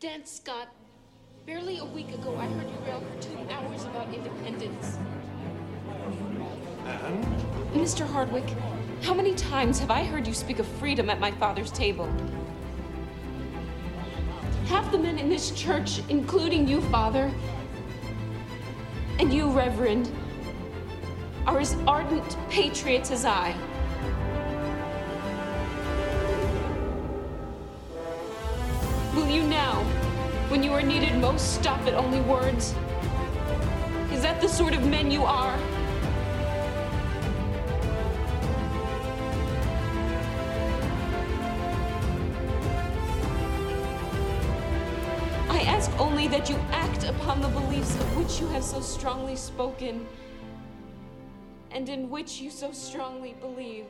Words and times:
Dan 0.00 0.24
Scott, 0.24 0.68
barely 1.44 1.76
a 1.76 1.84
week 1.84 2.08
ago 2.14 2.34
I 2.38 2.46
heard 2.46 2.70
you 2.70 2.86
rail 2.86 3.02
for 3.02 3.22
two 3.22 3.36
hours 3.50 3.84
about 3.84 4.08
independence. 4.14 4.96
And? 6.86 7.22
Mr. 7.74 8.06
Hardwick, 8.06 8.48
how 9.02 9.12
many 9.12 9.34
times 9.34 9.78
have 9.78 9.90
I 9.90 10.04
heard 10.04 10.26
you 10.26 10.32
speak 10.32 10.58
of 10.58 10.66
freedom 10.66 11.10
at 11.10 11.20
my 11.20 11.30
father's 11.32 11.70
table? 11.70 12.08
Half 14.68 14.90
the 14.90 14.96
men 14.96 15.18
in 15.18 15.28
this 15.28 15.50
church, 15.50 16.00
including 16.08 16.66
you, 16.66 16.80
Father, 16.80 17.30
and 19.18 19.30
you, 19.30 19.50
Reverend, 19.50 20.10
are 21.46 21.60
as 21.60 21.74
ardent 21.86 22.38
patriots 22.48 23.10
as 23.10 23.26
I. 23.26 23.54
when 30.50 30.64
you 30.64 30.72
are 30.72 30.82
needed 30.82 31.14
most, 31.18 31.54
stop 31.54 31.80
at 31.82 31.94
only 31.94 32.20
words? 32.22 32.74
Is 34.12 34.20
that 34.22 34.40
the 34.40 34.48
sort 34.48 34.74
of 34.74 34.84
men 34.84 35.08
you 35.08 35.22
are? 35.22 35.56
I 45.48 45.60
ask 45.68 45.88
only 46.00 46.26
that 46.26 46.50
you 46.50 46.56
act 46.72 47.04
upon 47.04 47.40
the 47.40 47.48
beliefs 47.48 47.94
of 47.94 48.16
which 48.16 48.40
you 48.40 48.48
have 48.48 48.64
so 48.64 48.80
strongly 48.80 49.36
spoken 49.36 50.04
and 51.70 51.88
in 51.88 52.10
which 52.10 52.40
you 52.40 52.50
so 52.50 52.72
strongly 52.72 53.36
believe. 53.40 53.86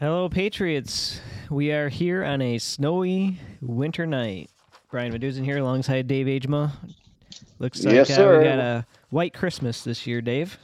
Hello, 0.00 0.28
Patriots. 0.28 1.20
We 1.50 1.72
are 1.72 1.88
here 1.88 2.24
on 2.24 2.40
a 2.40 2.58
snowy 2.58 3.38
winter 3.60 4.06
night. 4.06 4.50
Brian 4.90 5.12
Medusan 5.12 5.44
here 5.44 5.58
alongside 5.58 6.06
Dave 6.06 6.26
Agema. 6.26 6.72
Looks 7.58 7.84
like 7.84 7.94
Yes, 7.94 8.10
uh, 8.16 8.36
we 8.38 8.44
got 8.44 8.58
a 8.60 8.86
white 9.10 9.34
Christmas 9.34 9.82
this 9.82 10.06
year, 10.06 10.20
Dave. 10.20 10.56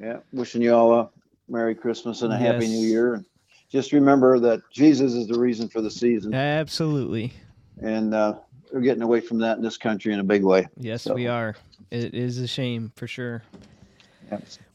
Yeah, 0.00 0.18
wishing 0.32 0.60
you 0.60 0.74
all 0.74 0.92
a 0.92 1.10
Merry 1.48 1.74
Christmas 1.74 2.22
and 2.22 2.32
a 2.32 2.36
Happy 2.36 2.66
New 2.66 2.84
Year. 2.86 3.14
And 3.14 3.24
just 3.70 3.92
remember 3.92 4.40
that 4.40 4.60
Jesus 4.72 5.12
is 5.14 5.28
the 5.28 5.38
reason 5.38 5.68
for 5.68 5.80
the 5.80 5.90
season, 5.90 6.34
Absolutely. 6.34 7.32
and 7.80 8.12
uh, 8.12 8.34
we're 8.72 8.80
getting 8.80 9.02
away 9.02 9.20
from 9.20 9.38
that 9.38 9.56
in 9.56 9.62
this 9.62 9.76
country 9.76 10.12
in 10.12 10.18
a 10.18 10.24
big 10.24 10.42
way. 10.42 10.66
Yes, 10.76 11.02
So- 11.02 11.14
we 11.14 11.28
are. 11.28 11.54
It 11.90 12.12
is 12.14 12.38
a 12.38 12.48
shame 12.48 12.90
for 12.96 13.06
sure. 13.06 13.44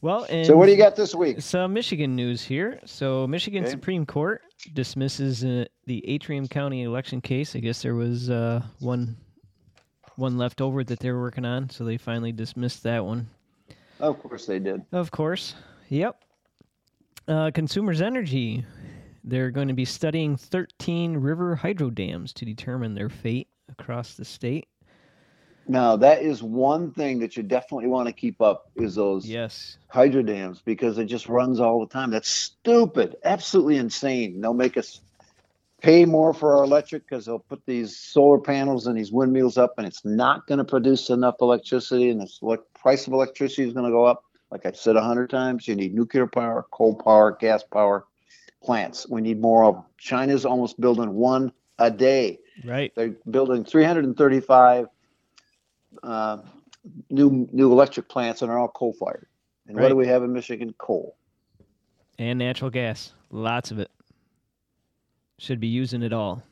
Well, 0.00 0.26
and 0.30 0.46
So, 0.46 0.56
what 0.56 0.66
do 0.66 0.72
you 0.72 0.78
got 0.78 0.96
this 0.96 1.14
week? 1.14 1.40
Some 1.40 1.72
Michigan 1.72 2.14
news 2.16 2.42
here. 2.42 2.80
So, 2.84 3.26
Michigan 3.26 3.64
Okay. 3.64 3.70
Supreme 3.70 4.06
Court 4.06 4.42
dismisses 4.74 5.44
uh, 5.44 5.64
the 5.86 6.06
Antrim 6.08 6.48
County 6.48 6.82
election 6.82 7.20
case. 7.20 7.56
I 7.56 7.60
guess 7.60 7.82
there 7.82 7.94
was 7.94 8.30
uh, 8.30 8.62
one 8.80 9.16
one 10.16 10.36
left 10.36 10.60
over 10.60 10.84
that 10.84 10.98
they 11.00 11.10
were 11.10 11.20
working 11.20 11.44
on, 11.44 11.70
so 11.70 11.84
they 11.84 11.96
finally 11.96 12.32
dismissed 12.32 12.82
that 12.82 13.04
one. 13.04 13.26
Of 14.00 14.22
course, 14.22 14.46
they 14.46 14.58
did. 14.58 14.82
Of 14.92 15.10
course. 15.10 15.54
Yep. 15.88 16.22
Uh, 17.28 17.50
Consumers 17.52 18.00
Energy. 18.00 18.64
They're 19.24 19.50
going 19.50 19.68
to 19.68 19.74
be 19.74 19.84
studying 19.84 20.36
13 20.36 21.16
river 21.16 21.54
hydro 21.54 21.90
dams 21.90 22.32
to 22.34 22.44
determine 22.44 22.94
their 22.94 23.10
fate 23.10 23.48
across 23.68 24.14
the 24.14 24.24
state. 24.24 24.66
Now, 25.70 25.94
that 25.98 26.22
is 26.22 26.42
one 26.42 26.90
thing 26.90 27.20
that 27.20 27.36
you 27.36 27.44
definitely 27.44 27.86
want 27.86 28.08
to 28.08 28.12
keep 28.12 28.40
up 28.42 28.72
is 28.74 28.96
those 28.96 29.24
Yes. 29.24 29.76
hydro 29.86 30.22
dams 30.22 30.60
because 30.64 30.98
it 30.98 31.04
just 31.04 31.28
runs 31.28 31.60
all 31.60 31.78
the 31.78 31.86
time. 31.86 32.10
That's 32.10 32.28
stupid, 32.28 33.14
absolutely 33.22 33.76
insane. 33.76 34.40
They'll 34.40 34.52
make 34.52 34.76
us 34.76 35.00
pay 35.80 36.04
more 36.06 36.34
for 36.34 36.56
our 36.56 36.64
electric 36.64 37.08
because 37.08 37.24
they'll 37.24 37.38
put 37.38 37.64
these 37.66 37.96
solar 37.96 38.40
panels 38.40 38.88
and 38.88 38.98
these 38.98 39.12
windmills 39.12 39.58
up, 39.58 39.74
and 39.78 39.86
it's 39.86 40.04
not 40.04 40.48
going 40.48 40.58
to 40.58 40.64
produce 40.64 41.08
enough 41.08 41.36
electricity, 41.40 42.10
and 42.10 42.20
the 42.20 42.58
price 42.74 43.06
of 43.06 43.12
electricity 43.12 43.62
is 43.62 43.72
going 43.72 43.86
to 43.86 43.92
go 43.92 44.04
up. 44.04 44.24
Like 44.50 44.66
I've 44.66 44.76
said 44.76 44.96
a 44.96 45.02
hundred 45.02 45.30
times, 45.30 45.68
you 45.68 45.76
need 45.76 45.94
nuclear 45.94 46.26
power, 46.26 46.66
coal 46.72 46.96
power, 46.96 47.36
gas 47.38 47.62
power 47.62 48.06
plants. 48.60 49.08
We 49.08 49.20
need 49.20 49.40
more 49.40 49.64
of. 49.66 49.74
them. 49.76 49.84
China's 49.98 50.44
almost 50.44 50.80
building 50.80 51.12
one 51.14 51.52
a 51.78 51.92
day. 51.92 52.40
Right. 52.64 52.92
They're 52.96 53.14
building 53.30 53.64
335 53.64 54.88
uh, 56.02 56.38
new 57.10 57.48
new 57.52 57.72
electric 57.72 58.08
plants, 58.08 58.42
and 58.42 58.50
they're 58.50 58.58
all 58.58 58.68
coal 58.68 58.92
fired. 58.92 59.26
And 59.66 59.78
what 59.78 59.88
do 59.88 59.96
we 59.96 60.06
have 60.06 60.22
in 60.22 60.32
Michigan? 60.32 60.74
Coal. 60.78 61.16
And 62.18 62.38
natural 62.38 62.70
gas. 62.70 63.12
Lots 63.30 63.70
of 63.70 63.78
it. 63.78 63.90
Should 65.38 65.60
be 65.60 65.68
using 65.68 66.02
it 66.02 66.12
all. 66.12 66.42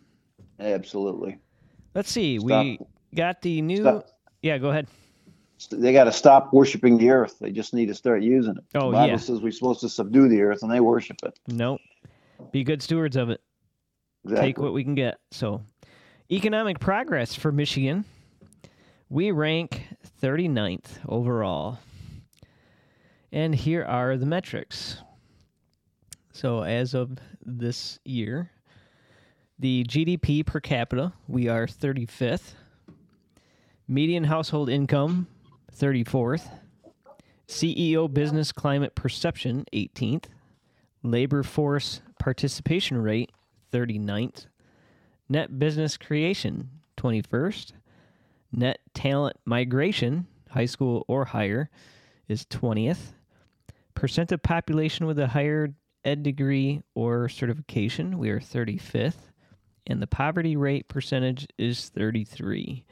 Absolutely. 0.60 1.38
Let's 1.94 2.10
see. 2.10 2.38
Stop. 2.38 2.46
We 2.64 2.78
got 3.14 3.42
the 3.42 3.60
new. 3.60 3.82
Stop. 3.82 4.06
Yeah, 4.42 4.58
go 4.58 4.70
ahead. 4.70 4.86
They 5.72 5.92
got 5.92 6.04
to 6.04 6.12
stop 6.12 6.52
worshiping 6.52 6.98
the 6.98 7.10
earth. 7.10 7.38
They 7.40 7.50
just 7.50 7.74
need 7.74 7.86
to 7.86 7.94
start 7.94 8.22
using 8.22 8.56
it. 8.56 8.64
Oh, 8.76 8.90
the 8.90 8.96
Bible 8.96 9.08
yeah. 9.08 9.16
says 9.16 9.40
we're 9.40 9.50
supposed 9.50 9.80
to 9.80 9.88
subdue 9.88 10.28
the 10.28 10.40
earth, 10.42 10.62
and 10.62 10.70
they 10.70 10.80
worship 10.80 11.16
it. 11.24 11.36
Nope. 11.48 11.80
Be 12.52 12.62
good 12.62 12.80
stewards 12.80 13.16
of 13.16 13.30
it. 13.30 13.40
Exactly. 14.24 14.46
Take 14.46 14.58
what 14.58 14.72
we 14.72 14.84
can 14.84 14.94
get. 14.94 15.18
So, 15.32 15.62
economic 16.30 16.78
progress 16.78 17.34
for 17.34 17.50
Michigan. 17.50 18.04
We 19.10 19.30
rank 19.30 19.88
39th 20.20 20.98
overall. 21.08 21.78
And 23.32 23.54
here 23.54 23.82
are 23.82 24.18
the 24.18 24.26
metrics. 24.26 24.98
So, 26.32 26.62
as 26.62 26.92
of 26.92 27.18
this 27.42 27.98
year, 28.04 28.50
the 29.58 29.84
GDP 29.84 30.44
per 30.44 30.60
capita, 30.60 31.14
we 31.26 31.48
are 31.48 31.66
35th. 31.66 32.52
Median 33.88 34.24
household 34.24 34.68
income, 34.68 35.26
34th. 35.74 36.46
CEO 37.48 38.12
business 38.12 38.52
climate 38.52 38.94
perception, 38.94 39.64
18th. 39.72 40.26
Labor 41.02 41.42
force 41.42 42.02
participation 42.18 43.00
rate, 43.00 43.32
39th. 43.72 44.46
Net 45.30 45.58
business 45.58 45.96
creation, 45.96 46.68
21st. 46.98 47.72
Net 48.52 48.78
talent 48.94 49.36
migration, 49.44 50.26
high 50.50 50.66
school 50.66 51.04
or 51.08 51.24
higher, 51.24 51.68
is 52.28 52.44
20th. 52.46 53.12
Percent 53.94 54.32
of 54.32 54.42
population 54.42 55.06
with 55.06 55.18
a 55.18 55.26
higher 55.26 55.74
ed 56.04 56.22
degree 56.22 56.82
or 56.94 57.28
certification, 57.28 58.18
we 58.18 58.30
are 58.30 58.40
35th. 58.40 59.30
And 59.86 60.00
the 60.00 60.06
poverty 60.06 60.56
rate 60.56 60.88
percentage 60.88 61.46
is 61.58 61.88
33. 61.90 62.84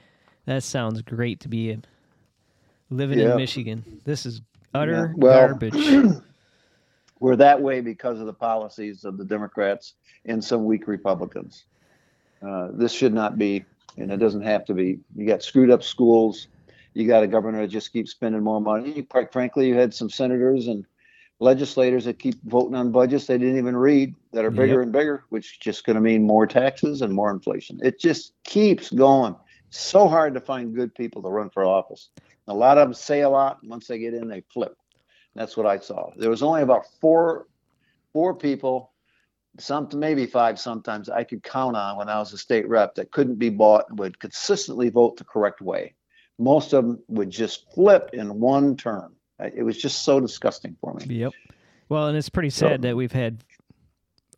That 0.46 0.62
sounds 0.62 1.02
great 1.02 1.40
to 1.40 1.48
be 1.48 1.78
living 2.90 3.18
Yeah. 3.18 3.32
in 3.32 3.36
Michigan. 3.36 4.00
This 4.04 4.26
is 4.26 4.40
utter 4.74 5.14
well- 5.16 5.48
garbage. 5.48 5.74
We're 7.20 7.36
that 7.36 7.62
way 7.62 7.80
because 7.80 8.20
of 8.20 8.26
the 8.26 8.32
policies 8.34 9.04
of 9.04 9.16
the 9.16 9.24
Democrats 9.24 9.94
and 10.26 10.42
some 10.44 10.66
weak 10.66 10.86
Republicans. 10.86 11.64
Uh, 12.46 12.68
this 12.72 12.92
should 12.92 13.14
not 13.14 13.38
be, 13.38 13.64
and 13.96 14.10
it 14.10 14.18
doesn't 14.18 14.42
have 14.42 14.64
to 14.66 14.74
be. 14.74 14.98
You 15.14 15.26
got 15.26 15.42
screwed 15.42 15.70
up 15.70 15.82
schools. 15.82 16.48
You 16.94 17.06
got 17.06 17.22
a 17.22 17.26
governor 17.26 17.60
that 17.62 17.68
just 17.68 17.92
keeps 17.92 18.10
spending 18.12 18.42
more 18.42 18.60
money. 18.60 19.02
Quite 19.02 19.32
frankly, 19.32 19.68
you 19.68 19.74
had 19.74 19.92
some 19.92 20.08
senators 20.08 20.66
and 20.66 20.84
legislators 21.40 22.06
that 22.06 22.18
keep 22.18 22.36
voting 22.44 22.74
on 22.74 22.90
budgets 22.90 23.26
they 23.26 23.36
didn't 23.36 23.58
even 23.58 23.76
read 23.76 24.14
that 24.32 24.44
are 24.46 24.50
bigger 24.50 24.74
Yep. 24.76 24.82
and 24.84 24.92
bigger, 24.92 25.24
which 25.28 25.52
is 25.52 25.58
just 25.58 25.84
going 25.84 25.96
to 25.96 26.00
mean 26.00 26.22
more 26.22 26.46
taxes 26.46 27.02
and 27.02 27.12
more 27.12 27.30
inflation. 27.30 27.78
It 27.82 28.00
just 28.00 28.32
keeps 28.44 28.90
going. 28.90 29.36
So 29.68 30.08
hard 30.08 30.32
to 30.34 30.40
find 30.40 30.74
good 30.74 30.94
people 30.94 31.22
to 31.22 31.28
run 31.28 31.50
for 31.50 31.64
office. 31.66 32.08
A 32.48 32.54
lot 32.54 32.78
of 32.78 32.88
them 32.88 32.94
say 32.94 33.20
a 33.20 33.28
lot. 33.28 33.58
and 33.60 33.70
Once 33.70 33.86
they 33.86 33.98
get 33.98 34.14
in, 34.14 34.28
they 34.28 34.42
flip. 34.52 34.76
That's 35.34 35.56
what 35.56 35.66
I 35.66 35.78
saw. 35.78 36.10
There 36.16 36.30
was 36.30 36.42
only 36.42 36.62
about 36.62 36.86
four, 37.00 37.46
four 38.14 38.34
people, 38.34 38.92
some 39.58 39.88
maybe 39.94 40.26
five 40.26 40.58
sometimes 40.58 41.08
I 41.08 41.24
could 41.24 41.42
count 41.42 41.76
on 41.76 41.96
when 41.96 42.08
I 42.08 42.18
was 42.18 42.32
a 42.32 42.38
state 42.38 42.68
rep 42.68 42.94
that 42.96 43.10
couldn't 43.12 43.38
be 43.38 43.48
bought 43.48 43.86
and 43.88 43.98
would 43.98 44.18
consistently 44.18 44.88
vote 44.91 45.16
the 45.16 45.24
correct 45.24 45.60
way. 45.60 45.94
Most 46.38 46.72
of 46.72 46.84
them 46.84 47.03
would 47.08 47.30
just 47.30 47.70
flip 47.72 48.10
in 48.12 48.38
one 48.41 48.76
term. 48.76 49.14
It 49.38 49.62
was 49.62 49.76
just 49.80 50.03
so 50.03 50.20
disgusting 50.20 50.76
for 50.80 50.94
me. 50.94 51.06
Yep. 51.16 51.32
Well, 51.88 52.08
and 52.08 52.16
it's 52.16 52.28
pretty 52.28 52.50
So- 52.50 52.68
sad 52.68 52.82
that 52.82 52.97
we've 52.97 53.12
had 53.12 53.44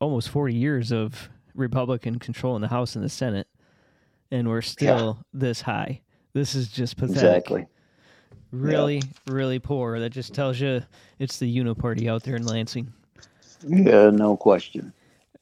almost 0.00 0.28
40 0.28 0.54
years 0.54 0.92
of 0.92 1.28
Republican 1.54 2.18
control 2.18 2.54
in 2.56 2.62
the 2.62 2.68
House 2.68 2.94
and 2.94 3.04
the 3.04 3.08
Senate, 3.08 3.48
and 4.30 4.48
we're 4.48 4.62
still 4.62 5.18
this 5.32 5.62
high. 5.62 6.02
This 6.34 6.54
is 6.54 6.68
just 6.68 6.96
pathetic. 6.96 7.22
Exactly. 7.22 7.66
Really, 8.52 9.02
really 9.26 9.58
poor. 9.58 9.98
That 9.98 10.10
just 10.10 10.32
tells 10.34 10.60
you 10.60 10.82
it's 11.18 11.38
the 11.38 11.54
uniparty 11.58 12.08
out 12.08 12.22
there 12.22 12.36
in 12.36 12.46
Lansing. 12.46 12.92
Yeah, 13.66 14.10
no 14.10 14.36
question. 14.36 14.92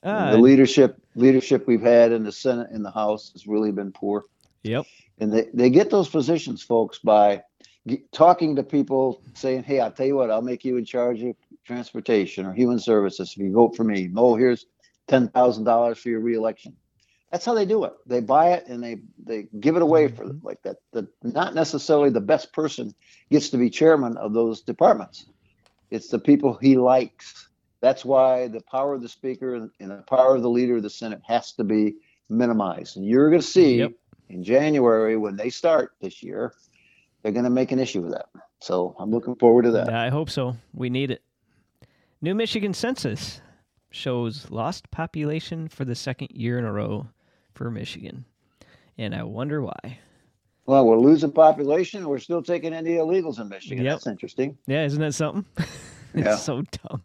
Uh, 0.06 0.31
the 0.32 0.38
leadership 0.38 0.97
leadership 1.17 1.67
we've 1.67 1.82
had 1.82 2.12
in 2.12 2.23
the 2.23 2.32
Senate 2.32 2.69
and 2.70 2.85
the 2.85 2.91
House 2.91 3.32
has 3.32 3.47
really 3.47 3.73
been 3.73 3.93
poor. 3.93 4.25
yep. 4.62 4.87
and 5.19 5.32
they, 5.32 5.49
they 5.53 5.70
get 5.70 5.91
those 5.91 6.08
positions 6.08 6.62
folks 6.62 6.99
by 6.99 7.43
g- 7.88 8.05
talking 8.12 8.56
to 8.56 8.62
people 8.62 9.20
saying 9.35 9.62
hey 9.64 9.81
i'll 9.81 9.91
tell 9.91 10.06
you 10.06 10.14
what 10.17 10.31
i'll 10.31 10.43
make 10.53 10.64
you 10.64 10.76
in 10.76 10.85
charge 10.85 11.23
of 11.23 11.35
transportation 11.64 12.47
or 12.47 12.53
human 12.53 12.79
services 12.79 13.32
if 13.32 13.38
you 13.38 13.53
vote 13.53 13.75
for 13.76 13.85
me 13.85 14.11
oh 14.17 14.37
here's 14.37 14.67
$10000 15.08 15.97
for 15.99 16.08
your 16.08 16.20
reelection 16.20 16.75
That's 17.31 17.44
how 17.44 17.55
they 17.55 17.67
do 17.67 17.85
it. 17.85 17.93
They 18.06 18.20
buy 18.20 18.53
it 18.56 18.67
and 18.69 18.82
they 18.82 18.97
they 19.25 19.49
give 19.61 19.76
it 19.76 19.82
away 19.82 20.08
for 20.08 20.25
Mhm. 20.25 20.43
like 20.44 20.61
that. 20.62 20.76
The 20.93 21.08
not 21.23 21.55
necessarily 21.55 22.11
the 22.11 22.20
best 22.35 22.53
person 22.53 22.94
gets 23.31 23.50
to 23.50 23.56
be 23.58 23.69
chairman 23.70 24.17
of 24.17 24.32
those 24.32 24.62
departments. 24.62 25.26
It's 25.91 26.08
the 26.08 26.19
people 26.31 26.55
he 26.61 26.76
likes. 26.76 27.49
That's 27.81 28.05
why 28.05 28.49
the 28.49 28.61
power 28.62 28.94
of 28.94 29.02
the 29.02 29.08
speaker 29.08 29.55
and 29.55 29.90
the 29.90 30.02
power 30.08 30.34
of 30.34 30.43
the 30.43 30.50
leader 30.50 30.76
of 30.76 30.82
the 30.82 30.90
Senate 30.90 31.20
has 31.26 31.52
to 31.52 31.64
be 31.64 31.96
minimized. 32.28 32.96
And 32.96 33.06
you're 33.06 33.28
going 33.31 33.40
to 33.43 33.46
see 33.46 33.78
Yep. 33.78 33.93
in 34.31 34.43
January 34.43 35.17
when 35.17 35.37
they 35.37 35.50
start 35.50 35.93
this 36.00 36.23
year, 36.23 36.52
they're 37.23 37.32
going 37.32 37.44
to 37.44 37.50
make 37.50 37.73
an 37.73 37.78
issue 37.78 38.05
of 38.05 38.11
that. 38.12 38.26
So 38.61 38.96
I'm 38.99 39.11
looking 39.11 39.37
forward 39.37 39.62
to 39.62 39.70
that. 39.73 39.88
Yeah, 39.88 40.00
I 40.00 40.08
hope 40.08 40.31
so. 40.31 40.56
We 40.73 40.88
need 40.90 41.11
it. 41.11 41.23
New 42.23 42.34
Michigan 42.34 42.73
census 42.73 43.40
shows 43.90 44.50
lost 44.50 44.90
population 44.90 45.69
for 45.69 45.84
the 45.84 45.94
second 45.94 46.31
year 46.32 46.58
in 46.58 46.64
a 46.64 46.72
row 46.72 47.06
for 47.55 47.70
Michigan. 47.70 48.25
And 48.99 49.14
I 49.14 49.22
wonder 49.22 49.61
why. 49.62 49.99
Well, 50.64 50.87
we're 50.87 50.99
losing 50.99 51.31
population. 51.31 52.08
We're 52.08 52.19
still 52.19 52.43
taking 52.43 52.72
in 52.72 52.84
the 52.84 52.93
illegals 52.96 53.38
in 53.38 53.49
Michigan. 53.49 53.84
Yep. 53.84 53.94
That's 53.94 54.06
interesting. 54.06 54.56
Yeah, 54.67 54.84
isn't 54.84 55.00
that 55.00 55.12
something? 55.14 55.44
Yeah. 56.14 56.32
it's 56.32 56.44
so 56.44 56.62
dumb. 56.62 57.02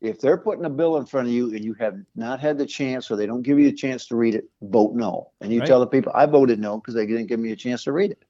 if 0.01 0.21
they're 0.21 0.37
putting 0.37 0.65
a 0.65 0.71
bill 0.71 0.97
in 0.99 1.07
front 1.07 1.29
of 1.29 1.33
you 1.33 1.55
and 1.55 1.65
you 1.65 1.75
have 1.75 1.99
not 2.15 2.39
had 2.41 2.59
the 2.59 2.67
chance 2.67 3.11
or 3.11 3.17
they 3.17 3.27
don't 3.27 3.43
give 3.43 3.59
you 3.59 3.69
a 3.69 3.73
chance 3.73 4.07
to 4.09 4.17
read 4.17 4.35
it, 4.35 4.45
vote 4.63 4.95
no. 4.95 5.31
And 5.41 5.53
you 5.53 5.61
Right. 5.61 5.67
tell 5.67 5.81
the 5.81 5.87
people, 5.87 6.13
I 6.15 6.27
voted 6.27 6.59
no 6.61 6.77
because 6.79 6.95
they 6.95 7.07
didn't 7.07 7.27
give 7.27 7.41
me 7.41 7.53
a 7.53 7.57
chance 7.57 7.85
to 7.85 7.93
read 7.93 8.11
it. 8.11 8.23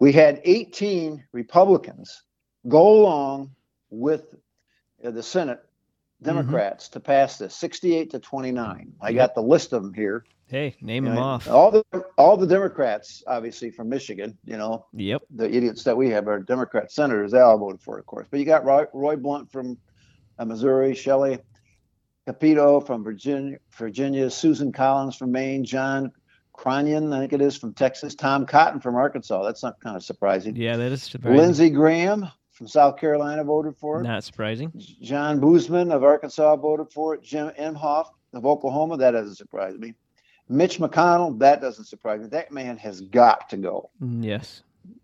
We 0.00 0.12
had 0.12 0.40
18 0.44 1.24
Republicans 1.32 2.22
go 2.68 3.00
along 3.02 3.50
with 3.90 4.34
uh, 5.04 5.10
the 5.10 5.22
Senate 5.22 5.60
Democrats 6.22 6.88
to 6.90 7.00
pass 7.00 7.38
this 7.38 7.54
68 7.56 8.10
to 8.10 8.18
29. 8.18 8.92
I 9.00 9.12
got 9.12 9.34
the 9.34 9.42
list 9.42 9.72
of 9.72 9.82
them 9.82 9.94
here. 9.94 10.24
Hey, 10.48 10.74
name 10.82 11.04
You 11.04 11.10
them 11.10 11.18
know, 11.18 11.24
off. 11.24 11.48
All 11.48 11.70
the 11.70 11.84
all 12.18 12.36
the 12.36 12.46
Democrats, 12.46 13.22
obviously 13.28 13.70
from 13.70 13.88
Michigan, 13.88 14.36
you 14.44 14.56
know, 14.58 14.84
Yep. 14.94 15.22
the 15.30 15.48
idiots 15.48 15.84
that 15.84 15.96
we 15.96 16.10
have 16.10 16.26
are 16.26 16.40
Democrat 16.40 16.90
senators. 16.90 17.30
They 17.30 17.38
all 17.40 17.56
voted 17.56 17.80
for 17.80 17.96
it, 17.96 18.00
of 18.00 18.06
course. 18.06 18.26
But 18.30 18.40
you 18.40 18.46
got 18.46 18.64
Roy, 18.64 18.84
Roy 18.92 19.14
Blunt 19.16 19.50
from 19.50 19.78
Missouri, 20.46 20.94
Shelley 20.94 21.38
Capito 22.26 22.80
from 22.80 23.02
Virginia, 23.02 23.58
Virginia, 23.76 24.30
Susan 24.30 24.72
Collins 24.72 25.16
from 25.16 25.32
Maine, 25.32 25.64
John 25.64 26.12
Cornyn, 26.56 27.14
I 27.14 27.20
think 27.20 27.32
it 27.32 27.40
is 27.40 27.56
from 27.56 27.72
Texas, 27.74 28.14
Tom 28.14 28.44
Cotton 28.46 28.80
from 28.80 28.94
Arkansas. 28.94 29.42
That's 29.44 29.62
not 29.62 29.80
kind 29.80 29.96
of 29.96 30.02
surprising. 30.02 30.54
Yeah, 30.56 30.76
that 30.76 30.92
is 30.92 31.02
surprising. 31.02 31.38
Lindsey 31.38 31.70
Graham 31.70 32.28
from 32.52 32.68
South 32.68 32.98
Carolina 32.98 33.42
voted 33.44 33.76
for 33.78 34.00
it. 34.00 34.04
Not 34.04 34.22
surprising. 34.24 34.70
John 35.00 35.40
Boozman 35.40 35.92
of 35.94 36.04
Arkansas 36.04 36.56
voted 36.56 36.92
for 36.92 37.14
it. 37.14 37.22
Jim 37.22 37.50
Inhofe 37.58 38.10
of 38.34 38.44
Oklahoma, 38.44 38.98
that 38.98 39.12
doesn't 39.12 39.36
surprise 39.36 39.78
me. 39.78 39.94
Mitch 40.48 40.78
McConnell, 40.78 41.38
that 41.38 41.60
doesn't 41.62 41.86
surprise 41.86 42.20
me. 42.20 42.26
That 42.26 42.52
man 42.52 42.76
has 42.76 43.00
got 43.00 43.48
to 43.50 43.56
go. 43.56 43.90
Mm, 44.02 44.24
Yes. 44.24 44.62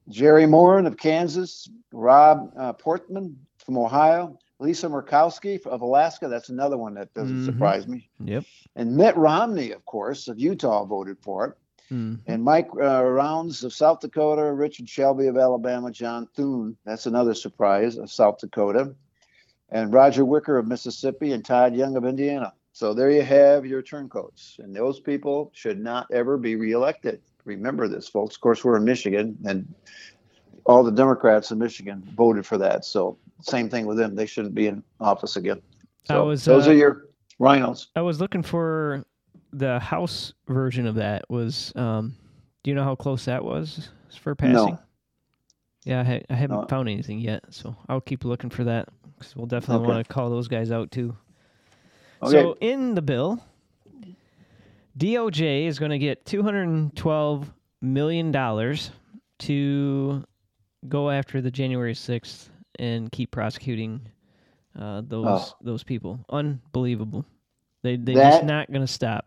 Jerry 0.08 0.46
Moran 0.46 0.86
of 0.86 0.96
Kansas, 0.96 1.68
Rob 1.92 2.52
uh, 2.56 2.72
Portman 2.74 3.38
from 3.64 3.78
Ohio, 3.78 4.38
Lisa 4.58 4.88
Murkowski 4.88 5.64
of 5.66 5.82
Alaska. 5.82 6.28
That's 6.28 6.48
another 6.48 6.78
one 6.78 6.94
that 6.94 7.12
doesn't 7.14 7.42
Mhm. 7.42 7.44
surprise 7.44 7.86
me. 7.86 8.08
Yep. 8.24 8.44
And 8.74 8.96
Mitt 8.96 9.16
Romney, 9.16 9.72
of 9.72 9.84
course, 9.84 10.28
of 10.28 10.38
Utah, 10.38 10.84
voted 10.84 11.18
for 11.20 11.46
it. 11.46 11.54
Mm. 11.94 12.18
And 12.26 12.42
Mike 12.42 12.68
uh, 12.80 13.04
Rounds 13.04 13.62
of 13.62 13.72
South 13.72 14.00
Dakota, 14.00 14.52
Richard 14.52 14.88
Shelby 14.88 15.28
of 15.28 15.36
Alabama, 15.36 15.90
John 15.90 16.26
Thune, 16.34 16.76
that's 16.84 17.06
another 17.06 17.34
surprise 17.34 17.96
of 17.96 18.10
South 18.10 18.38
Dakota, 18.38 18.94
and 19.70 19.92
Roger 19.92 20.24
Wicker 20.24 20.58
of 20.58 20.66
Mississippi, 20.66 21.32
and 21.32 21.44
Todd 21.44 21.76
Young 21.76 21.96
of 21.96 22.04
Indiana. 22.04 22.52
So 22.72 22.92
there 22.92 23.10
you 23.10 23.22
have 23.22 23.64
your 23.64 23.82
turncoats. 23.82 24.56
And 24.58 24.74
those 24.74 25.00
people 25.00 25.50
should 25.54 25.78
not 25.78 26.10
ever 26.10 26.36
be 26.36 26.56
reelected. 26.56 27.20
Remember 27.44 27.86
this, 27.88 28.08
folks. 28.08 28.34
Of 28.34 28.40
course, 28.40 28.64
we're 28.64 28.76
in 28.76 28.84
Michigan, 28.84 29.38
and 29.44 29.72
all 30.64 30.82
the 30.82 30.90
Democrats 30.90 31.52
in 31.52 31.58
Michigan 31.58 32.02
voted 32.16 32.44
for 32.44 32.58
that. 32.58 32.84
So 32.84 33.16
same 33.42 33.68
thing 33.68 33.86
with 33.86 33.96
them. 33.96 34.14
They 34.14 34.26
shouldn't 34.26 34.54
be 34.54 34.66
in 34.68 34.82
office 35.00 35.36
again. 35.36 35.60
So 36.04 36.26
was, 36.26 36.44
those 36.44 36.66
uh, 36.66 36.70
are 36.70 36.74
your 36.74 37.06
rhinos. 37.38 37.88
I 37.96 38.00
was 38.02 38.20
looking 38.20 38.42
for 38.42 39.04
the 39.52 39.78
House 39.80 40.32
version 40.48 40.86
of 40.86 40.94
that. 40.96 41.24
Was 41.30 41.72
um, 41.76 42.14
do 42.62 42.70
you 42.70 42.74
know 42.74 42.84
how 42.84 42.94
close 42.94 43.24
that 43.26 43.44
was 43.44 43.88
for 44.20 44.34
passing? 44.34 44.54
No. 44.54 44.78
Yeah, 45.84 46.00
I, 46.00 46.04
ha- 46.04 46.22
I 46.30 46.34
haven't 46.34 46.60
No. 46.62 46.66
found 46.66 46.88
anything 46.88 47.20
yet, 47.20 47.44
so 47.50 47.76
I'll 47.88 48.00
keep 48.00 48.24
looking 48.24 48.50
for 48.50 48.64
that 48.64 48.88
because 49.16 49.36
we'll 49.36 49.46
definitely 49.46 49.84
Okay. 49.84 49.94
want 49.94 50.06
to 50.08 50.12
call 50.12 50.30
those 50.30 50.48
guys 50.48 50.72
out 50.72 50.90
too. 50.90 51.16
Okay. 52.22 52.32
So 52.32 52.56
in 52.60 52.94
the 52.94 53.02
bill, 53.02 53.40
DOJ 54.98 55.66
is 55.66 55.78
going 55.78 55.90
to 55.90 55.98
get 55.98 56.24
212 56.26 57.52
million 57.82 58.32
dollars 58.32 58.90
to 59.40 60.24
go 60.88 61.10
after 61.10 61.40
the 61.40 61.50
January 61.50 61.92
6th 61.94 62.48
and 62.78 63.10
keep 63.12 63.30
prosecuting 63.30 64.00
uh, 64.78 65.00
those 65.06 65.26
Oh. 65.26 65.52
those 65.62 65.82
people. 65.82 66.20
Unbelievable. 66.30 67.24
They 67.82 67.96
they 67.96 68.14
That- 68.14 68.30
just 68.32 68.44
not 68.44 68.68
going 68.70 68.82
to 68.82 68.86
stop. 68.92 69.26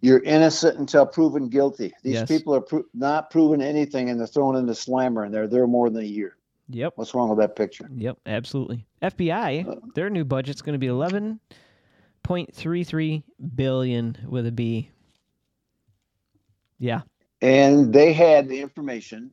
You're 0.00 0.22
innocent 0.22 0.78
until 0.78 1.04
proven 1.06 1.48
guilty. 1.48 1.92
These 2.04 2.14
Yes. 2.14 2.28
people 2.28 2.54
are 2.54 2.60
pro- 2.60 2.84
not 2.94 3.30
proven 3.30 3.60
anything, 3.60 4.10
and 4.10 4.20
they're 4.20 4.28
thrown 4.28 4.54
in 4.54 4.64
the 4.66 4.74
slammer, 4.74 5.24
and 5.24 5.34
they're 5.34 5.48
there 5.48 5.66
more 5.66 5.90
than 5.90 6.02
a 6.02 6.06
year. 6.06 6.36
Yep. 6.68 6.92
What's 6.96 7.14
wrong 7.14 7.28
with 7.30 7.38
that 7.38 7.56
picture? 7.56 7.90
Yep, 7.96 8.18
absolutely. 8.26 8.86
FBI, 9.02 9.64
Uh. 9.68 9.74
their 9.94 10.08
new 10.10 10.24
budget's 10.24 10.62
going 10.62 10.74
to 10.74 10.78
be 10.78 10.86
11.33 10.86 13.24
billion 13.56 14.16
with 14.28 14.46
a 14.46 14.52
B. 14.52 14.90
Yeah. 16.78 17.00
And 17.42 17.92
they 17.92 18.12
had 18.12 18.48
the 18.48 18.60
information 18.60 19.32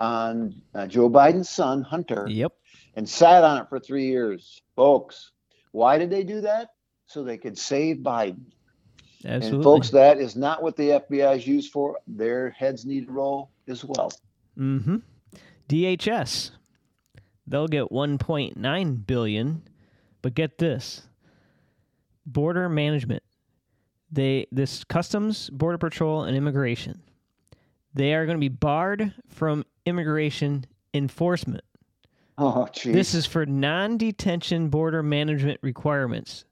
on 0.00 0.54
uh, 0.74 0.86
Joe 0.86 1.08
Biden's 1.08 1.48
son, 1.48 1.82
Hunter, 1.82 2.26
Yep. 2.28 2.52
and 2.94 3.08
sat 3.08 3.44
on 3.44 3.62
it 3.62 3.68
for 3.68 3.78
three 3.78 4.06
years. 4.06 4.60
Folks, 4.74 5.32
why 5.72 5.98
did 5.98 6.10
they 6.10 6.22
do 6.24 6.40
that? 6.42 6.70
So 7.06 7.22
they 7.22 7.38
could 7.38 7.56
save 7.56 7.98
Biden. 7.98 8.44
Absolutely. 9.24 9.56
And 9.56 9.64
folks, 9.64 9.90
that 9.90 10.18
is 10.18 10.36
not 10.36 10.62
what 10.62 10.76
the 10.76 10.90
FBI 10.90 11.36
is 11.36 11.46
used 11.46 11.72
for. 11.72 11.98
Their 12.06 12.50
heads 12.50 12.84
need 12.84 13.06
to 13.06 13.12
roll 13.12 13.50
as 13.66 13.84
well. 13.84 14.12
Mm-hmm. 14.58 14.96
DHS, 15.68 16.50
they'll 17.46 17.66
get 17.66 17.90
1.9 17.90 19.06
billion, 19.06 19.62
but 20.22 20.34
get 20.34 20.58
this: 20.58 21.02
border 22.24 22.68
management. 22.68 23.22
They 24.12 24.46
this 24.52 24.84
customs, 24.84 25.50
border 25.50 25.78
patrol, 25.78 26.22
and 26.24 26.36
immigration. 26.36 27.02
They 27.96 28.12
are 28.12 28.26
going 28.26 28.36
to 28.36 28.40
be 28.40 28.48
barred 28.50 29.14
from 29.26 29.64
immigration 29.86 30.66
enforcement. 30.92 31.64
Oh, 32.36 32.68
geez. 32.70 32.92
This 32.92 33.14
is 33.14 33.24
for 33.24 33.46
non-detention 33.46 34.68
border 34.68 35.02
management 35.02 35.58
requirements. 35.62 36.44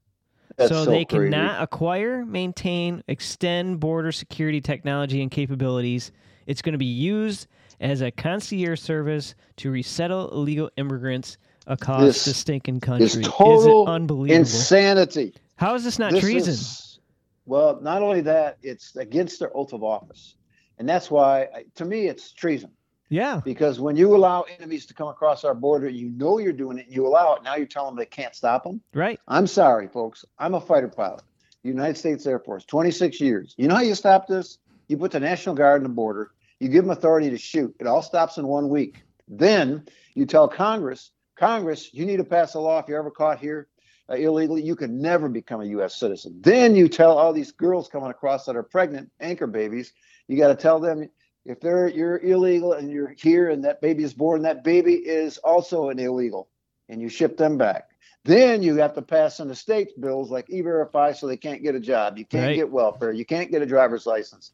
That's 0.57 0.69
so, 0.71 0.85
so 0.85 0.89
they 0.89 1.05
crazy. 1.05 1.25
cannot 1.31 1.61
acquire, 1.61 2.25
maintain, 2.25 3.03
extend 3.07 3.79
border 3.79 4.11
security 4.11 4.59
technology 4.59 5.21
and 5.21 5.29
capabilities. 5.29 6.11
It's 6.47 6.63
going 6.63 6.73
to 6.73 6.79
be 6.79 6.85
used 6.85 7.45
as 7.79 8.01
a 8.01 8.09
concierge 8.09 8.79
service 8.79 9.35
to 9.57 9.69
resettle 9.69 10.31
illegal 10.31 10.71
immigrants 10.77 11.37
across 11.67 12.01
This 12.01 12.25
the 12.25 12.33
stinking 12.33 12.79
country. 12.79 13.05
is 13.05 13.17
Is 13.17 13.27
total 13.27 13.87
it 13.87 13.91
unbelievable? 13.91 14.39
insanity. 14.39 15.35
How 15.57 15.75
is 15.75 15.83
this 15.83 15.99
not 15.99 16.11
This 16.13 16.21
treason? 16.21 16.53
is- 16.53 16.99
well, 17.45 17.79
not 17.83 18.01
only 18.01 18.21
that, 18.21 18.57
it's 18.63 18.95
against 18.95 19.39
their 19.39 19.55
oath 19.55 19.73
of 19.73 19.83
office. 19.83 20.33
And 20.77 20.87
that's 20.87 21.09
why, 21.09 21.47
to 21.75 21.85
me, 21.85 22.07
it's 22.07 22.31
treason. 22.31 22.71
yeah. 23.09 23.41
Because 23.43 23.79
when 23.79 23.95
you 23.95 24.15
allow 24.15 24.41
enemies 24.43 24.85
to 24.87 24.93
come 24.93 25.07
across 25.07 25.43
our 25.43 25.53
border, 25.53 25.87
you 25.89 26.09
know 26.09 26.37
you're 26.37 26.53
doing 26.53 26.77
it, 26.77 26.87
and 26.87 26.95
you 26.95 27.07
allow 27.07 27.35
it, 27.35 27.43
now 27.43 27.55
you're 27.55 27.65
telling 27.65 27.91
them 27.91 27.99
they 27.99 28.05
can't 28.05 28.35
stop 28.35 28.63
them. 28.63 28.81
Right. 28.93 29.19
I'm 29.27 29.47
sorry, 29.47 29.87
folks. 29.87 30.25
I'm 30.37 30.53
a 30.55 30.61
fighter 30.61 30.87
pilot, 30.87 31.23
United 31.63 31.97
States 31.97 32.25
Air 32.25 32.39
Force, 32.39 32.65
26 32.65 33.21
years. 33.21 33.55
You 33.57 33.67
know 33.67 33.75
how 33.75 33.81
you 33.81 33.95
stop 33.95 34.27
this? 34.27 34.57
You 34.87 34.97
put 34.97 35.11
the 35.11 35.19
National 35.19 35.55
Guard 35.55 35.81
on 35.81 35.83
the 35.83 35.89
border, 35.89 36.31
you 36.59 36.69
give 36.69 36.83
them 36.83 36.91
authority 36.91 37.29
to 37.29 37.37
shoot. 37.37 37.75
It 37.79 37.87
all 37.87 38.01
stops 38.01 38.37
in 38.37 38.47
one 38.47 38.69
week. 38.69 39.03
Then 39.27 39.85
you 40.13 40.25
tell 40.25 40.47
Congress, 40.47 41.11
Congress, 41.35 41.93
you 41.93 42.05
need 42.05 42.17
to 42.17 42.23
pass 42.23 42.53
a 42.53 42.59
law 42.59 42.79
if 42.79 42.87
you're 42.87 42.99
ever 42.99 43.11
caught 43.11 43.39
here 43.39 43.67
uh, 44.09 44.15
illegally, 44.15 44.61
you 44.61 44.75
can 44.75 45.01
never 45.01 45.27
become 45.27 45.61
a 45.61 45.65
U.S. 45.65 45.95
citizen. 45.95 46.39
Then 46.41 46.75
you 46.75 46.87
tell 46.87 47.17
all 47.17 47.33
these 47.33 47.51
girls 47.51 47.87
coming 47.87 48.11
across 48.11 48.45
that 48.45 48.55
are 48.55 48.63
pregnant, 48.63 49.09
anchor 49.19 49.47
babies, 49.47 49.93
You 50.27 50.37
got 50.37 50.47
to 50.47 50.55
tell 50.55 50.79
them 50.79 51.09
if 51.45 51.59
they're 51.59 51.87
you're 51.87 52.17
illegal 52.19 52.73
and 52.73 52.91
you're 52.91 53.13
here 53.17 53.49
and 53.49 53.63
that 53.65 53.81
baby 53.81 54.03
is 54.03 54.13
born, 54.13 54.41
that 54.43 54.63
baby 54.63 54.93
is 54.93 55.37
also 55.37 55.89
an 55.89 55.99
illegal, 55.99 56.47
and 56.89 57.01
you 57.01 57.09
ship 57.09 57.37
them 57.37 57.57
back. 57.57 57.89
Then 58.23 58.63
you 58.63 58.77
have 58.77 58.95
to 58.95 59.03
pass 59.03 59.39
in 59.39 59.47
the 59.47 59.55
states 59.55 59.93
bills 59.93 60.31
like 60.31 60.49
e-verify, 60.49 61.11
so 61.11 61.27
they 61.27 61.37
can't 61.37 61.61
get 61.61 61.75
a 61.75 61.79
job. 61.79 62.17
You 62.17 62.25
can't 62.25 62.47
Right. 62.47 62.55
get 62.55 62.71
welfare. 62.71 63.11
You 63.11 63.25
can't 63.25 63.51
get 63.51 63.61
a 63.61 63.67
driver's 63.67 64.07
license. 64.07 64.51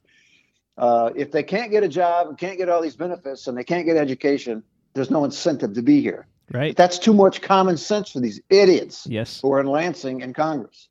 Uh, 0.78 1.12
if 1.16 1.32
they 1.32 1.44
can't 1.44 1.72
get 1.72 1.84
a 1.84 1.88
job 1.88 2.28
and 2.28 2.38
can't 2.38 2.58
get 2.58 2.68
all 2.68 2.82
these 2.82 2.96
benefits 2.98 3.48
and 3.48 3.58
they 3.58 3.64
can't 3.64 3.86
get 3.86 3.96
education, 3.96 4.64
there's 4.94 5.10
no 5.12 5.24
incentive 5.24 5.74
to 5.76 5.82
be 5.82 6.02
here. 6.02 6.28
Right. 6.52 6.76
That's 6.76 7.00
too 7.00 7.14
much 7.14 7.42
common 7.42 7.78
sense 7.78 8.12
for 8.12 8.20
these 8.20 8.42
idiots 8.50 9.08
Yes. 9.08 9.40
who 9.42 9.54
are 9.54 9.62
in 9.62 9.68
Lansing 9.68 10.20
in 10.20 10.34
Congress. 10.34 10.90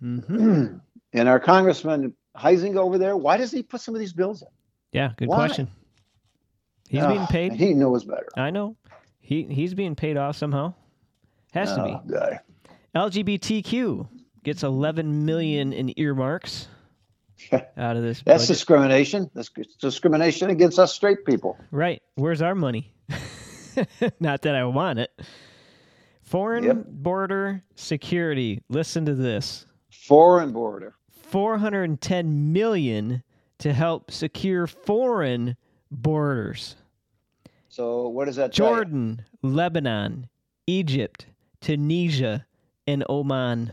hmm 0.00 0.66
and 1.12 1.28
our 1.28 1.40
Congressman 1.40 2.14
Huizenga 2.36 2.76
over 2.76 2.98
there, 2.98 3.16
why 3.16 3.36
does 3.36 3.50
he 3.50 3.62
put 3.62 3.80
some 3.80 3.94
of 3.94 4.00
these 4.00 4.12
bills 4.12 4.42
in? 4.42 4.48
Yeah. 4.92 5.12
Good 5.16 5.28
Why? 5.28 5.36
question. 5.36 5.68
He's 6.88 7.02
Ah, 7.02 7.08
being 7.08 7.26
paid. 7.26 7.52
He 7.52 7.74
knows 7.74 8.04
better. 8.04 8.28
I 8.36 8.50
know. 8.50 8.76
He 9.20 9.42
he's 9.44 9.74
being 9.74 9.94
paid 9.96 10.16
off 10.16 10.36
somehow. 10.36 10.74
Has 11.52 11.74
to 11.74 11.82
be. 11.82 12.14
Oh. 12.14 12.38
LGBTQ 12.94 14.08
gets 14.44 14.62
11 14.62 15.24
million 15.24 15.72
in 15.72 15.98
earmarks 15.98 16.68
out 17.52 17.96
of 17.96 18.02
this. 18.02 18.22
That's 18.24 18.44
budget. 18.44 18.48
discrimination. 18.48 19.30
That's 19.34 19.50
discrimination 19.80 20.50
against 20.50 20.78
us 20.78 20.94
straight 20.94 21.24
people. 21.24 21.58
right. 21.70 22.00
Where's 22.14 22.40
our 22.42 22.54
money? 22.54 22.92
Not 24.20 24.42
that 24.42 24.54
I 24.54 24.64
want 24.64 24.98
it. 25.00 25.10
Foreign 26.22 26.64
Yep. 26.64 26.84
border 26.88 27.62
security. 27.74 28.62
Listen 28.68 29.04
to 29.06 29.14
this. 29.14 29.66
Foreign 29.90 30.52
border. 30.52 30.94
410 31.36 32.54
million 32.54 33.22
to 33.58 33.74
help 33.74 34.10
secure 34.10 34.66
foreign 34.66 35.54
borders. 35.90 36.76
So 37.68 38.08
what 38.08 38.24
does 38.24 38.36
that? 38.36 38.52
Jordan, 38.52 39.22
Lebanon, 39.42 40.30
Egypt, 40.66 41.26
Tunisia, 41.60 42.46
and 42.86 43.04
Oman. 43.10 43.70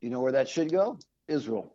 You 0.00 0.10
know 0.10 0.18
where 0.18 0.32
that 0.32 0.48
should 0.48 0.72
go? 0.72 0.98
Israel. 1.28 1.72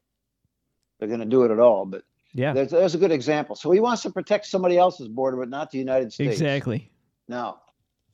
They're 0.99 1.07
going 1.07 1.21
to 1.21 1.25
do 1.25 1.43
it 1.43 1.51
at 1.51 1.59
all, 1.59 1.85
but 1.85 2.03
Yeah, 2.33 2.51
there's, 2.51 2.71
there's 2.71 2.95
a 2.95 2.97
good 2.97 3.13
example. 3.13 3.55
So 3.55 3.71
he 3.71 3.79
wants 3.79 4.01
to 4.01 4.09
protect 4.09 4.45
somebody 4.45 4.77
else's 4.77 5.07
border, 5.07 5.37
but 5.37 5.47
not 5.47 5.71
the 5.71 5.77
United 5.77 6.11
States. 6.11 6.33
exactly. 6.33 6.91
Now, 7.29 7.61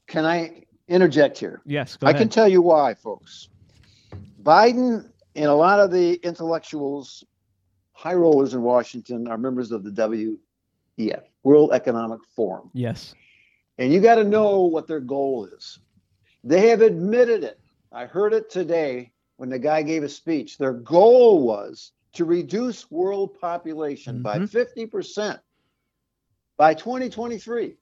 can 0.06 0.26
I 0.26 0.62
interject 0.88 1.40
here? 1.40 1.64
Yes, 1.66 1.98
go 1.98 2.06
I 2.06 2.14
can 2.14 2.30
tell 2.30 2.48
you 2.48 2.62
why, 2.62 2.94
folks. 2.94 3.50
Biden 4.44 5.10
and 5.38 5.46
a 5.46 5.54
lot 5.54 5.80
of 5.80 5.92
the 5.92 6.16
intellectuals, 6.24 7.24
high 7.94 8.16
rollers 8.16 8.54
in 8.54 8.62
Washington, 8.64 9.28
are 9.28 9.38
members 9.38 9.72
of 9.72 9.84
the 9.84 9.92
WEF, 9.92 11.22
World 11.44 11.72
Economic 11.74 12.20
Forum. 12.36 12.70
yes. 12.74 13.14
And 13.80 13.94
you 13.94 14.02
got 14.02 14.16
to 14.16 14.24
know 14.24 14.64
what 14.64 14.88
their 14.88 15.00
goal 15.00 15.46
is. 15.46 15.78
They 16.44 16.70
have 16.70 16.82
admitted 16.82 17.44
it. 17.44 17.60
I 17.92 18.08
heard 18.08 18.34
it 18.34 18.50
today 18.50 19.12
when 19.36 19.50
the 19.50 19.60
guy 19.60 19.84
gave 19.84 20.02
a 20.02 20.10
speech. 20.10 20.58
Their 20.58 20.74
goal 20.74 21.46
was 21.46 21.92
to 22.14 22.26
reduce 22.26 22.90
world 22.90 23.40
population 23.40 24.24
by 24.24 24.40
Mhm. 24.40 24.50
50% 24.50 25.40
by 26.58 26.74
2023. 26.74 27.78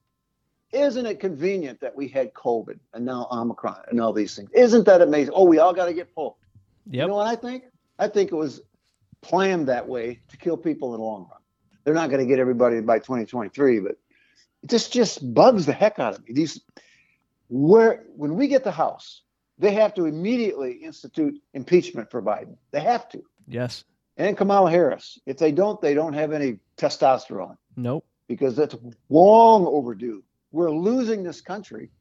Isn't 0.73 1.05
it 1.05 1.21
convenient 1.21 1.79
that 1.79 1.95
we 1.95 2.09
had 2.09 2.33
COVID 2.33 2.77
and 2.93 3.05
now 3.05 3.27
Omicron 3.31 3.83
and 3.89 4.01
all 4.01 4.11
these 4.11 4.35
things? 4.35 4.49
Isn't 4.53 4.85
that 4.87 5.01
amazing? 5.01 5.33
Oh, 5.33 5.45
we 5.45 5.59
all 5.59 5.73
got 5.73 5.85
to 5.85 5.93
get 5.93 6.13
poked. 6.13 6.43
Yep. 6.87 7.01
You 7.03 7.07
know 7.07 7.15
what 7.15 7.27
I 7.27 7.35
think? 7.35 7.63
I 7.97 8.07
think 8.07 8.31
it 8.31 8.35
was 8.35 8.61
planned 9.21 9.67
that 9.67 9.87
way 9.87 10.19
to 10.29 10.37
kill 10.37 10.57
people 10.57 10.93
in 10.93 10.99
the 10.99 11.05
long 11.05 11.27
run. 11.31 11.39
They're 11.83 11.93
not 11.93 12.09
going 12.09 12.21
to 12.21 12.27
get 12.27 12.39
everybody 12.39 12.81
by 12.81 12.99
2023, 12.99 13.79
but 13.79 13.97
it 14.63 14.69
just 14.69 14.91
just 14.91 15.33
bugs 15.33 15.65
the 15.65 15.73
heck 15.73 15.99
out 15.99 16.15
of 16.15 16.25
me. 16.27 16.33
These 16.33 16.61
where 17.49 18.03
when 18.15 18.35
we 18.35 18.47
get 18.47 18.63
the 18.63 18.71
House, 18.71 19.21
they 19.59 19.71
have 19.73 19.93
to 19.95 20.05
immediately 20.05 20.73
institute 20.73 21.35
impeachment 21.53 22.09
for 22.11 22.21
Biden. 22.21 22.57
They 22.71 22.81
have 22.81 23.07
to. 23.09 23.23
yes. 23.47 23.83
And 24.17 24.37
Kamala 24.37 24.71
Harris. 24.71 25.19
If 25.25 25.37
they 25.39 25.51
don't, 25.51 25.81
they 25.81 25.93
don't 25.93 26.13
have 26.13 26.31
any 26.31 26.59
testosterone 26.77 27.57
Nope. 27.75 28.05
because 28.29 28.55
that's 28.55 28.73
long 29.09 29.65
overdue. 29.65 30.23
We're 30.53 30.71
losing 30.71 31.21
this 31.23 31.41
country, 31.41 31.91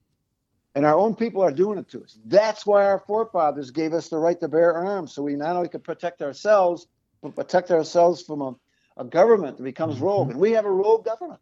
and 0.74 0.84
our 0.84 0.96
own 0.96 1.14
people 1.14 1.42
are 1.42 1.52
doing 1.52 1.78
it 1.78 1.88
to 1.90 2.02
us. 2.02 2.18
That's 2.26 2.66
why 2.66 2.84
our 2.84 2.98
forefathers 3.06 3.70
gave 3.70 3.92
us 3.92 4.08
the 4.08 4.18
right 4.18 4.38
to 4.40 4.48
bear 4.48 4.74
arms, 4.74 5.12
so 5.14 5.22
we 5.22 5.36
not 5.36 5.56
only 5.56 5.68
can 5.68 5.80
protect 5.80 6.22
ourselves, 6.22 6.86
but 7.22 7.34
protect 7.36 7.70
ourselves 7.70 8.22
from 8.22 8.42
a, 8.42 8.54
a 8.96 9.04
government 9.04 9.56
that 9.56 9.62
becomes 9.62 10.00
rogue. 10.00 10.30
And 10.30 10.40
we 10.40 10.52
have 10.52 10.64
a 10.64 10.70
rogue 10.70 11.04
government. 11.04 11.40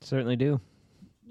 Certainly 0.00 0.36
do. 0.36 0.60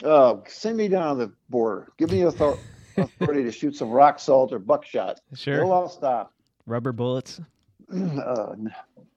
Oh, 0.03 0.43
send 0.47 0.77
me 0.77 0.87
down 0.87 1.17
to 1.17 1.25
the 1.27 1.33
border. 1.49 1.91
Give 1.97 2.11
me 2.11 2.25
author- 2.25 2.57
authority 2.97 3.43
to 3.43 3.51
shoot 3.51 3.75
some 3.75 3.89
rock 3.89 4.19
salt 4.19 4.53
or 4.53 4.59
buckshot. 4.59 5.19
Sure. 5.33 5.55
It'll 5.55 5.71
all 5.71 5.89
stop. 5.89 6.33
Rubber 6.65 6.91
bullets. 6.91 7.39
Uh, 7.91 8.55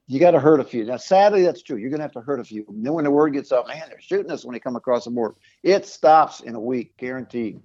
you 0.07 0.19
got 0.19 0.33
to 0.33 0.41
hurt 0.41 0.59
a 0.61 0.65
few. 0.65 0.85
Now, 0.85 0.97
sadly, 0.97 1.43
that's 1.45 1.63
true. 1.63 1.77
You're 1.77 1.91
going 1.91 2.01
to 2.01 2.05
have 2.05 2.13
to 2.13 2.21
hurt 2.21 2.41
a 2.41 2.45
few. 2.45 2.65
And 2.69 2.85
then 2.85 2.93
when 2.93 3.05
the 3.05 3.11
word 3.11 3.33
gets 3.33 3.53
out, 3.53 3.69
man, 3.69 3.85
they're 3.89 4.01
shooting 4.01 4.31
us 4.31 4.45
when 4.45 4.53
they 4.53 4.59
come 4.61 4.77
across 4.77 5.05
the 5.05 5.11
border. 5.13 5.37
It 5.63 5.87
stops 5.87 6.41
in 6.41 6.55
a 6.55 6.61
week, 6.61 6.95
guaranteed. 6.99 7.61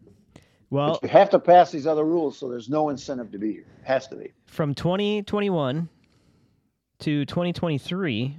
Well, 0.72 1.00
But 1.02 1.04
you 1.04 1.10
have 1.10 1.30
to 1.32 1.40
pass 1.40 1.72
these 1.72 1.88
other 1.88 2.04
rules, 2.06 2.38
so 2.38 2.48
there's 2.48 2.70
no 2.70 2.90
incentive 2.90 3.32
to 3.32 3.40
be 3.40 3.54
here. 3.54 3.66
It 3.82 3.86
Has 3.88 4.08
to 4.10 4.16
be. 4.16 4.32
from 4.46 4.76
2021 4.76 5.90
to 7.00 7.26
2023, 7.26 8.38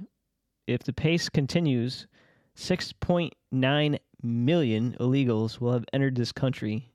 if 0.67 0.83
the 0.83 0.93
pace 0.93 1.27
continues, 1.27 2.07
6.9 2.55 3.97
million 4.23 4.95
illegals 4.99 5.59
will 5.59 5.73
have 5.73 5.85
entered 5.93 6.15
this 6.15 6.31
country 6.31 6.89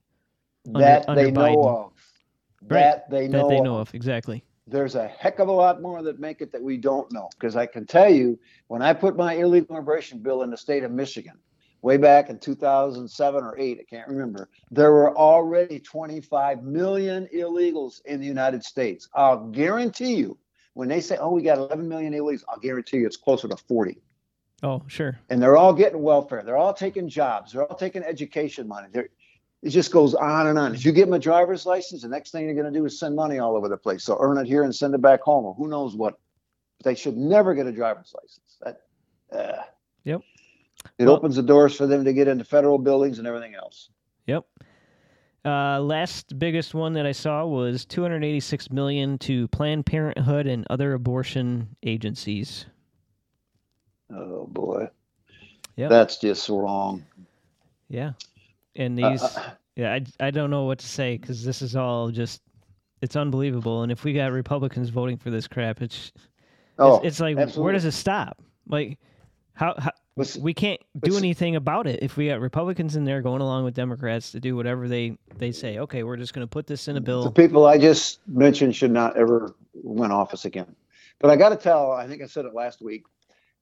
Under- 0.69 0.81
that 0.81 1.09
under 1.09 1.23
they 1.25 1.31
know 1.31 1.41
Biden. 1.57 1.85
of. 1.87 1.93
Right. 2.63 2.69
That 2.71 3.11
they 3.11 3.29
know. 3.29 3.43
that 3.43 3.49
they 3.55 3.61
know 3.61 3.75
of. 3.77 3.89
of. 3.89 3.95
Exactly. 3.95 4.43
There's 4.69 4.95
a 4.97 5.07
heck 5.07 5.39
of 5.39 5.49
a 5.49 5.53
lot 5.53 5.81
more 5.83 6.03
that 6.03 6.19
make 6.19 6.41
it 6.41 6.51
that 6.53 6.63
we 6.63 6.77
don't 6.77 7.11
know. 7.13 7.29
Because 7.39 7.55
I 7.57 7.67
can 7.67 7.87
tell 7.87 8.11
you, 8.11 8.39
when 8.69 8.83
I 8.83 8.93
put 8.95 9.17
my 9.17 9.35
illegal 9.35 9.77
immigration 9.77 10.19
bill 10.19 10.43
in 10.43 10.51
the 10.51 10.57
state 10.57 10.83
of 10.83 10.91
Michigan, 10.91 11.39
way 11.83 11.97
back 11.97 12.31
in 12.31 12.39
2007 12.39 13.45
or 13.45 13.59
8, 13.59 13.79
I 13.81 13.85
can't 13.85 14.09
remember, 14.09 14.49
there 14.71 14.93
were 14.93 15.17
already 15.17 15.79
25 15.79 16.63
million 16.63 17.29
illegals 17.35 18.05
in 18.05 18.21
the 18.21 18.27
United 18.27 18.65
States. 18.65 19.09
I'll 19.15 19.49
guarantee 19.49 20.15
you, 20.15 20.39
when 20.75 20.89
they 20.89 21.01
say, 21.01 21.17
oh, 21.19 21.31
we 21.31 21.43
got 21.43 21.59
11 21.59 21.89
million 21.89 22.13
illegals, 22.13 22.45
I'll 22.49 22.59
guarantee 22.59 22.99
you 22.99 23.07
it's 23.07 23.17
closer 23.17 23.49
to 23.49 23.57
40. 23.57 23.99
Oh, 24.63 24.83
sure. 24.87 25.19
And 25.31 25.43
they're 25.43 25.57
all 25.57 25.73
getting 25.73 26.03
welfare. 26.03 26.43
They're 26.43 26.57
all 26.57 26.75
taking 26.75 27.09
jobs. 27.09 27.53
They're 27.53 27.65
all 27.65 27.77
taking 27.77 28.03
education 28.03 28.67
money. 28.67 28.89
They're, 28.91 29.09
it 29.63 29.71
just 29.71 29.93
goes 29.93 30.15
on 30.15 30.47
and 30.47 30.59
on. 30.59 30.75
If 30.75 30.85
you 30.85 30.93
give 30.93 31.07
them 31.07 31.15
a 31.15 31.19
driver's 31.19 31.67
license, 31.67 32.03
the 32.03 32.09
next 32.09 32.31
thing 32.31 32.45
you're 32.45 32.55
going 32.55 32.73
to 32.73 32.79
do 32.79 32.85
is 32.85 32.99
send 32.99 33.17
money 33.17 33.39
all 33.39 33.57
over 33.57 33.69
the 33.69 33.77
place. 33.77 34.05
So 34.05 34.17
earn 34.21 34.39
it 34.39 34.47
here 34.47 34.65
and 34.65 34.75
send 34.75 34.95
it 34.95 35.01
back 35.01 35.23
home, 35.23 35.45
or 35.45 35.55
who 35.55 35.69
knows 35.69 35.95
what. 35.95 36.19
But 36.79 36.85
They 36.85 36.95
should 36.95 37.17
never 37.17 37.55
get 37.55 37.67
a 37.67 37.73
driver's 37.73 38.15
license. 38.15 38.59
That, 38.63 38.81
uh, 39.33 39.63
Yep. 40.05 40.21
It 40.99 41.05
Well- 41.07 41.15
opens 41.17 41.37
the 41.37 41.43
doors 41.43 41.75
for 41.75 41.87
them 41.87 42.05
to 42.05 42.13
get 42.13 42.29
into 42.29 42.45
federal 42.45 42.79
buildings 42.79 43.19
and 43.19 43.27
everything 43.27 43.55
else. 43.55 43.91
Yep. 44.27 44.45
Uh, 45.45 45.81
last 45.81 46.37
biggest 46.41 46.75
one 46.75 46.93
that 46.95 47.07
I 47.07 47.13
saw 47.13 47.47
was 47.47 47.85
286 47.85 48.71
million 48.73 49.17
to 49.19 49.47
Planned 49.49 49.87
Parenthood 49.87 50.47
and 50.49 50.67
other 50.71 50.95
abortion 50.95 51.69
agencies. 51.85 52.67
Oh 54.11 54.47
boy, 54.47 54.89
Yep. 55.77 55.91
that's 55.91 56.19
just 56.19 56.49
wrong. 56.49 57.05
Yeah. 57.89 58.13
And 58.75 59.01
Uh, 59.03 59.11
these, 59.11 59.23
uh, 59.23 59.51
yeah, 59.77 59.93
I, 59.95 60.05
I 60.27 60.31
don't 60.31 60.51
know 60.51 60.65
what 60.65 60.79
to 60.81 60.87
say 60.87 61.17
because 61.17 61.45
this 61.45 61.63
is 61.63 61.77
all 61.77 62.11
just, 62.11 62.43
it's 63.01 63.15
unbelievable. 63.17 63.83
And 63.83 63.93
if 63.93 64.03
we 64.05 64.13
got 64.13 64.33
Republicans 64.33 64.89
voting 64.91 65.17
for 65.17 65.31
this 65.31 65.47
crap, 65.47 65.81
it's, 65.81 66.13
oh, 66.79 66.97
it's, 66.99 67.07
it's 67.07 67.21
like, 67.21 67.55
where 67.57 67.73
does 67.73 67.85
it 67.85 67.93
stop? 67.93 68.43
Like, 68.69 68.99
how, 69.55 69.75
how 69.79 69.93
We 70.39 70.55
can't 70.55 70.81
do 71.03 71.19
anything 71.19 71.57
about 71.57 71.87
it 71.87 72.03
if 72.03 72.17
we 72.17 72.29
got 72.29 72.41
Republicans 72.41 72.97
in 72.97 73.05
there 73.05 73.21
going 73.21 73.43
along 73.43 73.65
with 73.65 73.75
Democrats 73.75 74.33
to 74.33 74.41
do 74.41 74.57
whatever 74.57 74.89
they 74.89 75.19
they 75.37 75.53
say. 75.53 75.79
Okay, 75.79 76.05
we're 76.05 76.17
just 76.17 76.33
going 76.33 76.47
to 76.47 76.51
put 76.51 76.67
this 76.67 76.89
in 76.89 76.97
a 76.97 77.01
bill. 77.03 77.25
the 77.25 77.31
people 77.31 77.67
I 77.67 77.77
just 77.77 78.27
mentioned 78.27 78.75
should 78.75 78.91
not 78.91 79.17
ever 79.19 79.55
win 79.75 80.11
office 80.11 80.47
again. 80.47 80.75
But 81.19 81.31
I 81.31 81.37
got 81.37 81.51
to 81.51 81.57
tell, 81.57 81.93
I 81.93 82.07
think 82.07 82.23
I 82.23 82.27
said 82.27 82.47
it 82.47 82.55
last 82.55 82.81
week. 82.81 83.05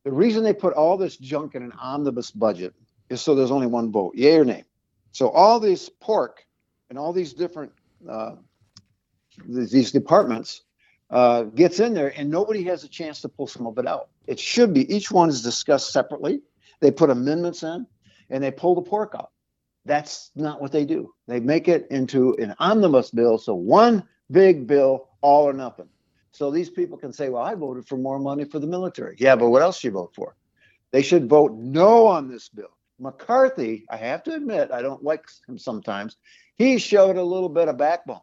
The 0.05 0.13
reason 0.13 0.45
they 0.45 0.53
put 0.53 0.75
all 0.75 0.97
this 0.97 1.17
junk 1.17 1.57
in 1.57 1.63
an 1.63 1.73
omnibus 1.73 2.31
budget 2.31 2.73
is 3.09 3.21
so 3.21 3.35
there's 3.35 3.51
only 3.51 3.67
one 3.67 3.91
vote, 3.91 4.15
yay 4.15 4.37
or 4.37 4.45
nay. 4.45 4.65
So 5.11 5.31
all 5.31 5.59
this 5.59 5.89
pork 5.89 6.45
and 6.89 6.99
all 6.99 7.13
these 7.13 7.33
different 7.33 7.73
uh, 8.09 8.37
these 9.49 9.91
departments 9.91 10.63
uh, 11.11 11.45
gets 11.45 11.81
in 11.81 11.95
there, 11.95 12.13
and 12.17 12.31
nobody 12.31 12.63
has 12.65 12.85
a 12.85 12.89
chance 12.89 13.21
to 13.23 13.29
pull 13.29 13.47
some 13.47 13.67
of 13.67 13.79
it 13.79 13.87
out. 13.87 14.09
It 14.27 14.41
should 14.41 14.73
be 14.73 14.93
each 14.95 15.11
one 15.11 15.29
is 15.29 15.43
discussed 15.43 15.93
separately. 15.93 16.41
They 16.81 16.91
put 16.91 17.11
amendments 17.11 17.63
in, 17.63 17.87
and 18.31 18.43
they 18.43 18.51
pull 18.51 18.75
the 18.75 18.83
pork 18.83 19.15
out. 19.15 19.31
That's 19.85 20.31
not 20.35 20.61
what 20.61 20.73
they 20.73 20.85
do. 20.85 21.13
They 21.29 21.41
make 21.41 21.69
it 21.69 21.87
into 21.91 22.35
an 22.37 22.55
omnibus 22.59 23.11
bill, 23.11 23.39
so 23.39 23.55
one 23.55 24.09
big 24.31 24.67
bill, 24.67 25.09
all 25.21 25.45
or 25.45 25.53
nothing. 25.53 25.89
So 26.33 26.51
these 26.51 26.71
people 26.71 26.99
can 26.99 27.13
say, 27.13 27.29
well, 27.29 27.43
I 27.43 27.55
voted 27.55 27.87
for 27.87 27.97
more 27.97 28.19
money 28.19 28.45
for 28.45 28.59
the 28.59 28.67
military. 28.67 29.17
Yeah, 29.19 29.37
but 29.37 29.51
what 29.51 29.63
else 29.63 29.85
you 29.85 29.91
vote 29.91 30.13
for? 30.15 30.35
They 30.91 31.03
should 31.03 31.29
vote 31.29 31.53
no 31.55 32.07
on 32.07 32.29
this 32.29 32.49
bill. 32.49 32.77
McCarthy, 32.99 33.85
I 33.91 33.97
have 33.97 34.23
to 34.25 34.35
admit, 34.35 34.71
I 34.71 34.81
don't 34.83 35.03
like 35.03 35.25
him 35.47 35.59
sometimes. 35.59 36.17
He 36.57 36.79
showed 36.79 37.17
a 37.17 37.23
little 37.23 37.49
bit 37.49 37.69
of 37.69 37.77
backbone. 37.77 38.21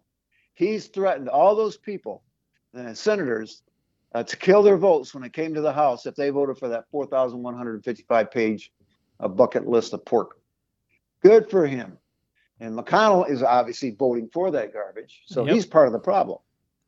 He's 0.53 0.87
threatened 0.87 1.29
all 1.29 1.55
those 1.55 1.77
people, 1.77 2.23
uh, 2.77 2.93
senators, 2.93 3.63
uh, 4.13 4.23
to 4.23 4.37
kill 4.37 4.61
their 4.63 4.77
votes 4.77 5.13
when 5.13 5.23
it 5.23 5.33
came 5.33 5.53
to 5.53 5.61
the 5.61 5.71
House 5.71 6.05
if 6.05 6.15
they 6.15 6.29
voted 6.29 6.57
for 6.57 6.67
that 6.69 6.85
4,155 6.91 8.31
page 8.31 8.71
uh, 9.19 9.27
bucket 9.27 9.67
list 9.67 9.93
of 9.93 10.03
pork. 10.05 10.37
Good 11.21 11.49
for 11.49 11.65
him. 11.65 11.97
And 12.59 12.77
McConnell 12.77 13.29
is 13.29 13.41
obviously 13.41 13.91
voting 13.91 14.29
for 14.31 14.51
that 14.51 14.73
garbage. 14.73 15.23
So 15.25 15.45
Yep. 15.45 15.55
he's 15.55 15.65
part 15.65 15.87
of 15.87 15.93
the 15.93 15.99
problem. 15.99 16.39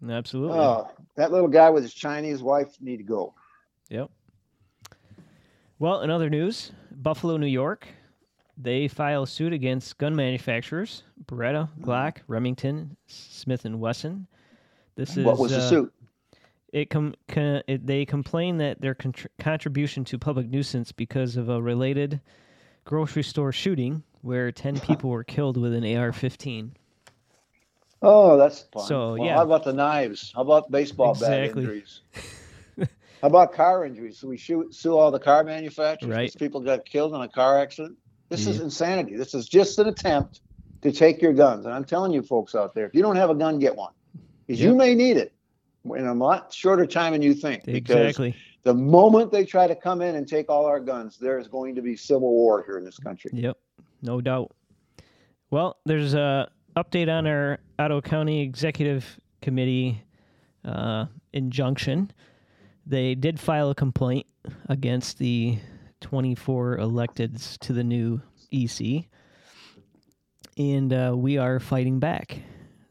Absolutely. 0.08 0.60
Oh, 0.60 0.90
that 1.16 1.32
little 1.32 1.48
guy 1.48 1.70
with 1.70 1.84
his 1.84 1.94
Chinese 1.94 2.44
wife 2.44 2.76
need 2.82 2.98
to 2.98 3.04
go. 3.04 3.34
Yep. 3.90 4.12
Well, 5.80 6.02
in 6.02 6.10
other 6.10 6.30
news, 6.30 6.72
Buffalo, 6.92 7.38
New 7.38 7.48
York, 7.48 7.88
they 8.58 8.88
file 8.88 9.26
suit 9.26 9.54
against 9.54 9.98
gun 9.98 10.16
manufacturers 10.16 11.04
Beretta, 11.26 11.70
Glock, 11.82 12.18
Remington, 12.28 12.96
Smith 13.08 13.66
and 13.66 13.80
Wesson. 13.80 14.28
This 14.96 15.18
is 15.18 15.26
what 15.26 15.40
was 15.40 15.52
the 15.52 15.58
uh, 15.58 15.70
suit? 15.70 15.94
It 16.74 16.90
com- 16.90 17.14
co- 17.28 17.62
it, 17.68 17.86
they 17.86 18.04
complain 18.04 18.58
that 18.58 18.82
their 18.82 18.96
contr- 18.96 19.28
contribution 19.40 20.04
to 20.06 20.18
public 20.18 20.50
nuisance 20.50 20.92
because 20.92 21.38
of 21.38 21.48
a 21.48 21.62
related 21.62 22.20
grocery 22.84 23.22
store 23.22 23.52
shooting 23.52 24.02
where 24.22 24.52
10 24.52 24.80
people 24.88 25.12
were 25.12 25.24
killed 25.24 25.56
with 25.56 25.74
an 25.76 25.84
AR-15. 25.84 26.72
Oh, 28.02 28.38
that's 28.38 28.62
fun. 28.74 28.86
So, 28.86 29.14
Well, 29.14 29.26
yeah. 29.26 29.36
How 29.36 29.44
about 29.44 29.64
the 29.64 29.72
knives? 29.72 30.34
How 30.36 30.42
about 30.42 30.72
baseball 30.72 31.14
bat 31.14 31.56
injuries? 31.56 32.02
how 32.80 32.88
about 33.22 33.54
car 33.54 33.86
injuries? 33.86 34.18
So 34.18 34.28
we 34.28 34.36
shoot, 34.36 34.74
sue 34.74 34.98
all 34.98 35.12
the 35.12 35.20
car 35.20 35.44
manufacturers. 35.44 36.10
Right. 36.12 36.22
because 36.22 36.36
People 36.36 36.60
got 36.60 36.86
killed 36.86 37.14
in 37.14 37.22
a 37.22 37.30
car 37.30 37.60
accident. 37.60 37.98
This 38.30 38.48
is 38.48 38.60
insanity. 38.60 39.16
This 39.16 39.36
is 39.36 39.48
just 39.48 39.78
an 39.78 39.88
attempt 39.88 40.42
to 40.82 40.92
take 40.92 41.22
your 41.22 41.34
guns. 41.34 41.66
And 41.66 41.74
I'm 41.74 41.86
telling 41.86 42.12
you, 42.12 42.24
folks 42.24 42.56
out 42.56 42.74
there, 42.74 42.88
if 42.88 42.96
you 42.96 43.04
don't 43.04 43.16
have 43.16 43.30
a 43.30 43.36
gun, 43.36 43.60
get 43.60 43.76
one, 43.76 43.94
because 44.48 44.60
you 44.60 44.74
may 44.74 44.96
need 44.96 45.18
it 45.18 45.34
in 45.86 46.06
a 46.08 46.14
lot 46.14 46.54
shorter 46.54 46.86
time 46.86 47.14
than 47.14 47.22
you 47.22 47.34
think. 47.34 47.64
Because 47.66 47.96
Exactly. 47.96 48.36
the 48.64 48.74
moment 48.74 49.32
they 49.32 49.46
try 49.46 49.68
to 49.68 49.76
come 49.76 50.02
in 50.02 50.16
and 50.16 50.28
take 50.28 50.50
all 50.50 50.66
our 50.66 50.80
guns, 50.80 51.18
there 51.18 51.38
is 51.38 51.48
going 51.48 51.76
to 51.76 51.82
be 51.82 51.96
civil 51.96 52.32
war 52.32 52.64
here 52.66 52.78
in 52.78 52.86
this 52.86 52.98
country. 52.98 53.32
Yep, 53.34 53.58
no 54.02 54.22
doubt. 54.22 54.56
Well, 55.52 55.78
there's 55.86 56.14
a 56.14 56.50
update 56.76 57.10
on 57.10 57.28
our 57.28 57.60
Ottawa 57.78 58.02
County 58.02 58.42
Executive 58.42 59.20
Committee 59.42 60.02
uh, 60.66 61.06
injunction. 61.34 62.12
They 62.86 63.16
did 63.16 63.40
file 63.40 63.70
a 63.70 63.76
complaint 63.76 64.26
against 64.70 65.18
the 65.20 65.60
24 66.02 66.78
electeds 66.78 67.58
to 67.60 67.74
the 67.74 67.84
new 67.84 68.22
EC, 68.52 69.06
and 70.58 70.94
uh, 70.94 71.14
we 71.16 71.38
are 71.38 71.60
fighting 71.60 72.00
back. 72.00 72.40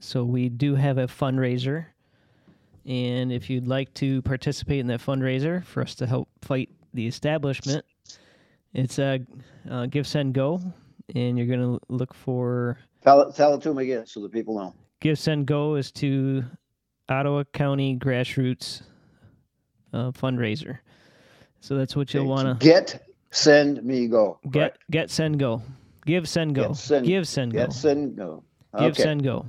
So 0.00 0.24
we 0.24 0.48
do 0.48 0.74
have 0.74 0.98
a 0.98 1.06
fundraiser, 1.06 1.86
and 2.86 3.32
if 3.32 3.48
you'd 3.50 3.68
like 3.68 3.92
to 3.94 4.22
participate 4.22 4.80
in 4.80 4.86
that 4.88 5.00
fundraiser 5.00 5.64
for 5.64 5.82
us 5.82 5.94
to 5.96 6.06
help 6.06 6.28
fight 6.42 6.68
the 6.94 7.06
establishment, 7.06 7.84
it's 8.74 8.98
a 8.98 9.20
uh, 9.70 9.86
give 9.86 10.06
send 10.06 10.34
go, 10.34 10.60
and 11.14 11.38
you're 11.38 11.46
gonna 11.46 11.78
look 11.88 12.14
for 12.14 12.78
Tell 13.02 13.20
it, 13.22 13.34
tell 13.34 13.54
it 13.54 13.62
to 13.62 13.68
them 13.70 13.78
again 13.78 14.06
so 14.06 14.20
the 14.20 14.28
people 14.28 14.56
know. 14.58 14.74
give 15.00 15.18
send 15.18 15.46
go 15.46 15.74
is 15.74 15.90
to 15.92 16.44
Ottawa 17.08 17.44
County 17.52 17.96
Grassroots 17.96 18.82
uh, 19.92 20.10
fundraiser. 20.12 20.78
So 21.60 21.76
that's 21.76 21.94
what 21.94 22.12
you'll 22.14 22.26
want 22.26 22.60
to 22.60 22.64
get, 22.64 23.04
send, 23.30 23.84
me, 23.84 24.08
go. 24.08 24.38
get. 24.50 24.78
Get 24.90 25.10
send 25.10 25.38
go. 25.38 25.62
Give 26.06 26.28
send 26.28 26.54
go. 26.56 26.68
Get, 26.68 26.76
send- 26.76 27.06
give 27.06 27.28
send 27.28 27.52
go. 27.52 27.58
Get, 27.58 27.72
send, 27.72 28.16
go. 28.16 28.42
Give 28.78 28.96
send 28.96 29.22
go. 29.22 29.46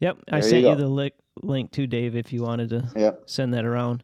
Yep, 0.00 0.18
I 0.32 0.40
There 0.40 0.44
you 0.44 0.50
sent 0.50 0.62
you, 0.64 0.68
go. 0.70 0.74
the 0.74 0.88
li- 0.88 1.12
link 1.44 1.70
to 1.72 1.86
Dave 1.86 2.16
if 2.16 2.32
you 2.32 2.42
wanted 2.42 2.70
to 2.70 2.88
Yep. 2.96 3.22
send 3.26 3.54
that 3.54 3.64
around. 3.64 4.02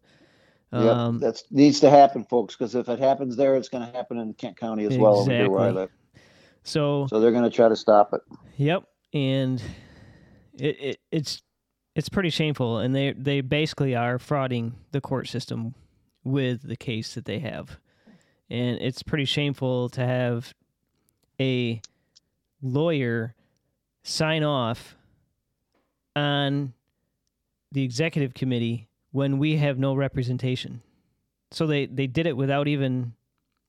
Yep. 0.72 0.82
Um, 0.82 1.18
That 1.18 1.42
needs 1.50 1.80
to 1.80 1.90
happen, 1.90 2.24
folks, 2.24 2.54
because 2.56 2.74
if 2.74 2.88
it 2.88 2.98
happens 2.98 3.36
there, 3.36 3.56
it's 3.56 3.68
going 3.68 3.84
to 3.84 3.92
happen 3.96 4.18
in 4.18 4.34
Kent 4.34 4.56
County 4.56 4.84
as 4.84 4.96
well 4.96 5.18
over 5.20 5.30
where 5.30 5.40
I 5.40 5.44
Exactly. 5.44 5.72
live. 5.72 5.90
so 6.62 7.06
So 7.08 7.20
they're 7.20 7.32
going 7.32 7.44
to 7.44 7.50
try 7.50 7.68
to 7.68 7.76
stop 7.76 8.12
it. 8.12 8.20
Yep, 8.56 8.84
and 9.12 9.60
it, 10.58 10.80
it 10.80 10.98
it's 11.10 11.42
it's 11.96 12.08
pretty 12.08 12.30
shameful, 12.30 12.78
and 12.78 12.94
they 12.94 13.12
they 13.12 13.40
basically 13.40 13.96
are 13.96 14.18
frauding 14.18 14.74
the 14.92 15.00
court 15.00 15.26
system 15.28 15.74
with 16.22 16.62
the 16.62 16.76
case 16.76 17.14
that 17.14 17.24
they 17.24 17.40
have, 17.40 17.78
and 18.48 18.78
it's 18.80 19.02
pretty 19.02 19.24
shameful 19.24 19.88
to 19.88 20.06
have 20.06 20.54
a 21.40 21.80
lawyer 22.62 23.34
sign 24.02 24.44
off 24.44 24.96
on 26.14 26.74
the 27.72 27.82
executive 27.82 28.34
committee 28.34 28.88
when 29.12 29.38
we 29.38 29.56
have 29.56 29.78
no 29.78 29.94
representation. 29.94 30.82
So 31.50 31.66
they 31.66 31.86
they 31.86 32.06
did 32.06 32.26
it 32.26 32.36
without 32.36 32.68
even 32.68 33.12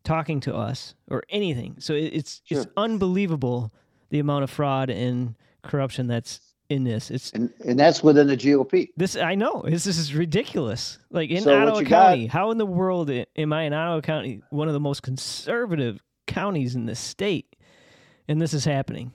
talking 0.03 0.39
to 0.41 0.55
us 0.55 0.95
or 1.09 1.23
anything. 1.29 1.75
So 1.79 1.93
it, 1.93 2.13
it's 2.13 2.41
it's 2.47 2.67
unbelievable 2.77 3.73
the 4.09 4.19
amount 4.19 4.43
of 4.43 4.49
fraud 4.49 4.89
and 4.89 5.35
corruption 5.63 6.07
that's 6.07 6.41
in 6.69 6.83
this. 6.83 7.11
It's 7.11 7.31
And, 7.31 7.51
and 7.65 7.79
that's 7.79 8.01
within 8.03 8.27
the 8.27 8.37
GOP. 8.37 8.89
this 8.97 9.15
I 9.15 9.35
know. 9.35 9.63
This, 9.65 9.83
this 9.83 9.97
is 9.97 10.13
ridiculous. 10.15 10.99
Like 11.09 11.29
in 11.29 11.43
So 11.43 11.57
Ottawa 11.59 11.79
you 11.79 11.85
got- 11.85 12.07
County, 12.11 12.27
how 12.27 12.51
in 12.51 12.57
the 12.57 12.65
world 12.65 13.09
am 13.09 13.53
I 13.53 13.63
in 13.63 13.73
Ottawa 13.73 14.01
County, 14.01 14.41
one 14.51 14.67
of 14.67 14.73
the 14.73 14.79
most 14.79 15.01
conservative 15.03 16.01
counties 16.27 16.75
in 16.75 16.85
the 16.85 16.95
state, 16.95 17.55
and 18.27 18.41
this 18.41 18.53
is 18.53 18.63
happening? 18.65 19.11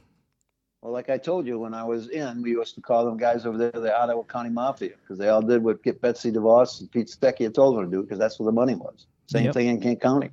Well, 0.87 0.93
like 0.93 1.11
I 1.11 1.19
told 1.19 1.49
you, 1.49 1.59
when 1.59 1.75
I 1.75 1.83
was 1.83 2.11
in, 2.11 2.43
we 2.43 2.51
used 2.51 2.77
to 2.77 2.81
call 2.81 3.05
them 3.05 3.17
guys 3.17 3.45
over 3.45 3.59
there 3.59 3.73
the 3.73 3.93
Ottawa 3.93 4.23
County 4.23 4.51
Mafia 4.51 4.93
because 5.03 5.19
they 5.19 5.29
all 5.29 5.43
did 5.43 5.65
what 5.65 5.83
get 5.83 6.01
Betsy 6.01 6.31
DeVos 6.31 6.79
and 6.79 6.89
Pete 6.93 7.09
Secchia 7.09 7.47
had 7.47 7.57
told 7.57 7.77
them 7.77 7.91
to 7.91 7.91
do 7.91 8.03
because 8.05 8.21
that's 8.21 8.39
where 8.39 8.45
the 8.47 8.53
money 8.53 8.77
was. 8.77 9.07
Same 9.27 9.47
Yep. 9.47 9.55
thing 9.55 9.67
in 9.67 9.81
Kent 9.81 10.01
County. 10.01 10.31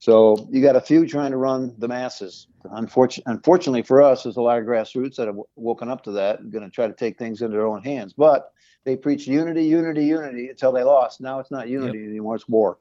So 0.00 0.46
you 0.50 0.60
got 0.60 0.76
a 0.76 0.82
few 0.82 1.06
trying 1.06 1.30
to 1.30 1.38
run 1.38 1.74
the 1.78 1.88
masses. 1.88 2.46
Unfortunately, 2.72 3.32
unfortunately 3.32 3.80
for 3.80 4.02
us, 4.02 4.24
there's 4.24 4.36
a 4.36 4.42
lot 4.42 4.58
of 4.58 4.66
grassroots 4.66 5.16
that 5.16 5.28
have 5.28 5.38
woken 5.56 5.88
up 5.88 6.04
to 6.04 6.10
that 6.10 6.40
and 6.40 6.52
going 6.52 6.64
to 6.64 6.70
try 6.70 6.86
to 6.86 6.92
take 6.92 7.16
things 7.16 7.40
into 7.40 7.56
their 7.56 7.66
own 7.66 7.82
hands. 7.82 8.12
But 8.12 8.52
they 8.84 8.96
preached 8.96 9.26
unity, 9.26 9.64
unity, 9.64 10.04
unity 10.04 10.50
until 10.50 10.72
they 10.72 10.82
lost. 10.82 11.22
Now 11.22 11.38
it's 11.38 11.50
not 11.50 11.70
unity 11.70 12.04
anymore; 12.04 12.34
it's 12.34 12.46
war. 12.46 12.76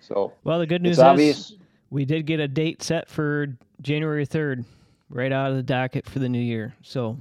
So 0.00 0.34
Well, 0.44 0.58
the 0.58 0.66
good 0.66 0.82
news 0.82 0.98
is 0.98 1.02
obvious. 1.02 1.54
we 1.88 2.04
did 2.04 2.26
get 2.26 2.40
a 2.40 2.48
date 2.48 2.82
set 2.82 3.08
for 3.08 3.56
January 3.80 4.26
3rd, 4.26 4.66
right 5.08 5.32
out 5.32 5.50
of 5.50 5.56
the 5.56 5.62
docket 5.62 6.06
for 6.08 6.18
the 6.18 6.28
new 6.28 6.40
year. 6.40 6.74
So 6.82 7.18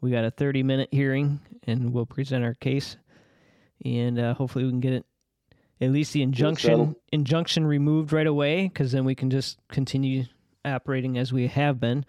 we 0.00 0.10
got 0.10 0.24
a 0.24 0.30
30 0.30 0.62
minute 0.62 0.88
hearing 0.92 1.40
and 1.66 1.92
we'll 1.92 2.06
present 2.06 2.44
our 2.44 2.54
case. 2.54 2.96
And 3.84 4.18
uh, 4.18 4.34
hopefully 4.34 4.64
we 4.64 4.70
can 4.70 4.80
get 4.80 4.92
it, 4.92 5.06
at 5.80 5.90
least 5.90 6.12
the 6.12 6.22
injunction 6.22 6.96
injunction 7.12 7.66
removed 7.66 8.12
right 8.12 8.26
away 8.26 8.68
because 8.68 8.92
then 8.92 9.04
we 9.04 9.14
can 9.14 9.30
just 9.30 9.58
continue 9.68 10.24
operating 10.64 11.18
as 11.18 11.32
we 11.32 11.46
have 11.48 11.80
been. 11.80 12.04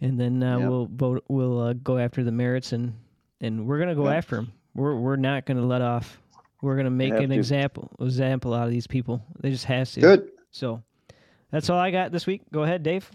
And 0.00 0.20
then 0.20 0.42
uh, 0.42 0.58
Yep. 0.58 0.68
we'll 0.68 0.86
vote, 0.86 1.24
we'll 1.28 1.60
uh, 1.60 1.72
go 1.72 1.98
after 1.98 2.22
the 2.22 2.32
merits 2.32 2.72
and, 2.72 2.94
and 3.40 3.66
we're 3.66 3.78
going 3.78 3.88
to 3.88 3.94
go 3.94 4.06
Yep. 4.08 4.16
after 4.18 4.36
them. 4.36 4.52
We're, 4.74 4.96
we're 4.96 5.16
not 5.16 5.46
going 5.46 5.56
to 5.56 5.64
let 5.66 5.82
off. 5.82 6.20
We're 6.60 6.74
going 6.74 6.84
to 6.86 6.90
make 6.90 7.12
an 7.14 7.28
to. 7.30 7.34
example 7.36 7.90
example 8.00 8.54
out 8.54 8.64
of 8.64 8.70
these 8.70 8.86
people. 8.86 9.22
They 9.40 9.50
just 9.50 9.66
has 9.66 9.92
to. 9.92 10.00
Good. 10.00 10.30
So 10.50 10.82
that's 11.50 11.68
all 11.70 11.78
I 11.78 11.90
got 11.90 12.10
this 12.10 12.26
week. 12.26 12.42
Go 12.52 12.62
ahead, 12.62 12.82
Dave. 12.82 13.10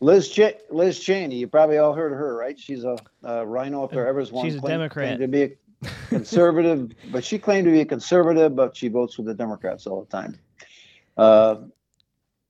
Liz 0.00 0.30
Ch- 0.30 0.56
Liz 0.70 0.98
Cheney, 0.98 1.36
you 1.36 1.46
probably 1.46 1.78
all 1.78 1.92
heard 1.92 2.12
of 2.12 2.18
her, 2.18 2.34
right? 2.36 2.58
She's 2.58 2.84
a, 2.84 2.96
a 3.22 3.46
rhino 3.46 3.84
if 3.84 3.90
there 3.90 4.06
ever 4.06 4.20
was 4.20 4.32
one. 4.32 4.46
She's 4.46 4.56
a 4.56 4.60
claimed- 4.60 4.72
Democrat. 4.80 5.18
claimed 5.18 5.20
to 5.20 5.28
be 5.28 5.42
a 5.42 5.88
conservative, 6.08 6.90
but 7.12 7.24
she 7.24 7.38
claimed 7.38 7.66
to 7.66 7.70
be 7.70 7.80
a 7.80 7.84
conservative, 7.86 8.56
but 8.56 8.76
she 8.76 8.88
votes 8.88 9.16
with 9.18 9.26
the 9.26 9.34
Democrats 9.34 9.86
all 9.86 10.00
the 10.02 10.10
time. 10.10 10.38
Uh, 11.16 11.56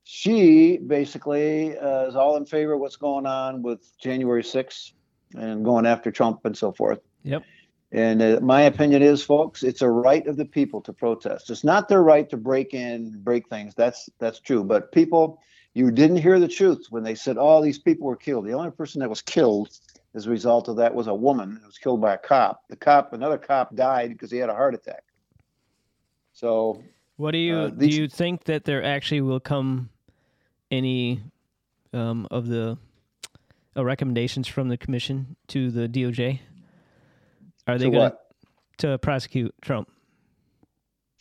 she 0.05 0.77
basically 0.79 1.77
uh, 1.79 2.07
is 2.07 2.17
all 2.17 2.37
in 2.37 2.45
favor 2.47 2.75
of 2.75 2.81
what's 2.81 2.97
going 2.97 3.27
on 3.27 3.63
with 3.63 3.97
January 3.99 4.43
6th 4.43 4.93
and 5.35 5.65
going 5.65 5.87
after 5.87 6.11
Trump 6.11 6.45
and 6.45 6.57
so 6.57 6.73
forth. 6.73 7.01
Yep. 7.23 7.45
And 7.93 8.23
uh, 8.23 8.39
my 8.41 8.63
opinion 8.63 9.03
is, 9.03 9.23
folks, 9.23 9.63
it's 9.63 9.83
a 9.83 9.89
right 9.89 10.25
of 10.27 10.37
the 10.37 10.45
people 10.45 10.81
to 10.83 10.93
protest. 10.93 11.51
It's 11.51 11.65
not 11.65 11.89
their 11.89 12.03
right 12.03 12.29
to 12.31 12.37
break 12.37 12.75
in, 12.75 13.21
break 13.23 13.49
things. 13.49 13.75
That's 13.75 14.09
that's 14.19 14.39
true. 14.41 14.63
But 14.63 14.93
people, 14.93 15.41
you 15.75 15.91
didn't 15.91 16.17
hear 16.17 16.39
the 16.41 16.49
truth 16.49 16.87
when 16.91 17.05
they 17.05 17.15
said 17.15 17.37
all 17.37 17.63
these 17.63 17.79
people 17.79 18.07
were 18.07 18.17
killed. 18.17 18.47
The 18.47 18.53
only 18.53 18.71
person 18.71 19.01
that 19.01 19.09
was 19.09 19.23
killed 19.23 19.71
as 20.15 20.27
a 20.27 20.31
result 20.31 20.69
of 20.69 20.77
that 20.77 20.95
was 20.95 21.07
a 21.07 21.15
woman 21.15 21.59
who 21.61 21.67
was 21.67 21.79
killed 21.79 22.01
by 22.01 22.15
a 22.15 22.19
cop. 22.19 22.63
The 22.69 22.77
cop, 22.77 23.13
another 23.13 23.39
cop, 23.39 23.75
died 23.75 24.11
because 24.11 24.31
he 24.31 24.39
had 24.39 24.51
a 24.51 24.55
heart 24.55 24.75
attack. 24.75 25.05
So 26.33 26.83
What 27.17 27.33
do 27.33 27.39
you 27.39 27.57
Uh, 27.57 27.69
do? 27.69 27.87
You 27.87 28.09
think 28.09 28.45
that 28.45 28.65
there 28.65 28.83
actually 28.83 29.21
will 29.21 29.41
come 29.41 29.91
any 30.71 31.23
um, 31.93 32.27
of 32.31 32.49
the 32.49 32.79
uh, 33.77 33.85
recommendations 33.85 34.49
from 34.49 34.69
the 34.69 34.77
commission 34.77 35.37
to 35.49 35.71
the 35.71 35.89
DOJ? 35.89 36.41
Are 37.67 37.79
they 37.79 37.91
going 37.91 38.13
to 38.79 38.99
prosecute 38.99 39.55
Trump? 39.61 39.89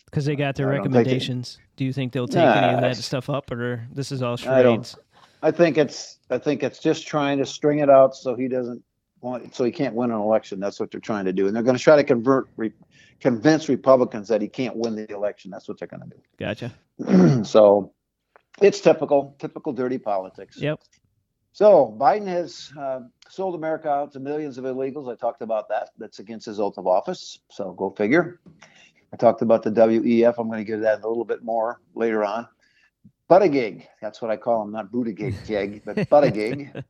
Because 0.10 0.26
they 0.26 0.36
got 0.36 0.56
their 0.56 0.70
I 0.70 0.76
it- 0.76 0.78
recommendations. 0.78 1.60
Do 1.76 1.86
you 1.86 1.94
think 1.94 2.14
they'll 2.14 2.28
take 2.28 2.38
any 2.44 2.76
of 2.76 2.82
that 2.82 2.98
stuff 2.98 3.30
up, 3.30 3.52
or 3.52 3.88
this 3.94 4.12
is 4.12 4.22
all 4.22 4.34
I 4.46 4.62
don't- 4.64 4.86
charades? 4.86 4.98
I 5.42 5.52
think 5.52 5.78
it's 5.78 6.20
I 6.30 6.38
think 6.38 6.64
it's 6.64 6.80
just 6.80 7.08
trying 7.08 7.38
to 7.38 7.46
string 7.46 7.80
it 7.80 7.90
out 7.90 8.16
so 8.16 8.36
he 8.36 8.48
doesn't 8.50 8.84
want 9.22 9.56
so 9.56 9.64
he 9.64 9.72
can't 9.72 9.96
win 9.96 10.12
an 10.12 10.18
election. 10.18 10.60
That's 10.60 10.80
what 10.80 10.92
they're 10.92 11.00
trying 11.00 11.26
to 11.26 11.34
do, 11.34 11.48
and 11.48 11.56
they're 11.56 11.64
going 11.64 11.78
to 11.78 11.82
try 11.82 11.96
to 11.96 12.04
convert 12.04 12.48
re, 12.58 12.74
convince 13.22 13.70
Republicans 13.70 14.28
that 14.28 14.42
he 14.42 14.48
can't 14.48 14.76
win 14.76 14.96
the 14.96 15.10
election. 15.12 15.52
That's 15.52 15.68
what 15.68 15.80
they're 15.80 15.88
going 15.88 16.10
to 16.10 16.10
do. 16.10 16.22
Gotcha. 16.38 17.44
so 17.46 17.94
it's 18.62 18.82
typical, 18.82 19.36
typical 19.40 19.72
dirty 19.72 19.98
politics. 19.98 20.58
Yep. 20.58 20.82
So 21.54 21.96
Biden 22.00 22.28
has 22.28 22.72
uh, 22.78 23.02
sold 23.30 23.56
America 23.56 23.90
out 23.90 24.14
to 24.14 24.20
millions 24.20 24.58
of 24.58 24.66
illegals. 24.66 25.12
I 25.12 25.16
talked 25.16 25.42
about 25.42 25.70
that. 25.70 25.90
That's 25.98 26.20
against 26.20 26.46
his 26.46 26.60
oath 26.60 26.78
of 26.78 26.88
office. 26.88 27.40
So 27.50 27.72
go 27.72 27.90
figure. 27.90 28.40
I 29.14 29.18
talked 29.18 29.42
about 29.42 29.64
the 29.64 29.72
WEF. 29.72 30.36
I'm 30.38 30.48
going 30.48 30.60
to 30.60 30.64
get 30.64 30.76
to 30.78 30.82
that 30.82 31.04
a 31.04 31.08
little 31.08 31.26
bit 31.26 31.44
more 31.44 31.80
later 31.96 32.24
on. 32.24 32.48
Buttigieg, 33.30 33.86
that's 34.02 34.22
what 34.24 34.32
I 34.32 34.38
call 34.38 34.64
him, 34.64 34.72
not 34.72 34.92
Buttigieg, 34.92 35.82
but 35.86 35.96
Buttigieg, 36.10 36.84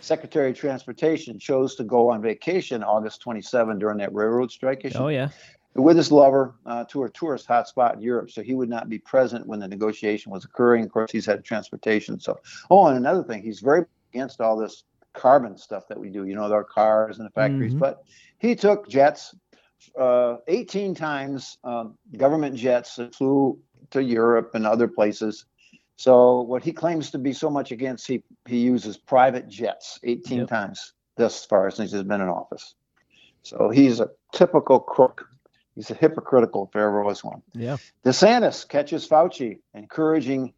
Secretary 0.00 0.50
of 0.50 0.56
Transportation, 0.58 1.38
chose 1.38 1.76
to 1.76 1.84
go 1.84 2.10
on 2.10 2.20
vacation 2.20 2.82
August 2.82 3.20
27 3.20 3.78
during 3.78 3.98
that 3.98 4.12
railroad 4.12 4.50
strike 4.50 4.84
issue 4.84 4.98
Oh 4.98 5.08
yeah. 5.08 5.28
with 5.74 5.96
his 5.96 6.10
lover 6.10 6.56
uh, 6.66 6.84
to 6.86 7.04
a 7.04 7.10
tourist 7.10 7.46
hotspot 7.46 7.94
in 7.94 8.00
Europe. 8.02 8.30
So 8.32 8.42
he 8.42 8.54
would 8.54 8.68
not 8.68 8.88
be 8.88 8.98
present 8.98 9.46
when 9.46 9.60
the 9.60 9.68
negotiation 9.68 10.32
was 10.32 10.44
occurring. 10.44 10.84
Of 10.84 10.90
course, 10.92 11.12
he's 11.12 11.26
had 11.26 11.44
transportation. 11.44 12.18
So, 12.18 12.40
oh, 12.70 12.86
and 12.88 12.96
another 12.96 13.22
thing, 13.22 13.42
he's 13.42 13.60
very 13.60 13.84
against 14.12 14.40
all 14.40 14.56
this 14.56 14.82
carbon 15.12 15.56
stuff 15.56 15.86
that 15.88 15.98
we 15.98 16.08
do, 16.10 16.24
you 16.26 16.34
know, 16.34 16.52
our 16.52 16.64
cars 16.64 17.18
and 17.18 17.26
the 17.26 17.30
factories. 17.30 17.72
Mhm. 17.74 17.78
But 17.78 18.02
he 18.38 18.56
took 18.56 18.88
jets, 18.88 19.32
uh, 19.98 20.36
18 20.48 20.94
times 20.94 21.58
um, 21.64 21.96
government 22.16 22.56
jets 22.56 22.96
that 22.96 23.14
flew 23.14 23.58
to 23.90 24.02
Europe 24.02 24.52
and 24.54 24.66
other 24.66 24.88
places. 24.88 25.44
So 25.96 26.40
what 26.40 26.64
he 26.64 26.72
claims 26.72 27.10
to 27.12 27.18
be 27.18 27.32
so 27.32 27.50
much 27.50 27.70
against, 27.70 28.06
he 28.06 28.22
he 28.46 28.58
uses 28.58 28.96
private 28.96 29.48
jets 29.48 30.00
18 30.02 30.38
Yep. 30.38 30.48
times 30.48 30.92
thus 31.16 31.44
far 31.44 31.70
since 31.70 31.92
he's 31.92 32.02
been 32.02 32.20
in 32.20 32.28
office. 32.28 32.74
So 33.42 33.70
he's 33.70 34.00
a 34.00 34.10
typical 34.32 34.80
crook. 34.80 35.28
He's 35.74 35.90
a 35.90 35.94
hypocritical 35.94 36.68
if 36.68 36.76
ever 36.76 37.02
was 37.02 37.22
one. 37.22 37.42
Yeah. 37.52 37.76
DeSantis 38.04 38.66
catches 38.68 39.06
Fauci, 39.08 39.58
encouraging 39.74 40.54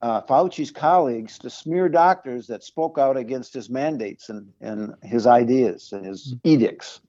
uh, 0.00 0.22
Fauci's 0.22 0.70
colleagues 0.70 1.38
to 1.38 1.50
smear 1.50 1.88
doctors 1.88 2.46
that 2.46 2.62
spoke 2.62 2.98
out 2.98 3.16
against 3.16 3.52
his 3.52 3.68
mandates 3.68 4.28
and, 4.28 4.52
and 4.60 4.94
his 5.02 5.26
ideas 5.26 5.92
and 5.92 6.06
his 6.06 6.34
edicts. 6.44 7.00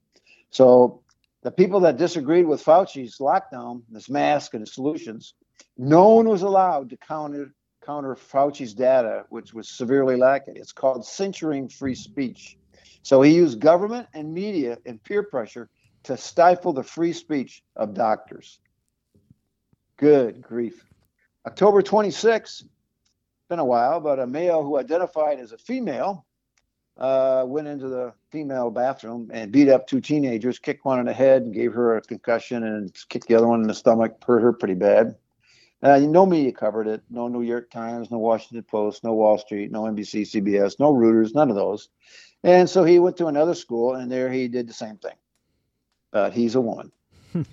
So 0.50 1.02
the 1.42 1.50
people 1.50 1.80
that 1.80 1.96
disagreed 1.96 2.46
with 2.46 2.62
Fauci's 2.62 3.18
lockdown, 3.18 3.82
this 3.90 4.10
mask 4.10 4.54
and 4.54 4.62
his 4.62 4.74
solutions, 4.74 5.34
no 5.76 6.10
one 6.10 6.28
was 6.28 6.42
allowed 6.42 6.90
to 6.90 6.96
counter 6.96 7.52
counter 7.84 8.14
Fauci's 8.14 8.74
data, 8.74 9.24
which 9.30 9.54
was 9.54 9.68
severely 9.68 10.16
lacking. 10.16 10.56
It's 10.56 10.72
called 10.72 11.04
censoring 11.06 11.68
free 11.68 11.94
speech. 11.94 12.58
So 13.02 13.22
he 13.22 13.34
used 13.34 13.58
government 13.58 14.08
and 14.12 14.34
media 14.34 14.76
and 14.84 15.02
peer 15.02 15.22
pressure 15.22 15.70
to 16.04 16.16
stifle 16.16 16.74
the 16.74 16.82
free 16.82 17.14
speech 17.14 17.62
of 17.76 17.94
doctors. 17.94 18.60
Good 19.96 20.42
grief. 20.42 20.84
October 21.46 21.80
26, 21.80 22.64
been 23.48 23.58
a 23.58 23.64
while, 23.64 24.00
but 24.00 24.18
a 24.18 24.26
male 24.26 24.62
who 24.62 24.78
identified 24.78 25.40
as 25.40 25.52
a 25.52 25.58
female 25.58 26.26
uh, 26.98 27.44
went 27.46 27.68
into 27.68 27.88
the 27.88 28.12
female 28.30 28.70
bathroom 28.70 29.30
and 29.32 29.52
beat 29.52 29.68
up 29.68 29.86
two 29.86 30.00
teenagers, 30.00 30.58
kicked 30.58 30.84
one 30.84 30.98
in 30.98 31.06
the 31.06 31.12
head, 31.12 31.42
and 31.42 31.54
gave 31.54 31.72
her 31.72 31.96
a 31.96 32.02
concussion, 32.02 32.64
and 32.64 32.94
kicked 33.08 33.28
the 33.28 33.34
other 33.34 33.48
one 33.48 33.62
in 33.62 33.68
the 33.68 33.74
stomach, 33.74 34.22
hurt 34.24 34.42
her 34.42 34.52
pretty 34.52 34.74
bad. 34.74 35.16
Uh, 35.82 35.98
no 35.98 36.26
media 36.26 36.52
covered 36.52 36.86
it. 36.86 37.02
No 37.08 37.28
New 37.28 37.42
York 37.42 37.70
Times, 37.70 38.10
no 38.10 38.18
Washington 38.18 38.62
Post, 38.64 39.02
no 39.02 39.14
Wall 39.14 39.38
Street, 39.38 39.70
no 39.70 39.82
NBC, 39.82 40.22
CBS, 40.22 40.78
no 40.78 40.92
Reuters, 40.92 41.34
none 41.34 41.48
of 41.48 41.56
those. 41.56 41.88
And 42.42 42.68
so 42.68 42.84
he 42.84 42.98
went 42.98 43.16
to 43.18 43.26
another 43.26 43.54
school, 43.54 43.94
and 43.94 44.10
there 44.10 44.30
he 44.30 44.48
did 44.48 44.68
the 44.68 44.74
same 44.74 44.96
thing. 44.96 45.16
But 46.10 46.32
he's 46.32 46.54
a 46.54 46.60
woman. 46.60 46.92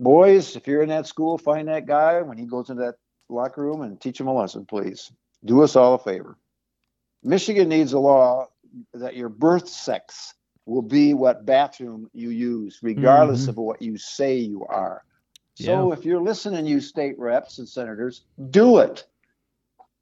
Boys, 0.00 0.56
if 0.56 0.66
you're 0.66 0.82
in 0.82 0.88
that 0.88 1.06
school, 1.06 1.36
find 1.36 1.68
that 1.68 1.86
guy 1.86 2.22
when 2.22 2.38
he 2.38 2.46
goes 2.46 2.70
into 2.70 2.82
that 2.82 2.96
locker 3.28 3.62
room 3.62 3.82
and 3.82 4.00
teach 4.00 4.20
him 4.20 4.28
a 4.28 4.34
lesson, 4.34 4.64
please. 4.64 5.10
Do 5.44 5.62
us 5.62 5.76
all 5.76 5.94
a 5.94 5.98
favor. 5.98 6.38
Michigan 7.22 7.68
needs 7.68 7.92
a 7.92 7.98
law 7.98 8.48
that 8.94 9.16
your 9.16 9.28
birth 9.28 9.68
sex 9.68 10.34
will 10.66 10.82
be 10.82 11.14
what 11.14 11.46
bathroom 11.46 12.10
you 12.12 12.30
use, 12.30 12.80
regardless 12.82 13.44
Mhm. 13.46 13.48
of 13.48 13.56
what 13.58 13.80
you 13.80 13.96
say 13.96 14.36
you 14.36 14.64
are. 14.66 15.04
So 15.54 15.88
Yeah. 15.92 15.96
if 15.98 16.04
you're 16.04 16.20
listening, 16.20 16.66
you 16.66 16.80
state 16.80 17.18
reps 17.18 17.58
and 17.58 17.68
senators, 17.68 18.22
do 18.50 18.78
it. 18.78 19.06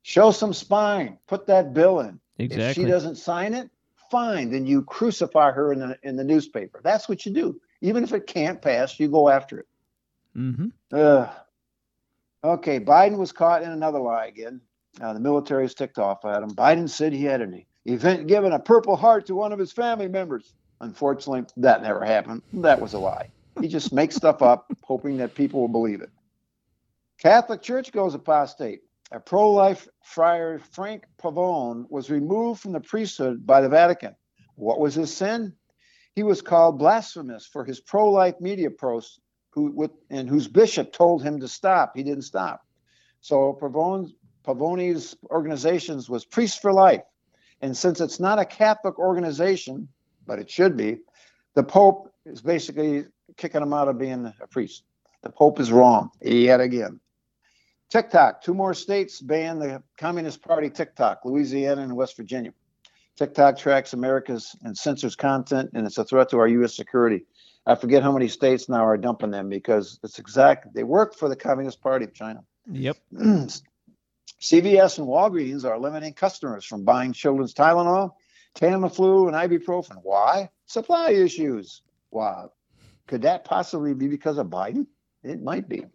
Show 0.02 0.30
some 0.32 0.52
spine. 0.52 1.18
Put 1.26 1.46
that 1.46 1.72
bill 1.74 2.00
in. 2.00 2.18
If 2.38 2.74
she 2.74 2.84
doesn't 2.84 3.16
sign 3.16 3.54
it, 3.54 3.70
fine. 4.10 4.50
Then 4.50 4.66
you 4.66 4.82
crucify 4.82 5.52
her 5.52 5.72
in 5.72 5.78
the 5.80 5.98
in 6.02 6.16
the 6.16 6.24
newspaper. 6.24 6.80
That's 6.82 7.08
what 7.08 7.24
you 7.24 7.32
do. 7.32 7.60
Even 7.80 8.02
if 8.02 8.12
it 8.12 8.26
can't 8.26 8.60
pass, 8.60 8.98
you 8.98 9.08
go 9.08 9.28
after 9.28 9.60
it. 9.60 9.66
mm-hmm. 10.36 10.66
Ugh. 10.92 11.30
Okay, 12.42 12.80
Biden 12.80 13.16
was 13.18 13.32
caught 13.32 13.62
in 13.62 13.70
another 13.70 14.00
lie 14.00 14.26
again. 14.26 14.60
Uh, 15.00 15.12
the 15.12 15.20
military 15.20 15.64
is 15.64 15.74
ticked 15.74 15.98
off 15.98 16.24
at 16.24 16.42
him. 16.42 16.50
Biden 16.50 16.88
said 16.88 17.12
he 17.12 17.24
had 17.24 17.40
an 17.40 17.64
event 17.84 18.26
given 18.26 18.52
a 18.52 18.58
Purple 18.58 18.96
Heart 18.96 19.26
to 19.26 19.34
one 19.34 19.52
of 19.52 19.58
his 19.58 19.72
family 19.72 20.08
members. 20.08 20.54
Unfortunately, 20.80 21.44
that 21.58 21.82
never 21.82 22.04
happened. 22.04 22.42
That 22.54 22.80
was 22.80 22.94
a 22.94 22.98
lie. 22.98 23.30
He 23.60 23.68
just 23.68 23.92
makes 23.92 24.16
stuff 24.16 24.42
up, 24.42 24.70
hoping 24.82 25.18
that 25.18 25.34
people 25.34 25.60
will 25.60 25.68
believe 25.68 26.00
it. 26.00 26.10
Catholic 27.18 27.62
Church 27.62 27.92
goes 27.92 28.14
apostate. 28.14 28.80
A 29.12 29.20
pro-life 29.20 29.86
friar, 30.02 30.58
Frank 30.58 31.04
Pavone, 31.22 31.86
was 31.88 32.10
removed 32.10 32.60
from 32.60 32.72
the 32.72 32.80
priesthood 32.80 33.46
by 33.46 33.60
the 33.60 33.68
Vatican. 33.68 34.16
What 34.56 34.80
was 34.80 34.94
his 34.94 35.14
sin? 35.14 35.54
He 36.14 36.22
was 36.22 36.42
called 36.42 36.78
blasphemous 36.78 37.46
for 37.46 37.64
his 37.64 37.80
pro-life 37.80 38.40
media 38.40 38.70
posts 38.70 39.20
who 39.50 39.70
with 39.70 39.92
and 40.10 40.28
whose 40.28 40.48
bishop 40.48 40.92
told 40.92 41.22
him 41.22 41.40
to 41.40 41.48
stop. 41.48 41.92
He 41.94 42.02
didn't 42.02 42.22
stop. 42.22 42.66
So 43.20 43.56
Pavone, 43.60 44.10
Pavone's 44.44 45.16
organizations 45.30 46.10
was 46.10 46.24
Priests 46.24 46.58
for 46.58 46.72
Life. 46.72 47.02
And 47.60 47.76
since 47.76 48.00
it's 48.00 48.20
not 48.20 48.38
a 48.38 48.44
Catholic 48.44 48.98
organization, 48.98 49.88
but 50.26 50.38
it 50.38 50.50
should 50.50 50.76
be, 50.76 50.98
the 51.54 51.62
Pope 51.62 52.12
is 52.26 52.42
basically 52.42 53.06
kicking 53.36 53.62
him 53.62 53.72
out 53.72 53.88
of 53.88 53.98
being 53.98 54.32
a 54.40 54.46
priest. 54.46 54.84
The 55.22 55.30
Pope 55.30 55.60
is 55.60 55.72
wrong 55.72 56.10
yet 56.20 56.60
again. 56.60 57.00
TikTok, 57.90 58.42
two 58.42 58.54
more 58.54 58.74
states 58.74 59.20
ban 59.20 59.58
the 59.58 59.82
Communist 59.98 60.42
Party 60.42 60.68
TikTok, 60.68 61.20
Louisiana 61.24 61.82
and 61.82 61.96
West 61.96 62.16
Virginia. 62.16 62.52
TikTok 63.16 63.56
tracks 63.56 63.92
America's 63.92 64.56
and 64.62 64.76
censors 64.76 65.14
content, 65.14 65.70
and 65.74 65.86
it's 65.86 65.98
a 65.98 66.04
threat 66.04 66.28
to 66.30 66.38
our 66.38 66.48
U.S. 66.48 66.74
security. 66.74 67.24
I 67.66 67.76
forget 67.76 68.02
how 68.02 68.12
many 68.12 68.28
states 68.28 68.68
now 68.68 68.84
are 68.84 68.96
dumping 68.96 69.30
them 69.30 69.48
because 69.48 69.98
it's 70.02 70.18
exact. 70.18 70.74
They 70.74 70.82
work 70.82 71.14
for 71.14 71.28
the 71.28 71.36
Communist 71.36 71.80
Party 71.80 72.04
of 72.04 72.12
China. 72.12 72.40
Yep. 72.70 72.96
CVS 74.44 74.98
and 74.98 75.08
Walgreens 75.08 75.64
are 75.64 75.78
limiting 75.78 76.12
customers 76.12 76.66
from 76.66 76.84
buying 76.84 77.14
children's 77.14 77.54
Tylenol, 77.54 78.10
Tamiflu, 78.54 79.26
and 79.26 79.34
ibuprofen. 79.34 79.96
Why? 80.02 80.50
Supply 80.66 81.12
issues. 81.12 81.80
Wow. 82.10 82.52
Could 83.06 83.22
that 83.22 83.46
possibly 83.46 83.94
be 83.94 84.06
because 84.06 84.36
of 84.36 84.48
Biden? 84.48 84.86
It 85.22 85.42
might 85.42 85.66
be. 85.66 85.86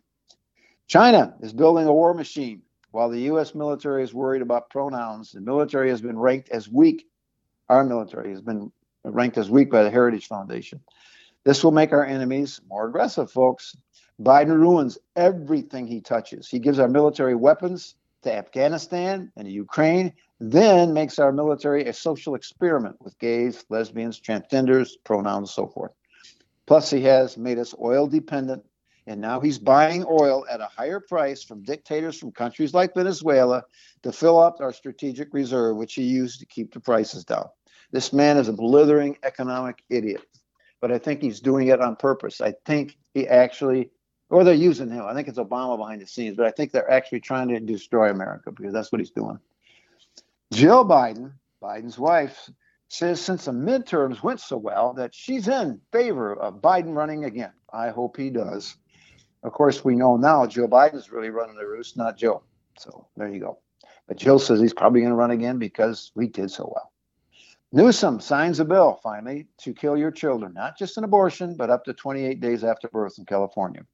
China 0.87 1.35
is 1.41 1.53
building 1.53 1.85
a 1.85 1.93
war 1.93 2.15
machine. 2.15 2.63
While 2.89 3.11
the 3.11 3.21
U.S. 3.33 3.53
military 3.53 4.01
is 4.01 4.15
worried 4.15 4.41
about 4.41 4.71
pronouns, 4.71 5.31
the 5.31 5.41
military 5.41 5.91
has 5.91 6.01
been 6.01 6.17
ranked 6.17 6.49
as 6.49 6.67
weak. 6.67 7.05
Our 7.69 7.83
military 7.83 8.31
has 8.31 8.41
been 8.41 8.71
ranked 9.03 9.37
as 9.37 9.51
weak 9.51 9.69
by 9.69 9.83
the 9.83 9.91
Heritage 9.91 10.25
Foundation. 10.25 10.79
This 11.43 11.63
will 11.63 11.69
make 11.71 11.93
our 11.93 12.03
enemies 12.03 12.61
more 12.67 12.87
aggressive, 12.87 13.31
folks. 13.31 13.75
Biden 14.19 14.59
ruins 14.59 14.97
everything 15.15 15.85
he 15.85 16.01
touches. 16.01 16.49
He 16.49 16.57
gives 16.57 16.79
our 16.79 16.89
military 16.89 17.35
weapons 17.35 17.93
to 18.23 18.33
Afghanistan 18.33 19.31
and 19.35 19.45
to 19.45 19.51
Ukraine, 19.51 20.13
then 20.39 20.93
makes 20.93 21.19
our 21.19 21.31
military 21.31 21.85
a 21.85 21.93
social 21.93 22.35
experiment 22.35 22.95
with 23.01 23.17
gays, 23.19 23.65
lesbians, 23.69 24.19
transgenders, 24.19 24.91
pronouns, 25.03 25.37
and 25.37 25.49
so 25.49 25.67
forth. 25.67 25.91
Plus, 26.65 26.89
he 26.89 27.01
has 27.01 27.37
made 27.37 27.57
us 27.57 27.73
oil 27.81 28.07
dependent, 28.07 28.63
and 29.07 29.19
now 29.19 29.39
he's 29.39 29.57
buying 29.57 30.05
oil 30.05 30.45
at 30.49 30.61
a 30.61 30.67
higher 30.67 30.99
price 30.99 31.43
from 31.43 31.63
dictators 31.63 32.17
from 32.17 32.31
countries 32.31 32.73
like 32.73 32.93
Venezuela 32.93 33.63
to 34.03 34.11
fill 34.11 34.39
up 34.39 34.57
our 34.61 34.71
strategic 34.71 35.33
reserve, 35.33 35.75
which 35.77 35.95
he 35.95 36.03
used 36.03 36.39
to 36.39 36.45
keep 36.45 36.73
the 36.73 36.79
prices 36.79 37.25
down. 37.25 37.47
This 37.91 38.13
man 38.13 38.37
is 38.37 38.47
a 38.47 38.53
blithering 38.53 39.17
economic 39.23 39.83
idiot, 39.89 40.25
but 40.79 40.91
I 40.91 40.99
think 40.99 41.21
he's 41.21 41.39
doing 41.39 41.69
it 41.69 41.81
on 41.81 41.95
purpose. 41.95 42.39
I 42.39 42.53
think 42.65 42.97
he 43.13 43.27
actually, 43.27 43.89
or 44.29 44.43
they're 44.43 44.53
using 44.53 44.89
him. 44.89 45.05
I 45.05 45.13
think 45.13 45.27
it's 45.27 45.39
Obama 45.39 45.77
behind 45.77 46.01
the 46.01 46.07
scenes, 46.07 46.37
but 46.37 46.45
I 46.45 46.51
think 46.51 46.71
they're 46.71 46.89
actually 46.89 47.21
trying 47.21 47.49
to 47.49 47.59
destroy 47.59 48.09
America 48.09 48.51
because 48.51 48.73
that's 48.73 48.91
what 48.91 48.99
he's 48.99 49.11
doing. 49.11 49.39
Jill 50.53 50.85
Biden, 50.85 51.33
Biden's 51.61 51.97
wife, 51.97 52.49
says 52.89 53.21
since 53.21 53.45
the 53.45 53.51
midterms 53.51 54.23
went 54.23 54.39
so 54.39 54.57
well 54.57 54.93
that 54.93 55.13
she's 55.13 55.47
in 55.47 55.79
favor 55.91 56.33
of 56.33 56.61
Biden 56.61 56.95
running 56.95 57.25
again. 57.25 57.51
I 57.71 57.89
hope 57.89 58.17
he 58.17 58.29
does. 58.29 58.75
Of 59.43 59.53
course, 59.53 59.85
we 59.85 59.95
know 59.95 60.17
now 60.17 60.45
Joe 60.47 60.67
Biden's 60.67 61.11
really 61.11 61.29
running 61.29 61.55
the 61.55 61.67
roost, 61.67 61.97
not 61.97 62.17
Joe. 62.17 62.43
So 62.77 63.07
there 63.15 63.29
you 63.29 63.39
go. 63.39 63.59
But 64.07 64.17
Jill 64.17 64.39
says 64.39 64.59
he's 64.59 64.73
probably 64.73 65.01
going 65.01 65.11
to 65.11 65.15
run 65.15 65.31
again 65.31 65.59
because 65.59 66.11
we 66.15 66.27
did 66.27 66.49
so 66.51 66.71
well. 66.73 66.91
Newsom 67.71 68.19
signs 68.19 68.59
a 68.59 68.65
bill 68.65 68.99
finally 69.03 69.47
to 69.59 69.73
kill 69.75 69.95
your 69.95 70.09
children, 70.09 70.53
not 70.55 70.75
just 70.75 70.97
an 70.97 71.03
abortion, 71.03 71.55
but 71.55 71.69
up 71.69 71.85
to 71.85 71.93
28 71.93 72.41
days 72.41 72.63
after 72.63 72.87
birth 72.87 73.19
in 73.19 73.25
California. 73.25 73.85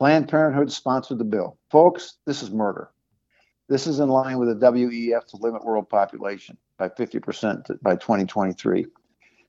Planned 0.00 0.28
Parenthood 0.28 0.72
sponsored 0.72 1.18
the 1.18 1.24
bill. 1.24 1.58
Folks, 1.70 2.14
this 2.24 2.42
is 2.42 2.50
murder. 2.50 2.88
This 3.68 3.86
is 3.86 4.00
in 4.00 4.08
line 4.08 4.38
with 4.38 4.48
the 4.48 4.54
WEF 4.66 5.26
to 5.26 5.36
limit 5.36 5.62
world 5.62 5.90
population 5.90 6.56
by 6.78 6.88
50% 6.88 7.82
by 7.82 7.96
2023. 7.96 8.86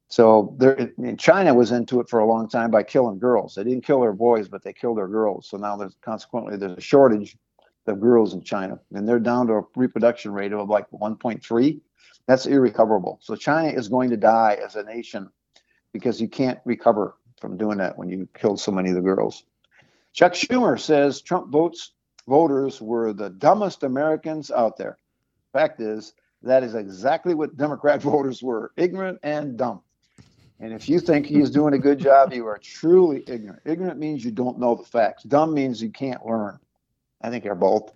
So 0.09 0.53
there, 0.59 0.91
China 1.17 1.53
was 1.53 1.71
into 1.71 2.01
it 2.01 2.09
for 2.09 2.19
a 2.19 2.25
long 2.25 2.49
time 2.49 2.69
by 2.69 2.83
killing 2.83 3.17
girls. 3.17 3.55
They 3.55 3.63
didn't 3.63 3.85
kill 3.85 4.01
their 4.01 4.11
boys, 4.11 4.49
but 4.49 4.61
they 4.61 4.73
killed 4.73 4.97
their 4.97 5.07
girls. 5.07 5.47
So 5.47 5.55
now 5.55 5.77
there's 5.77 5.95
consequently 6.01 6.57
there's 6.57 6.77
a 6.77 6.81
shortage 6.81 7.37
of 7.87 8.01
girls 8.01 8.33
in 8.33 8.41
China, 8.41 8.77
and 8.93 9.07
they're 9.07 9.19
down 9.19 9.47
to 9.47 9.53
a 9.53 9.63
reproduction 9.77 10.33
rate 10.33 10.51
of 10.51 10.67
like 10.67 10.91
1.3. 10.91 11.79
That's 12.27 12.45
irrecoverable. 12.45 13.19
So 13.21 13.37
China 13.37 13.69
is 13.69 13.87
going 13.87 14.09
to 14.09 14.17
die 14.17 14.59
as 14.61 14.75
a 14.75 14.83
nation 14.83 15.29
because 15.93 16.19
you 16.19 16.27
can't 16.27 16.59
recover 16.65 17.15
from 17.39 17.55
doing 17.55 17.77
that 17.77 17.97
when 17.97 18.09
you 18.09 18.27
killed 18.37 18.59
so 18.59 18.73
many 18.73 18.89
of 18.89 18.95
the 18.95 19.01
girls. 19.01 19.45
Chuck 20.13 20.33
Schumer 20.33 20.79
says 20.79 21.21
Trump 21.21 21.51
votes 21.51 21.93
voters 22.27 22.81
were 22.81 23.13
the 23.13 23.29
dumbest 23.29 23.83
Americans 23.83 24.51
out 24.51 24.77
there. 24.77 24.97
Fact 25.53 25.81
is, 25.81 26.13
that 26.43 26.63
is 26.63 26.75
exactly 26.75 27.33
what 27.33 27.57
Democrat 27.57 28.01
voters 28.01 28.41
were 28.41 28.71
ignorant 28.77 29.19
and 29.23 29.57
dumb. 29.57 29.81
And 30.59 30.73
if 30.73 30.87
you 30.87 30.99
think 30.99 31.25
he's 31.25 31.49
doing 31.49 31.73
a 31.73 31.79
good 31.79 31.99
job, 31.99 32.33
you 32.33 32.45
are 32.45 32.59
truly 32.59 33.23
ignorant. 33.27 33.61
Ignorant 33.65 33.97
means 33.97 34.23
you 34.23 34.31
don't 34.31 34.59
know 34.59 34.75
the 34.75 34.83
facts, 34.83 35.23
dumb 35.23 35.53
means 35.53 35.81
you 35.81 35.89
can't 35.89 36.25
learn. 36.25 36.59
I 37.21 37.29
think 37.29 37.43
they're 37.43 37.55
both. 37.55 37.91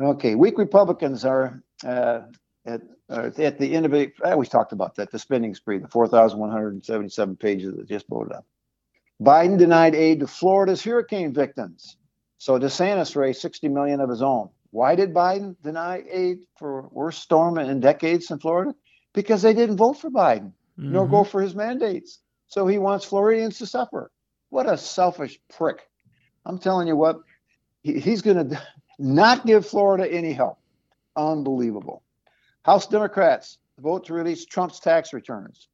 Okay, 0.00 0.34
weak 0.34 0.58
Republicans 0.58 1.24
are 1.24 1.62
uh, 1.84 2.22
at, 2.66 2.82
at 3.08 3.58
the 3.58 3.74
end 3.74 3.86
of 3.86 3.94
it. 3.94 4.14
I 4.24 4.32
always 4.32 4.48
talked 4.48 4.72
about 4.72 4.96
that 4.96 5.12
the 5.12 5.18
spending 5.18 5.54
spree, 5.54 5.78
the 5.78 5.88
4,177 5.88 7.36
pages 7.36 7.76
that 7.76 7.88
just 7.88 8.08
voted 8.08 8.32
on. 8.32 8.42
Biden 9.22 9.56
denied 9.56 9.94
aid 9.94 10.20
to 10.20 10.26
Florida's 10.26 10.82
hurricane 10.82 11.32
victims. 11.32 11.96
So 12.38 12.58
DeSantis 12.58 13.14
raised 13.14 13.40
60 13.40 13.68
million 13.68 14.00
of 14.00 14.10
his 14.10 14.20
own. 14.22 14.48
Why 14.70 14.96
did 14.96 15.14
Biden 15.14 15.54
deny 15.62 16.02
aid 16.10 16.38
for 16.58 16.88
worst 16.90 17.22
storm 17.22 17.58
in 17.58 17.78
decades 17.78 18.30
in 18.30 18.40
Florida? 18.40 18.74
Because 19.12 19.42
they 19.42 19.54
didn't 19.54 19.76
vote 19.76 19.98
for 20.00 20.10
Biden, 20.10 20.52
mm-hmm. 20.78 20.92
nor 20.92 21.06
go 21.06 21.22
for 21.22 21.40
his 21.40 21.54
mandates. 21.54 22.18
So 22.48 22.66
he 22.66 22.78
wants 22.78 23.04
Floridians 23.04 23.58
to 23.58 23.66
suffer. 23.66 24.10
What 24.48 24.68
a 24.68 24.76
selfish 24.76 25.38
prick. 25.54 25.80
I'm 26.44 26.58
telling 26.58 26.88
you 26.88 26.96
what, 26.96 27.20
he, 27.82 28.00
he's 28.00 28.22
going 28.22 28.48
to 28.50 28.62
not 28.98 29.46
give 29.46 29.66
Florida 29.66 30.10
any 30.10 30.32
help. 30.32 30.58
Unbelievable. 31.14 32.02
House 32.64 32.86
Democrats 32.86 33.58
vote 33.78 34.06
to 34.06 34.14
release 34.14 34.46
Trump's 34.46 34.80
tax 34.80 35.12
returns. 35.12 35.68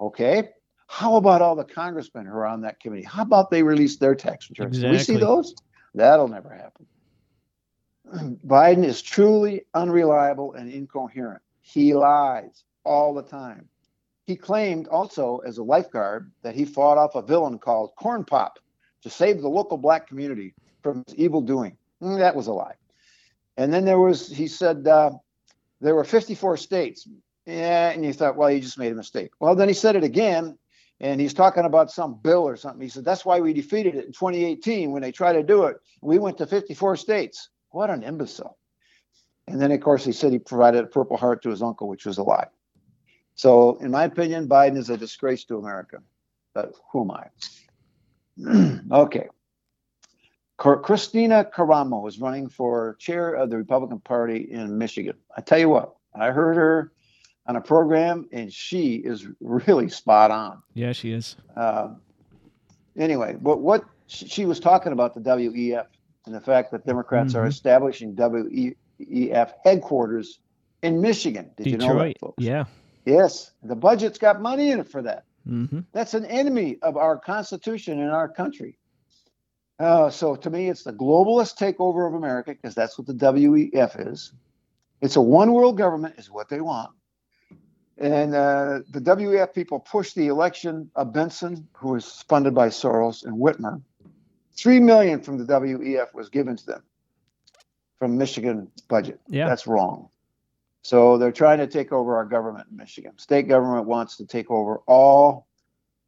Okay. 0.00 0.50
How 0.88 1.16
about 1.16 1.42
all 1.42 1.54
the 1.54 1.64
congressmen 1.64 2.24
who 2.26 2.32
are 2.32 2.46
on 2.46 2.62
that 2.62 2.80
committee? 2.80 3.04
How 3.04 3.22
about 3.22 3.50
they 3.50 3.62
release 3.62 3.98
their 3.98 4.14
tax 4.14 4.48
returns? 4.48 4.78
Exactly. 4.78 4.96
we 4.96 5.04
see 5.04 5.16
those? 5.16 5.54
That'll 5.94 6.28
never 6.28 6.48
happen. 6.48 6.86
Biden 8.46 8.84
is 8.84 9.02
truly 9.02 9.66
unreliable 9.74 10.54
and 10.54 10.72
incoherent. 10.72 11.42
He 11.60 11.94
lies 11.94 12.64
all 12.84 13.12
the 13.12 13.22
time. 13.22 13.68
He 14.24 14.34
claimed 14.34 14.88
also 14.88 15.38
as 15.46 15.58
a 15.58 15.62
lifeguard 15.62 16.32
that 16.42 16.54
he 16.54 16.64
fought 16.64 16.96
off 16.96 17.14
a 17.14 17.22
villain 17.22 17.58
called 17.58 17.94
Corn 17.96 18.24
Pop 18.24 18.58
to 19.02 19.10
save 19.10 19.42
the 19.42 19.48
local 19.48 19.76
black 19.76 20.06
community 20.06 20.54
from 20.82 21.04
his 21.06 21.14
evil 21.16 21.42
doing. 21.42 21.76
Mm, 22.02 22.18
that 22.18 22.34
was 22.34 22.46
a 22.46 22.52
lie. 22.52 22.74
And 23.58 23.72
then 23.72 23.84
there 23.84 24.00
was, 24.00 24.28
he 24.28 24.48
said, 24.48 24.86
uh, 24.86 25.10
there 25.82 25.94
were 25.94 26.04
54 26.04 26.56
states. 26.56 27.06
Yeah, 27.44 27.90
and 27.90 28.04
you 28.04 28.12
thought, 28.14 28.36
well, 28.36 28.48
he 28.48 28.60
just 28.60 28.78
made 28.78 28.92
a 28.92 28.94
mistake. 28.96 29.32
Well, 29.38 29.54
then 29.54 29.68
he 29.68 29.74
said 29.74 29.94
it 29.94 30.04
again 30.04 30.58
and 31.00 31.20
he's 31.20 31.34
talking 31.34 31.64
about 31.64 31.90
some 31.90 32.18
bill 32.22 32.46
or 32.46 32.56
something. 32.56 32.82
He 32.82 32.88
said, 32.88 33.04
That's 33.04 33.24
why 33.24 33.40
we 33.40 33.52
defeated 33.52 33.94
it 33.94 34.06
in 34.06 34.12
2018 34.12 34.90
when 34.90 35.02
they 35.02 35.12
tried 35.12 35.34
to 35.34 35.42
do 35.42 35.64
it. 35.64 35.76
We 36.02 36.18
went 36.18 36.38
to 36.38 36.46
54 36.46 36.96
states. 36.96 37.50
What 37.70 37.90
an 37.90 38.02
imbecile. 38.02 38.58
And 39.46 39.60
then, 39.60 39.72
of 39.72 39.80
course, 39.80 40.04
he 40.04 40.12
said 40.12 40.32
he 40.32 40.38
provided 40.38 40.84
a 40.84 40.88
Purple 40.88 41.16
Heart 41.16 41.42
to 41.42 41.50
his 41.50 41.62
uncle, 41.62 41.88
which 41.88 42.04
was 42.04 42.18
a 42.18 42.22
lie. 42.22 42.48
So, 43.34 43.76
in 43.76 43.90
my 43.90 44.04
opinion, 44.04 44.48
Biden 44.48 44.76
is 44.76 44.90
a 44.90 44.96
disgrace 44.96 45.44
to 45.44 45.58
America. 45.58 45.98
But 46.54 46.74
who 46.92 47.02
am 47.02 47.10
I? 47.12 48.80
okay. 48.92 49.28
Kristina 50.58 51.48
Karamo 51.48 52.08
is 52.08 52.18
running 52.18 52.48
for 52.48 52.96
chair 52.98 53.34
of 53.34 53.48
the 53.48 53.56
Republican 53.56 54.00
Party 54.00 54.48
in 54.50 54.76
Michigan. 54.76 55.14
I 55.36 55.40
tell 55.40 55.58
you 55.58 55.68
what, 55.68 55.94
I 56.14 56.32
heard 56.32 56.56
her 56.56 56.92
on 57.48 57.56
a 57.56 57.60
program, 57.60 58.28
and 58.30 58.52
she 58.52 58.96
is 58.96 59.26
really 59.40 59.88
spot 59.88 60.30
on. 60.30 60.62
Yeah, 60.74 60.92
she 60.92 61.12
is. 61.12 61.34
Uh, 61.56 61.94
anyway, 62.96 63.36
but 63.40 63.60
what 63.60 63.84
she 64.06 64.44
was 64.44 64.60
talking 64.60 64.92
about 64.92 65.14
the 65.14 65.20
WEF 65.20 65.86
and 66.26 66.34
the 66.34 66.40
fact 66.40 66.70
that 66.72 66.86
Democrats 66.86 67.32
mm-hmm. 67.32 67.42
are 67.42 67.46
establishing 67.46 68.14
WEF 68.14 69.52
headquarters 69.64 70.40
in 70.82 71.00
Michigan. 71.00 71.50
Did 71.56 71.64
Detroit. 71.64 71.82
you 71.82 71.88
know 71.88 71.98
that, 72.04 72.20
folks? 72.20 72.44
Yeah. 72.44 72.64
Yes, 73.06 73.52
the 73.62 73.74
budget's 73.74 74.18
got 74.18 74.42
money 74.42 74.70
in 74.70 74.80
it 74.80 74.88
for 74.88 75.02
that. 75.02 75.24
Mm-hmm. 75.48 75.80
That's 75.92 76.12
an 76.12 76.26
enemy 76.26 76.76
of 76.82 76.98
our 76.98 77.16
Constitution 77.16 78.00
and 78.00 78.10
our 78.10 78.28
country. 78.28 78.76
Uh, 79.78 80.10
so 80.10 80.36
to 80.36 80.50
me, 80.50 80.68
it's 80.68 80.82
the 80.82 80.92
globalist 80.92 81.56
takeover 81.56 82.06
of 82.06 82.14
America 82.14 82.52
because 82.52 82.74
that's 82.74 82.98
what 82.98 83.06
the 83.06 83.14
WEF 83.14 84.12
is. 84.12 84.32
It's 85.00 85.16
a 85.16 85.22
one 85.22 85.52
world 85.52 85.78
government, 85.78 86.16
is 86.18 86.30
what 86.30 86.48
they 86.48 86.60
want. 86.60 86.90
And 88.00 88.34
uh, 88.34 88.80
the 88.90 89.00
WEF 89.00 89.52
people 89.52 89.80
pushed 89.80 90.14
the 90.14 90.28
election 90.28 90.90
of 90.94 91.12
Benson, 91.12 91.66
who 91.72 91.90
was 91.92 92.24
funded 92.28 92.54
by 92.54 92.68
Soros, 92.68 93.24
and 93.24 93.36
Whitmer. 93.36 93.82
Three 94.56 94.80
million 94.80 95.20
from 95.20 95.38
the 95.38 95.44
WEF 95.44 96.14
was 96.14 96.28
given 96.28 96.56
to 96.56 96.66
them 96.66 96.82
from 97.98 98.16
Michigan 98.16 98.70
budget. 98.88 99.20
Yeah. 99.28 99.48
That's 99.48 99.66
wrong. 99.66 100.08
So 100.82 101.18
they're 101.18 101.32
trying 101.32 101.58
to 101.58 101.66
take 101.66 101.92
over 101.92 102.16
our 102.16 102.24
government 102.24 102.68
in 102.70 102.76
Michigan. 102.76 103.18
State 103.18 103.48
government 103.48 103.86
wants 103.86 104.16
to 104.18 104.26
take 104.26 104.50
over 104.50 104.78
all 104.86 105.48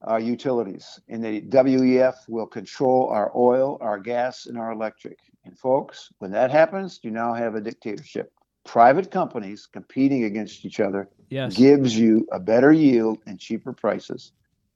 our 0.03 0.21
utilities, 0.21 1.01
and 1.09 1.23
the 1.23 1.43
WEF 1.43 2.15
will 2.29 2.47
control 2.47 3.09
our 3.09 3.31
oil, 3.37 3.77
our 3.81 3.99
gas, 3.99 4.47
and 4.47 4.57
our 4.57 4.73
electric. 4.73 5.19
And 5.45 5.59
folks, 5.59 6.11
when 6.19 6.31
that 6.31 6.51
happens, 6.51 7.01
you 7.03 7.11
now 7.11 7.35
have 7.35 7.57
a 7.57 7.61
dictatorship 7.61 8.33
private 8.71 9.11
companies 9.11 9.67
competing 9.67 10.23
against 10.23 10.65
each 10.65 10.79
other 10.79 11.09
yes. 11.29 11.57
gives 11.57 11.99
you 11.99 12.25
a 12.31 12.39
better 12.39 12.71
yield 12.71 13.19
and 13.27 13.41
cheaper 13.41 13.73
prices. 13.73 14.31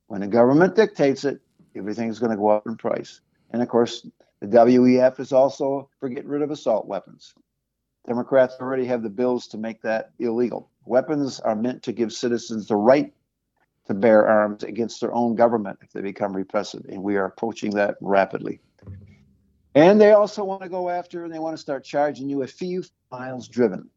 When 0.08 0.20
the 0.20 0.26
government 0.26 0.74
dictates 0.74 1.24
it, 1.24 1.40
everything's 1.76 2.18
going 2.18 2.32
to 2.32 2.36
go 2.36 2.48
up 2.48 2.66
in 2.66 2.76
price. 2.76 3.20
And 3.50 3.62
of 3.62 3.68
course, 3.68 4.04
the 4.40 4.48
WEF 4.48 5.20
is 5.20 5.32
also 5.32 5.88
for 6.00 6.08
getting 6.08 6.28
rid 6.28 6.42
of 6.42 6.50
assault 6.50 6.88
weapons. 6.88 7.34
Democrats 8.04 8.56
already 8.60 8.84
have 8.86 9.04
the 9.04 9.08
bills 9.08 9.46
to 9.46 9.58
make 9.58 9.80
that 9.82 10.10
illegal. 10.18 10.72
Weapons 10.86 11.38
are 11.38 11.54
meant 11.54 11.84
to 11.84 11.92
give 11.92 12.12
citizens 12.12 12.66
the 12.66 12.74
right 12.74 13.14
to 13.86 13.94
bear 13.94 14.26
arms 14.26 14.64
against 14.64 15.00
their 15.00 15.14
own 15.14 15.36
government 15.36 15.78
if 15.82 15.92
they 15.92 16.00
become 16.00 16.34
repressive, 16.34 16.84
and 16.88 17.00
we 17.00 17.14
are 17.14 17.26
approaching 17.26 17.70
that 17.70 17.94
rapidly. 18.00 18.60
And 19.74 20.00
they 20.00 20.12
also 20.12 20.44
want 20.44 20.62
to 20.62 20.68
go 20.68 20.88
after 20.88 21.24
and 21.24 21.32
they 21.32 21.38
want 21.38 21.56
to 21.56 21.60
start 21.60 21.84
charging 21.84 22.28
you 22.28 22.42
a 22.42 22.46
fee 22.46 22.80
miles 23.10 23.48
driven. 23.48 23.90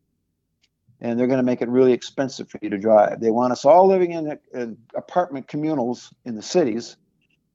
And 1.00 1.20
they're 1.20 1.28
going 1.28 1.38
to 1.38 1.44
make 1.44 1.62
it 1.62 1.70
really 1.70 1.94
expensive 1.94 2.50
for 2.50 2.58
you 2.62 2.72
to 2.72 2.78
drive. 2.78 3.20
They 3.20 3.30
want 3.30 3.52
us 3.52 3.66
all 3.66 3.88
living 3.88 4.14
in, 4.14 4.40
in 4.54 4.78
apartment 4.96 5.48
communals 5.48 6.12
in 6.26 6.36
the 6.36 6.42
cities, 6.42 6.98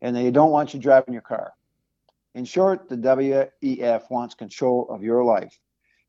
and 0.01 0.15
they 0.15 0.31
don't 0.31 0.53
want 0.53 0.73
you 0.73 0.81
driving 0.81 1.13
your 1.13 1.23
car. 1.23 1.53
In 2.35 2.45
short, 2.45 2.89
the 2.89 2.97
WEF 2.97 4.03
wants 4.11 4.37
control 4.37 4.87
of 4.89 5.03
your 5.03 5.25
life. 5.25 5.59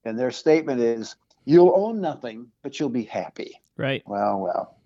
And 0.05 0.17
their 0.17 0.31
statement 0.31 0.79
is 0.79 1.15
you'll 1.45 1.73
own 1.75 1.99
nothing, 1.99 2.47
but 2.61 2.79
you'll 2.79 2.89
be 2.89 3.03
happy. 3.03 3.59
Right. 3.77 4.03
Well, 4.05 4.39
well. 4.39 4.77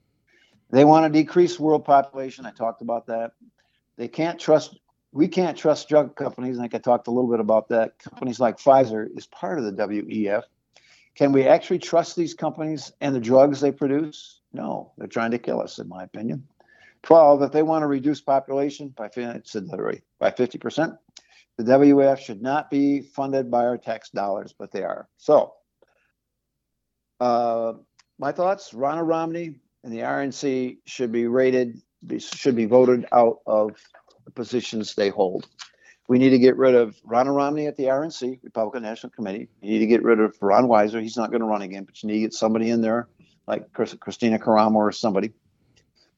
They 0.69 0.85
want 0.85 1.11
to 1.11 1.19
decrease 1.19 1.59
world 1.59 1.85
population. 1.85 2.45
I 2.45 2.51
talked 2.51 2.81
about 2.81 3.07
that. 3.07 3.31
They 3.97 4.07
can't 4.07 4.39
trust 4.39 4.77
we 5.17 5.27
can't 5.27 5.57
trust 5.57 5.89
drug 5.89 6.15
companies. 6.15 6.59
I 6.59 6.61
think 6.61 6.75
I 6.75 6.77
talked 6.77 7.07
a 7.07 7.11
little 7.11 7.29
bit 7.29 7.39
about 7.39 7.69
that. 7.69 7.97
Companies 7.97 8.39
like 8.39 8.59
Pfizer 8.59 9.07
is 9.17 9.25
part 9.25 9.57
of 9.57 9.65
the 9.65 9.71
WEF. 9.71 10.43
Can 11.15 11.31
we 11.31 11.47
actually 11.47 11.79
trust 11.79 12.15
these 12.15 12.35
companies 12.35 12.91
and 13.01 13.15
the 13.15 13.19
drugs 13.19 13.59
they 13.59 13.71
produce? 13.71 14.41
No, 14.53 14.91
they're 14.95 15.07
trying 15.07 15.31
to 15.31 15.39
kill 15.39 15.59
us, 15.59 15.79
in 15.79 15.89
my 15.89 16.03
opinion. 16.03 16.47
12, 17.01 17.41
if 17.41 17.51
they 17.51 17.63
want 17.63 17.81
to 17.81 17.87
reduce 17.87 18.21
population 18.21 18.89
by, 18.89 19.07
by 19.07 20.31
50%, 20.31 20.97
the 21.57 21.63
WEF 21.63 22.19
should 22.19 22.43
not 22.43 22.69
be 22.69 23.01
funded 23.01 23.49
by 23.49 23.65
our 23.65 23.77
tax 23.79 24.11
dollars, 24.11 24.53
but 24.55 24.71
they 24.71 24.83
are. 24.83 25.09
So, 25.17 25.55
uh, 27.19 27.73
my 28.19 28.31
thoughts 28.31 28.71
Ronna 28.71 29.07
Romney 29.07 29.55
and 29.83 29.91
the 29.91 30.01
RNC 30.01 30.77
should 30.85 31.11
be 31.11 31.25
rated, 31.25 31.81
should 32.19 32.55
be 32.55 32.65
voted 32.65 33.07
out 33.11 33.39
of 33.47 33.71
positions 34.37 34.95
they 34.95 35.09
hold. 35.09 35.47
We 36.07 36.19
need 36.19 36.29
to 36.29 36.39
get 36.39 36.55
rid 36.55 36.73
of 36.73 36.95
Ronna 37.01 37.35
Romney 37.35 37.67
at 37.67 37.75
the 37.75 37.85
RNC, 37.85 38.39
Republican 38.43 38.83
National 38.83 39.09
Committee. 39.09 39.49
You 39.61 39.71
need 39.71 39.79
to 39.79 39.87
get 39.87 40.03
rid 40.03 40.21
of 40.21 40.37
Ron 40.39 40.67
Weiser. 40.67 41.01
He's 41.01 41.17
not 41.17 41.31
going 41.31 41.41
to 41.41 41.47
run 41.47 41.63
again, 41.63 41.83
but 41.83 42.01
you 42.01 42.07
need 42.07 42.13
to 42.13 42.19
get 42.21 42.33
somebody 42.33 42.69
in 42.69 42.81
there 42.81 43.09
like 43.45 43.73
Kristina 43.73 44.39
Karamo 44.39 44.75
or 44.75 44.91
somebody. 44.93 45.33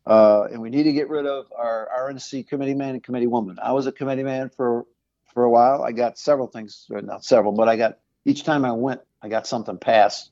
Uh, 0.06 0.44
and 0.52 0.62
we 0.62 0.70
need 0.70 0.84
to 0.84 0.94
get 0.94 1.10
rid 1.10 1.26
of 1.26 1.46
our 1.58 1.90
RNC 1.98 2.48
committee 2.48 2.76
man 2.76 2.96
and 2.96 3.04
committee 3.04 3.28
woman. 3.28 3.58
I 3.62 3.72
was 3.72 3.88
a 3.88 3.92
committee 3.92 4.24
man 4.24 4.50
for 4.50 4.86
for 5.34 5.44
a 5.44 5.50
while. 5.50 5.84
I 5.84 5.92
got 5.92 6.18
several 6.18 6.48
things, 6.48 6.86
not 6.90 7.24
several, 7.24 7.54
but 7.54 7.70
I 7.70 7.76
got 7.76 8.00
each 8.26 8.44
time 8.44 8.66
I 8.66 8.72
went, 8.72 9.02
I 9.22 9.30
got 9.30 9.48
something 9.48 9.78
passed. 9.78 10.32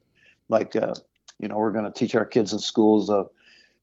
Like, 0.50 0.76
uh, 0.76 0.96
you 1.40 1.48
know, 1.48 1.58
we're 1.58 1.72
going 1.72 1.86
to 1.86 1.92
teach 1.92 2.16
our 2.16 2.26
kids 2.26 2.54
in 2.54 2.60
schools 2.60 3.10
uh, 3.10 3.24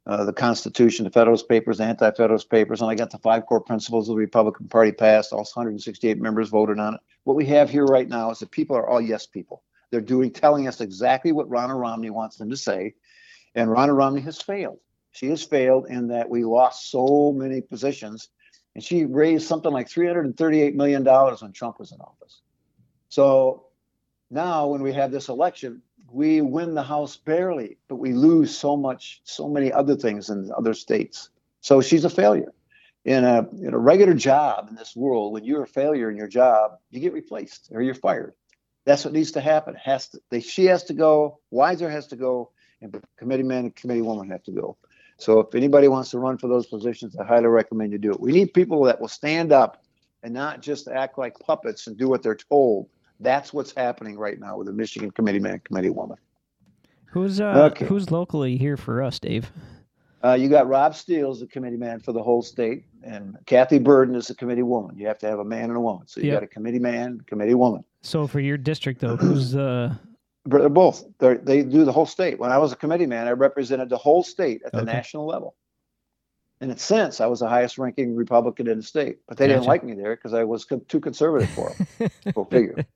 uh, 0.07 0.25
the 0.25 0.33
Constitution, 0.33 1.05
the 1.05 1.11
Federalist 1.11 1.49
Papers, 1.49 1.79
the 1.79 1.85
Anti-Federalist 1.85 2.51
Papers, 2.51 2.83
and 2.83 2.91
I 2.91 2.95
got 2.95 3.11
the 3.11 3.19
five 3.19 3.47
core 3.47 3.61
principles 3.61 4.09
of 4.09 4.17
the 4.17 4.21
Republican 4.21 4.69
Party 4.69 4.93
passed. 4.93 5.33
All 5.33 5.39
168 5.39 6.21
members 6.21 6.51
voted 6.51 6.79
on 6.79 6.95
it. 6.95 7.01
What 7.25 7.37
we 7.37 7.47
have 7.47 7.71
here 7.71 7.87
right 7.87 8.09
now 8.09 8.31
is 8.31 8.39
that 8.41 8.51
people 8.51 8.77
are 8.77 8.89
all 8.89 9.01
yes 9.01 9.27
people. 9.27 9.63
They're 9.91 10.01
doing, 10.01 10.31
telling 10.31 10.69
us 10.69 10.81
exactly 10.81 11.33
what 11.33 11.49
Ronna 11.49 11.79
Romney 11.81 12.11
wants 12.11 12.37
them 12.37 12.51
to 12.51 12.57
say, 12.57 12.95
and 13.55 13.71
Ronna 13.71 13.97
Romney 13.97 14.21
has 14.23 14.41
failed. 14.41 14.79
She 15.13 15.29
has 15.29 15.43
failed 15.43 15.87
in 15.89 16.09
that 16.09 16.29
we 16.29 16.45
lost 16.45 16.91
so 16.91 17.33
many 17.33 17.61
positions, 17.61 18.29
and 18.75 18.85
she 18.85 19.05
raised 19.05 19.47
something 19.47 19.73
like 19.73 19.89
338 19.89 20.75
million 20.75 21.03
dollars 21.03 21.41
when 21.41 21.53
Trump 21.53 21.79
was 21.79 21.93
in 21.93 22.01
office. 22.01 22.41
So 23.09 23.67
now, 24.31 24.67
when 24.67 24.83
we 24.83 24.93
have 24.93 25.13
this 25.13 25.29
election, 25.29 25.81
we 26.15 26.41
win 26.41 26.75
the 26.75 26.83
House 26.83 27.17
barely, 27.17 27.77
but 27.89 27.97
we 27.97 28.13
lose 28.13 28.57
so 28.57 28.77
much, 28.77 29.21
so 29.25 29.49
many 29.49 29.73
other 29.73 29.97
things 29.97 30.31
in 30.31 30.51
other 30.57 30.73
states. 30.73 31.29
So 31.61 31.81
she's 31.81 32.05
a 32.05 32.11
failure. 32.11 32.53
In 33.05 33.25
a 33.25 33.47
in 33.61 33.75
a 33.75 33.79
regular 33.79 34.15
job 34.15 34.69
in 34.71 34.77
this 34.77 34.95
world, 34.97 35.33
when 35.33 35.45
you're 35.45 35.65
a 35.65 35.67
failure 35.67 36.11
in 36.11 36.17
your 36.17 36.29
job, 36.29 36.79
you 36.91 37.01
get 37.01 37.13
replaced 37.13 37.69
or 37.73 37.83
you're 37.83 37.95
fired. 37.95 38.33
That's 38.87 39.05
what 39.05 39.13
needs 39.13 39.33
to 39.33 39.41
happen. 39.41 39.75
Has 39.75 40.09
to 40.09 40.21
they, 40.31 40.41
she 40.41 40.67
has 40.67 40.85
to 40.85 40.95
go, 40.95 41.41
Weiser 41.53 41.91
has 41.91 42.07
to 42.09 42.17
go, 42.17 42.51
and 42.81 42.97
committee 43.19 43.43
man 43.43 43.65
and 43.65 43.75
committee 43.75 44.03
woman 44.03 44.31
have 44.31 44.45
to 44.45 44.53
go. 44.53 44.77
So 45.19 45.41
if 45.41 45.55
anybody 45.55 45.89
wants 45.89 46.11
to 46.11 46.19
run 46.19 46.39
for 46.39 46.49
those 46.49 46.67
positions, 46.67 47.17
I 47.17 47.25
highly 47.25 47.47
recommend 47.47 47.93
you 47.93 47.99
do 47.99 48.13
it. 48.13 48.21
We 48.21 48.33
need 48.33 48.55
people 48.55 48.85
that 48.85 49.01
will 49.01 49.09
stand 49.09 49.53
up 49.53 49.83
and 50.23 50.33
not 50.33 50.63
just 50.63 50.89
act 50.89 51.19
like 51.19 51.39
puppets 51.41 51.87
and 51.87 51.97
do 51.97 52.09
what 52.09 52.23
they're 52.23 52.37
told. 52.37 52.89
That's 53.21 53.53
what's 53.53 53.75
happening 53.75 54.19
right 54.19 54.39
now 54.39 54.59
with 54.59 54.67
the 54.67 54.73
Michigan 54.73 55.11
committee 55.11 55.39
man, 55.39 55.61
committee 55.61 55.91
woman. 55.91 56.19
Who's 57.07 57.41
uh, 57.41 57.71
okay. 57.73 57.87
who's 57.87 58.11
locally 58.11 58.57
here 58.57 58.77
for 58.77 59.03
us, 59.03 59.19
Dave? 59.19 59.51
Uh, 60.25 60.33
you 60.33 60.49
got 60.49 60.67
Rob 60.67 60.95
Steele 60.95 61.31
as 61.31 61.41
the 61.41 61.47
committee 61.47 61.77
man 61.77 62.01
for 62.01 62.13
the 62.13 62.23
whole 62.23 62.43
state, 62.43 62.87
and 63.03 63.37
Kathy 63.47 63.79
Berden 63.79 64.17
is 64.17 64.27
the 64.29 64.35
committee 64.35 64.63
woman. 64.63 64.97
You 64.97 65.07
have 65.07 65.19
to 65.19 65.27
have 65.27 65.39
a 65.39 65.45
man 65.45 65.65
and 65.65 65.77
a 65.77 65.81
woman. 65.81 66.07
So 66.07 66.21
you 66.21 66.29
yep. 66.29 66.37
got 66.37 66.43
a 66.45 66.47
committee 66.47 66.79
man, 66.79 67.21
committee 67.27 67.55
woman. 67.55 67.85
So 68.03 68.27
for 68.27 68.41
your 68.41 68.57
district, 68.57 69.01
though, 69.01 69.17
who's 69.17 69.55
uh? 69.55 69.95
They're 70.47 70.69
both. 70.69 71.05
They're, 71.19 71.39
they 71.39 71.63
do 71.63 71.85
the 71.85 71.93
whole 71.93 72.07
state. 72.07 72.39
When 72.39 72.51
I 72.51 72.59
was 72.59 72.73
a 72.73 72.77
committee 72.77 73.07
man, 73.07 73.29
I 73.29 73.31
represented 73.31 73.89
the 73.89 73.97
whole 73.97 74.23
state 74.23 74.63
at 74.65 74.73
the 74.73 74.83
okay. 74.83 74.93
national 74.93 75.27
level. 75.27 75.55
In 76.65 76.71
a 76.71 76.79
sense, 76.79 77.21
I 77.21 77.27
was 77.27 77.41
the 77.41 77.49
highest 77.49 77.77
ranking 77.77 78.17
Republican 78.17 78.69
in 78.69 78.79
the 78.79 78.83
state, 78.83 79.19
but 79.29 79.37
they 79.37 79.47
gotcha. 79.47 79.57
didn't 79.57 79.67
like 79.67 79.85
me 79.85 79.93
there 79.93 80.17
because 80.17 80.33
I 80.33 80.45
was 80.45 80.65
co- 80.65 80.79
too 80.89 80.99
conservative 80.99 81.51
for 81.51 81.71
them. 81.99 82.11
Go 82.35 82.45
figure. 82.51 82.87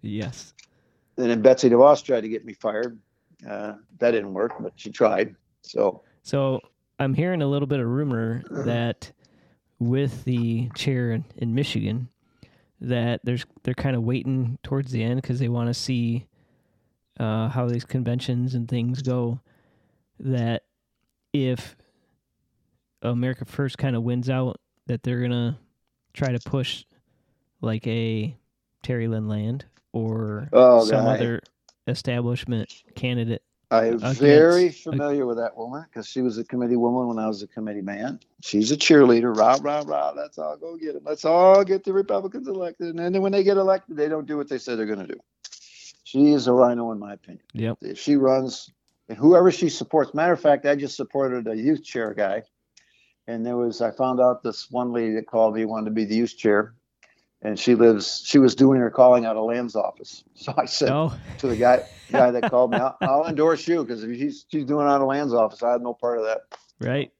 Yes. 0.00 0.52
And 1.16 1.30
then 1.30 1.42
Betsy 1.42 1.70
DeVos 1.70 2.02
tried 2.02 2.22
to 2.22 2.28
get 2.28 2.44
me 2.44 2.54
fired. 2.54 2.98
Uh, 3.48 3.74
that 3.98 4.10
didn't 4.10 4.34
work, 4.34 4.52
but 4.58 4.72
she 4.74 4.90
tried. 4.90 5.36
So. 5.62 6.02
So 6.24 6.60
I'm 6.98 7.14
hearing 7.14 7.40
a 7.40 7.46
little 7.46 7.68
bit 7.68 7.78
of 7.78 7.86
rumor 7.86 8.42
that 8.50 9.12
with 9.78 10.24
the 10.24 10.70
chair 10.74 11.12
in, 11.12 11.24
in 11.36 11.54
Michigan, 11.54 12.08
that 12.80 13.20
there's 13.22 13.46
they're 13.62 13.74
kind 13.74 13.94
of 13.94 14.02
waiting 14.02 14.58
towards 14.64 14.90
the 14.90 15.04
end 15.04 15.22
because 15.22 15.38
they 15.38 15.48
want 15.48 15.68
to 15.68 15.74
see 15.74 16.26
uh, 17.20 17.48
how 17.48 17.68
these 17.68 17.84
conventions 17.84 18.56
and 18.56 18.68
things 18.68 19.02
go. 19.02 19.38
That 20.18 20.64
if 21.32 21.76
America 23.02 23.44
First 23.44 23.78
kind 23.78 23.96
of 23.96 24.02
wins 24.02 24.28
out, 24.30 24.60
that 24.86 25.02
they're 25.02 25.20
gonna 25.20 25.58
try 26.12 26.32
to 26.32 26.38
push 26.40 26.84
like 27.60 27.86
a 27.86 28.36
Terry 28.82 29.08
Lynn 29.08 29.28
Land 29.28 29.64
or 29.92 30.48
oh, 30.52 30.84
some 30.84 31.06
other 31.06 31.42
establishment 31.86 32.82
candidate. 32.94 33.42
I'm 33.70 33.96
against. 33.96 34.20
very 34.20 34.70
familiar 34.70 35.26
with 35.26 35.36
that 35.36 35.54
woman 35.56 35.84
because 35.88 36.08
she 36.08 36.22
was 36.22 36.38
a 36.38 36.44
committee 36.44 36.76
woman 36.76 37.06
when 37.06 37.18
I 37.18 37.28
was 37.28 37.42
a 37.42 37.46
committee 37.46 37.82
man. 37.82 38.18
She's 38.40 38.72
a 38.72 38.76
cheerleader. 38.78 39.36
Rah, 39.36 39.58
rah, 39.60 39.82
rah. 39.86 40.12
Let's 40.16 40.38
all 40.38 40.56
go 40.56 40.76
get 40.78 40.94
them. 40.94 41.02
Let's 41.04 41.26
all 41.26 41.62
get 41.64 41.84
the 41.84 41.92
Republicans 41.92 42.48
elected. 42.48 42.96
And 42.96 43.14
then 43.14 43.20
when 43.20 43.32
they 43.32 43.44
get 43.44 43.58
elected, 43.58 43.96
they 43.96 44.08
don't 44.08 44.26
do 44.26 44.38
what 44.38 44.48
they 44.48 44.56
say 44.56 44.74
they're 44.74 44.86
going 44.86 45.06
to 45.06 45.06
do. 45.06 45.20
She 46.04 46.32
is 46.32 46.46
a 46.46 46.52
RINO, 46.54 46.92
in 46.92 46.98
my 46.98 47.12
opinion. 47.12 47.44
Yep. 47.52 47.78
If 47.82 47.98
she 47.98 48.16
runs, 48.16 48.70
and 49.10 49.18
whoever 49.18 49.52
she 49.52 49.68
supports, 49.68 50.14
matter 50.14 50.32
of 50.32 50.40
fact, 50.40 50.64
I 50.64 50.74
just 50.74 50.96
supported 50.96 51.46
a 51.46 51.54
youth 51.54 51.84
chair 51.84 52.14
guy 52.14 52.44
and 53.28 53.44
there 53.44 53.56
was 53.56 53.80
I 53.80 53.92
found 53.92 54.20
out 54.20 54.42
this 54.42 54.70
one 54.70 54.92
lady 54.92 55.14
that 55.14 55.26
called 55.26 55.54
me 55.54 55.64
wanted 55.66 55.84
to 55.84 55.90
be 55.92 56.06
the 56.06 56.16
youth 56.16 56.36
chair, 56.36 56.74
and 57.42 57.58
she 57.58 57.76
lives 57.76 58.22
she 58.24 58.38
was 58.38 58.56
doing 58.56 58.80
her 58.80 58.90
calling 58.90 59.26
out 59.26 59.36
of 59.36 59.44
Land's 59.44 59.76
office. 59.76 60.24
So 60.34 60.54
I 60.56 60.64
said 60.64 60.90
oh. 60.90 61.12
to 61.38 61.46
the 61.46 61.56
guy 61.56 61.84
guy 62.10 62.30
that 62.30 62.50
called 62.50 62.70
me, 62.70 62.78
I'll, 62.78 62.96
I'll 63.02 63.26
endorse 63.26 63.68
you 63.68 63.84
because 63.84 64.02
if 64.02 64.16
she's 64.16 64.46
she's 64.50 64.64
doing 64.64 64.86
it 64.86 64.90
out 64.90 65.02
of 65.02 65.06
Land's 65.06 65.34
office, 65.34 65.62
I 65.62 65.72
had 65.72 65.82
no 65.82 65.94
part 65.94 66.18
of 66.18 66.24
that. 66.24 66.42
Right. 66.80 67.12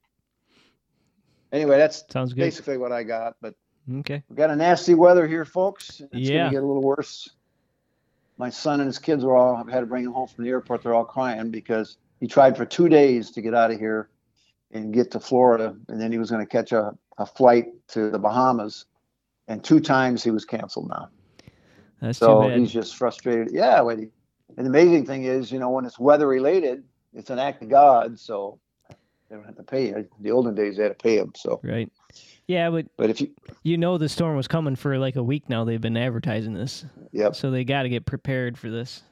Anyway, 1.52 1.76
that's 1.78 2.04
sounds 2.10 2.32
good. 2.32 2.40
Basically, 2.40 2.78
what 2.78 2.90
I 2.90 3.02
got, 3.02 3.36
but 3.40 3.54
okay, 3.98 4.22
we 4.28 4.36
got 4.36 4.50
a 4.50 4.56
nasty 4.56 4.94
weather 4.94 5.28
here, 5.28 5.44
folks. 5.44 6.00
It's 6.00 6.10
yeah. 6.12 6.44
gonna 6.44 6.52
get 6.52 6.62
a 6.62 6.66
little 6.66 6.82
worse. 6.82 7.28
My 8.38 8.50
son 8.50 8.80
and 8.80 8.86
his 8.86 8.98
kids 8.98 9.24
were 9.24 9.36
all 9.36 9.56
I've 9.56 9.68
had 9.68 9.80
to 9.80 9.86
bring 9.86 10.04
them 10.04 10.12
home 10.12 10.28
from 10.28 10.44
the 10.44 10.50
airport. 10.50 10.84
They're 10.84 10.94
all 10.94 11.04
crying 11.04 11.50
because 11.50 11.98
he 12.20 12.28
tried 12.28 12.56
for 12.56 12.64
two 12.64 12.88
days 12.88 13.32
to 13.32 13.42
get 13.42 13.52
out 13.52 13.72
of 13.72 13.78
here 13.78 14.08
and 14.72 14.92
get 14.92 15.10
to 15.12 15.20
Florida, 15.20 15.74
and 15.88 16.00
then 16.00 16.12
he 16.12 16.18
was 16.18 16.30
going 16.30 16.44
to 16.44 16.50
catch 16.50 16.72
a, 16.72 16.92
a 17.18 17.26
flight 17.26 17.66
to 17.88 18.10
the 18.10 18.18
Bahamas, 18.18 18.84
and 19.46 19.62
two 19.64 19.80
times 19.80 20.22
he 20.22 20.30
was 20.30 20.44
canceled 20.44 20.88
now. 20.88 21.08
That's 22.00 22.18
so 22.18 22.48
he's 22.48 22.70
just 22.70 22.96
frustrated. 22.96 23.48
Yeah, 23.50 23.80
and 23.88 24.10
the 24.56 24.66
amazing 24.66 25.06
thing 25.06 25.24
is, 25.24 25.50
you 25.50 25.58
know, 25.58 25.70
when 25.70 25.84
it's 25.84 25.98
weather 25.98 26.28
related, 26.28 26.84
it's 27.14 27.30
an 27.30 27.38
act 27.38 27.62
of 27.62 27.68
God, 27.68 28.18
so 28.18 28.58
they 29.28 29.36
don't 29.36 29.44
have 29.44 29.56
to 29.56 29.62
pay 29.62 29.88
you. 29.88 30.08
The 30.20 30.30
olden 30.30 30.54
days 30.54 30.76
they 30.76 30.84
had 30.84 30.98
to 30.98 31.02
pay 31.02 31.18
him. 31.18 31.32
So 31.36 31.60
right. 31.62 31.90
Yeah, 32.46 32.70
but 32.70 32.86
but 32.96 33.10
if 33.10 33.20
you 33.20 33.30
you 33.62 33.76
know 33.76 33.98
the 33.98 34.08
storm 34.08 34.36
was 34.36 34.48
coming 34.48 34.76
for 34.76 34.98
like 34.98 35.16
a 35.16 35.22
week 35.22 35.48
now, 35.48 35.64
they've 35.64 35.80
been 35.80 35.96
advertising 35.96 36.54
this. 36.54 36.84
Yep. 37.12 37.36
So 37.36 37.50
they 37.50 37.64
got 37.64 37.82
to 37.82 37.88
get 37.88 38.06
prepared 38.06 38.56
for 38.56 38.70
this. 38.70 39.02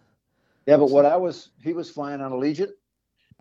Yeah, 0.66 0.78
but 0.78 0.90
what 0.90 1.04
I 1.04 1.16
was 1.16 1.50
he 1.62 1.72
was 1.72 1.90
flying 1.90 2.20
on 2.20 2.32
Allegiant, 2.32 2.70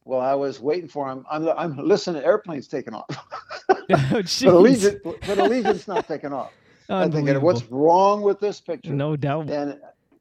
well, 0.05 0.21
I 0.21 0.35
was 0.35 0.59
waiting 0.59 0.87
for 0.87 1.09
him. 1.09 1.25
I'm, 1.29 1.49
I'm 1.49 1.77
listening. 1.77 2.23
Airplanes 2.23 2.67
taking 2.67 2.93
off. 2.93 3.07
oh, 3.69 3.85
but 3.89 4.25
Allegiant, 4.25 5.03
but 5.03 5.19
Allegiant's 5.21 5.87
not 5.87 6.07
taking 6.07 6.31
off. 6.31 6.53
I'm 6.87 7.11
thinking, 7.11 7.41
what's 7.41 7.63
wrong 7.65 8.21
with 8.21 8.39
this 8.39 8.61
picture? 8.61 8.93
No 8.93 9.15
doubt. 9.15 9.49
And 9.49 9.79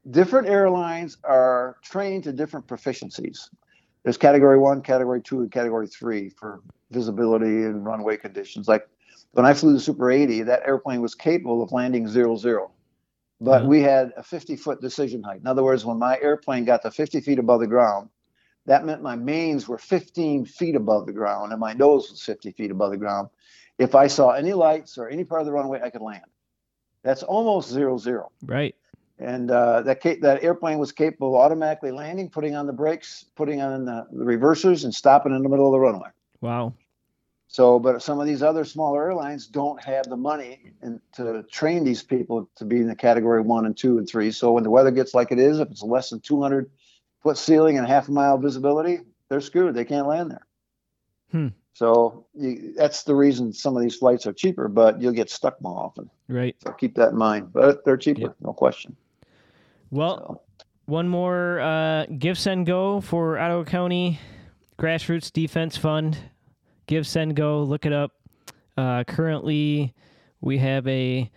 different 0.09 0.47
airlines 0.47 1.17
are 1.23 1.77
trained 1.83 2.23
to 2.23 2.33
different 2.33 2.65
proficiencies. 2.67 3.49
There's 4.03 4.17
category 4.17 4.57
one, 4.57 4.81
category 4.81 5.21
two, 5.21 5.39
and 5.39 5.51
category 5.51 5.87
three 5.87 6.29
for 6.29 6.61
visibility 6.91 7.45
and 7.45 7.85
runway 7.85 8.17
conditions. 8.17 8.67
Like 8.67 8.87
when 9.31 9.45
I 9.45 9.53
flew 9.53 9.73
the 9.73 9.79
Super 9.79 10.11
80, 10.11 10.43
that 10.43 10.61
airplane 10.65 11.01
was 11.01 11.13
capable 11.13 11.61
of 11.61 11.71
landing 11.71 12.07
zero 12.07 12.35
zero, 12.35 12.71
but 13.41 13.61
uh-huh. 13.61 13.67
we 13.67 13.81
had 13.81 14.11
a 14.17 14.23
50 14.23 14.55
foot 14.55 14.81
decision 14.81 15.21
height. 15.21 15.41
In 15.41 15.47
other 15.47 15.63
words, 15.63 15.85
when 15.85 15.99
my 15.99 16.19
airplane 16.21 16.65
got 16.65 16.81
to 16.83 16.91
50 16.91 17.21
feet 17.21 17.39
above 17.39 17.59
the 17.59 17.67
ground, 17.67 18.09
that 18.65 18.85
meant 18.85 19.01
my 19.01 19.15
mains 19.15 19.67
were 19.67 19.77
15 19.77 20.45
feet 20.45 20.75
above 20.75 21.05
the 21.05 21.13
ground 21.13 21.51
and 21.51 21.59
my 21.59 21.73
nose 21.73 22.09
was 22.09 22.21
50 22.21 22.51
feet 22.51 22.71
above 22.71 22.91
the 22.91 22.97
ground. 22.97 23.29
If 23.77 23.93
I 23.93 24.07
saw 24.07 24.31
any 24.31 24.53
lights 24.53 24.97
or 24.97 25.09
any 25.09 25.23
part 25.23 25.41
of 25.41 25.47
the 25.47 25.53
runway, 25.53 25.81
I 25.83 25.89
could 25.89 26.01
land. 26.01 26.23
That's 27.03 27.23
almost 27.23 27.69
zero 27.69 27.97
zero. 27.97 28.31
Right. 28.43 28.75
And 29.19 29.51
uh, 29.51 29.81
that 29.83 30.01
ca- 30.01 30.19
that 30.21 30.43
airplane 30.43 30.77
was 30.77 30.91
capable 30.91 31.35
of 31.35 31.41
automatically 31.41 31.91
landing, 31.91 32.29
putting 32.29 32.55
on 32.55 32.67
the 32.67 32.73
brakes, 32.73 33.25
putting 33.35 33.61
on 33.61 33.85
the, 33.85 34.07
the 34.11 34.25
reversers, 34.25 34.83
and 34.83 34.93
stopping 34.93 35.33
in 35.33 35.43
the 35.43 35.49
middle 35.49 35.67
of 35.67 35.71
the 35.71 35.79
runway. 35.79 36.09
Wow. 36.41 36.73
So, 37.47 37.79
but 37.79 38.01
some 38.01 38.19
of 38.19 38.25
these 38.25 38.41
other 38.43 38.65
smaller 38.65 39.03
airlines 39.05 39.47
don't 39.47 39.81
have 39.83 40.09
the 40.09 40.17
money 40.17 40.73
and 40.81 40.99
to 41.13 41.43
train 41.43 41.83
these 41.83 42.03
people 42.03 42.49
to 42.55 42.65
be 42.65 42.77
in 42.77 42.87
the 42.87 42.95
category 42.95 43.41
one 43.41 43.65
and 43.65 43.77
two 43.77 43.97
and 43.97 44.09
three. 44.09 44.31
So 44.31 44.51
when 44.51 44.63
the 44.63 44.69
weather 44.69 44.91
gets 44.91 45.13
like 45.13 45.31
it 45.31 45.39
is, 45.39 45.59
if 45.59 45.69
it's 45.69 45.83
less 45.83 46.09
than 46.09 46.19
200 46.19 46.69
foot 47.25 47.39
ceiling 47.39 47.79
and 47.79 47.87
half 47.87 48.07
a 48.07 48.11
mile 48.11 48.37
visibility, 48.37 48.99
they're 49.29 49.41
screwed. 49.41 49.73
They 49.73 49.83
can't 49.83 50.05
land 50.05 50.29
there. 50.29 50.45
Hmm. 51.31 51.47
So 51.73 52.27
you, 52.35 52.75
that's 52.77 53.01
the 53.01 53.15
reason 53.15 53.51
some 53.51 53.75
of 53.75 53.81
these 53.81 53.95
flights 53.95 54.27
are 54.27 54.31
cheaper, 54.31 54.67
but 54.67 55.01
you'll 55.01 55.11
get 55.11 55.31
stuck 55.31 55.59
more 55.59 55.75
often. 55.75 56.07
Right. 56.29 56.55
So 56.63 56.71
keep 56.71 56.93
that 56.97 57.09
in 57.09 57.17
mind. 57.17 57.51
But 57.51 57.83
they're 57.83 57.97
cheaper, 57.97 58.35
no 58.41 58.53
question. 58.53 58.95
Well, 59.89 60.43
so. 60.59 60.65
one 60.85 61.09
more 61.09 61.59
uh, 61.61 62.05
Give 62.05 62.37
Send 62.37 62.67
Go 62.67 63.01
for 63.01 63.39
Ottawa 63.39 63.63
County 63.63 64.19
Grassroots 64.77 65.33
Defense 65.33 65.75
Fund. 65.77 66.19
Give 66.85 67.07
Send 67.07 67.35
Go. 67.35 67.63
Look 67.63 67.87
it 67.87 67.93
up. 67.93 68.11
Uh, 68.77 69.03
currently, 69.03 69.95
we 70.45 70.59
have 70.59 70.87
a 70.87 71.29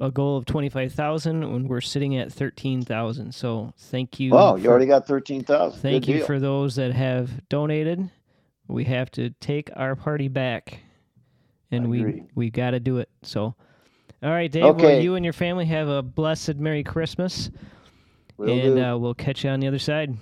a 0.00 0.10
goal 0.10 0.38
of 0.38 0.46
twenty 0.46 0.70
five 0.70 0.94
thousand, 0.94 1.44
and 1.44 1.68
we're 1.68 1.82
sitting 1.82 2.16
at 2.16 2.32
thirteen 2.32 2.82
thousand. 2.82 3.34
So 3.34 3.74
thank 3.76 4.18
you. 4.18 4.32
Oh, 4.32 4.56
you 4.56 4.64
for, 4.64 4.70
already 4.70 4.86
got 4.86 5.06
thirteen 5.06 5.44
thousand. 5.44 5.78
Thank 5.80 6.06
Good 6.06 6.10
you 6.12 6.16
deal. 6.18 6.26
for 6.26 6.40
those 6.40 6.74
that 6.76 6.92
have 6.92 7.46
donated. 7.48 8.10
We 8.66 8.84
have 8.84 9.10
to 9.12 9.30
take 9.40 9.70
our 9.76 9.94
party 9.94 10.28
back, 10.28 10.80
and 11.70 11.90
we 11.90 12.24
we 12.34 12.50
got 12.50 12.70
to 12.70 12.80
do 12.80 12.96
it. 12.96 13.10
So, 13.22 13.54
all 14.22 14.30
right, 14.30 14.50
Dave. 14.50 14.64
Okay. 14.64 14.84
Well, 14.84 15.00
you 15.02 15.16
and 15.16 15.24
your 15.24 15.34
family 15.34 15.66
have 15.66 15.88
a 15.88 16.02
blessed 16.02 16.56
Merry 16.56 16.82
Christmas, 16.82 17.50
Will 18.38 18.48
and 18.48 18.78
uh, 18.78 18.98
we'll 18.98 19.14
catch 19.14 19.44
you 19.44 19.50
on 19.50 19.60
the 19.60 19.68
other 19.68 19.78
side. 19.78 20.16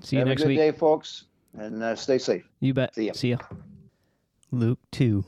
See 0.00 0.16
have 0.16 0.26
you 0.26 0.30
next 0.32 0.42
a 0.42 0.44
good 0.44 0.48
week. 0.50 0.58
day, 0.58 0.72
folks, 0.72 1.24
and 1.56 1.82
uh, 1.82 1.96
stay 1.96 2.18
safe. 2.18 2.44
You 2.60 2.74
bet. 2.74 2.94
See 2.94 3.06
ya. 3.06 3.12
See 3.14 3.30
ya. 3.30 3.38
Luke 4.50 4.80
two, 4.92 5.24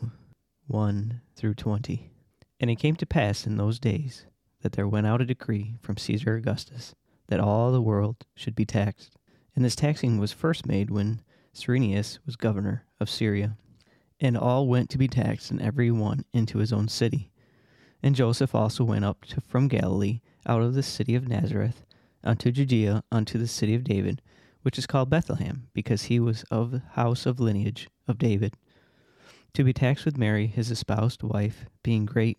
one 0.66 1.22
through 1.34 1.54
twenty. 1.54 2.10
And 2.58 2.70
it 2.70 2.76
came 2.76 2.96
to 2.96 3.06
pass 3.06 3.46
in 3.46 3.56
those 3.56 3.78
days 3.78 4.26
that 4.62 4.72
there 4.72 4.88
went 4.88 5.06
out 5.06 5.20
a 5.20 5.26
decree 5.26 5.76
from 5.80 5.96
Caesar 5.96 6.36
Augustus 6.36 6.94
that 7.28 7.40
all 7.40 7.72
the 7.72 7.82
world 7.82 8.24
should 8.34 8.54
be 8.54 8.64
taxed. 8.64 9.16
And 9.54 9.64
this 9.64 9.76
taxing 9.76 10.18
was 10.18 10.32
first 10.32 10.66
made 10.66 10.90
when 10.90 11.20
Cyrenius 11.52 12.18
was 12.24 12.36
governor 12.36 12.84
of 13.00 13.10
Syria. 13.10 13.56
And 14.20 14.36
all 14.36 14.66
went 14.66 14.88
to 14.90 14.98
be 14.98 15.08
taxed, 15.08 15.50
and 15.50 15.60
every 15.60 15.90
one 15.90 16.24
into 16.32 16.58
his 16.58 16.72
own 16.72 16.88
city. 16.88 17.30
And 18.02 18.14
Joseph 18.14 18.54
also 18.54 18.84
went 18.84 19.04
up 19.04 19.24
to, 19.26 19.40
from 19.42 19.68
Galilee, 19.68 20.20
out 20.46 20.62
of 20.62 20.74
the 20.74 20.82
city 20.82 21.14
of 21.14 21.28
Nazareth, 21.28 21.84
unto 22.24 22.50
Judea, 22.50 23.02
unto 23.12 23.38
the 23.38 23.46
city 23.46 23.74
of 23.74 23.84
David, 23.84 24.22
which 24.62 24.78
is 24.78 24.86
called 24.86 25.10
Bethlehem, 25.10 25.68
because 25.74 26.04
he 26.04 26.18
was 26.18 26.44
of 26.50 26.70
the 26.70 26.82
house 26.92 27.26
of 27.26 27.40
lineage 27.40 27.88
of 28.08 28.18
David, 28.18 28.56
to 29.52 29.64
be 29.64 29.72
taxed 29.72 30.04
with 30.04 30.18
Mary, 30.18 30.46
his 30.46 30.70
espoused 30.70 31.22
wife, 31.22 31.66
being 31.82 32.06
great 32.06 32.38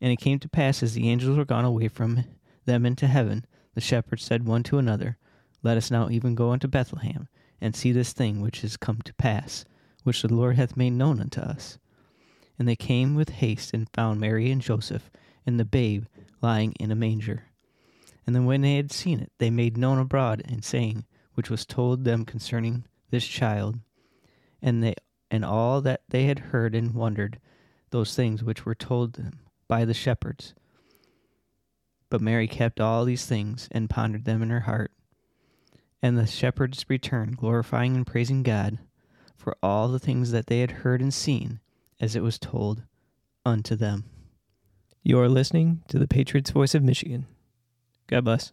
And 0.00 0.12
it 0.12 0.16
came 0.16 0.38
to 0.40 0.48
pass 0.48 0.82
as 0.82 0.94
the 0.94 1.08
angels 1.08 1.36
were 1.36 1.44
gone 1.44 1.64
away 1.64 1.88
from 1.88 2.24
them 2.64 2.86
into 2.86 3.06
heaven, 3.06 3.44
the 3.74 3.80
shepherds 3.80 4.22
said 4.22 4.46
one 4.46 4.62
to 4.64 4.78
another, 4.78 5.16
Let 5.62 5.76
us 5.76 5.90
now 5.90 6.08
even 6.10 6.34
go 6.34 6.50
unto 6.50 6.68
Bethlehem, 6.68 7.28
and 7.60 7.74
see 7.74 7.92
this 7.92 8.12
thing 8.12 8.40
which 8.40 8.64
is 8.64 8.76
come 8.76 9.00
to 9.02 9.14
pass, 9.14 9.64
which 10.02 10.22
the 10.22 10.32
Lord 10.32 10.56
hath 10.56 10.76
made 10.76 10.92
known 10.92 11.20
unto 11.20 11.40
us. 11.40 11.78
And 12.58 12.68
they 12.68 12.76
came 12.76 13.14
with 13.14 13.30
haste 13.30 13.74
and 13.74 13.88
found 13.92 14.20
Mary 14.20 14.50
and 14.50 14.60
Joseph, 14.60 15.10
and 15.46 15.58
the 15.58 15.64
babe 15.64 16.04
lying 16.40 16.72
in 16.72 16.90
a 16.90 16.96
manger. 16.96 17.44
And 18.26 18.34
then 18.34 18.44
when 18.44 18.62
they 18.62 18.76
had 18.76 18.92
seen 18.92 19.20
it, 19.20 19.32
they 19.38 19.50
made 19.50 19.76
known 19.76 19.98
abroad, 19.98 20.42
and 20.44 20.64
saying, 20.64 21.04
which 21.34 21.50
was 21.50 21.66
told 21.66 22.04
them 22.04 22.24
concerning 22.24 22.84
this 23.10 23.26
child. 23.26 23.78
And 24.62 24.82
they 24.82 24.94
and 25.30 25.44
all 25.44 25.80
that 25.80 26.02
they 26.08 26.24
had 26.26 26.38
heard 26.38 26.74
and 26.74 26.94
wondered, 26.94 27.40
those 27.90 28.14
things 28.14 28.44
which 28.44 28.64
were 28.64 28.74
told 28.74 29.14
them 29.14 29.40
by 29.68 29.84
the 29.84 29.94
shepherds. 29.94 30.54
But 32.10 32.20
Mary 32.20 32.46
kept 32.46 32.80
all 32.80 33.04
these 33.04 33.26
things 33.26 33.68
and 33.70 33.90
pondered 33.90 34.24
them 34.24 34.42
in 34.42 34.50
her 34.50 34.60
heart. 34.60 34.92
And 36.02 36.18
the 36.18 36.26
shepherds 36.26 36.84
returned, 36.88 37.38
glorifying 37.38 37.96
and 37.96 38.06
praising 38.06 38.42
God 38.42 38.78
for 39.36 39.56
all 39.62 39.88
the 39.88 39.98
things 39.98 40.30
that 40.30 40.46
they 40.46 40.60
had 40.60 40.70
heard 40.70 41.00
and 41.00 41.12
seen, 41.12 41.60
as 42.00 42.14
it 42.14 42.22
was 42.22 42.38
told 42.38 42.82
unto 43.44 43.74
them. 43.74 44.04
You're 45.02 45.28
listening 45.28 45.82
to 45.88 45.98
the 45.98 46.08
Patriots 46.08 46.50
Voice 46.50 46.74
of 46.74 46.82
Michigan. 46.82 47.26
God 48.06 48.24
bless. 48.24 48.52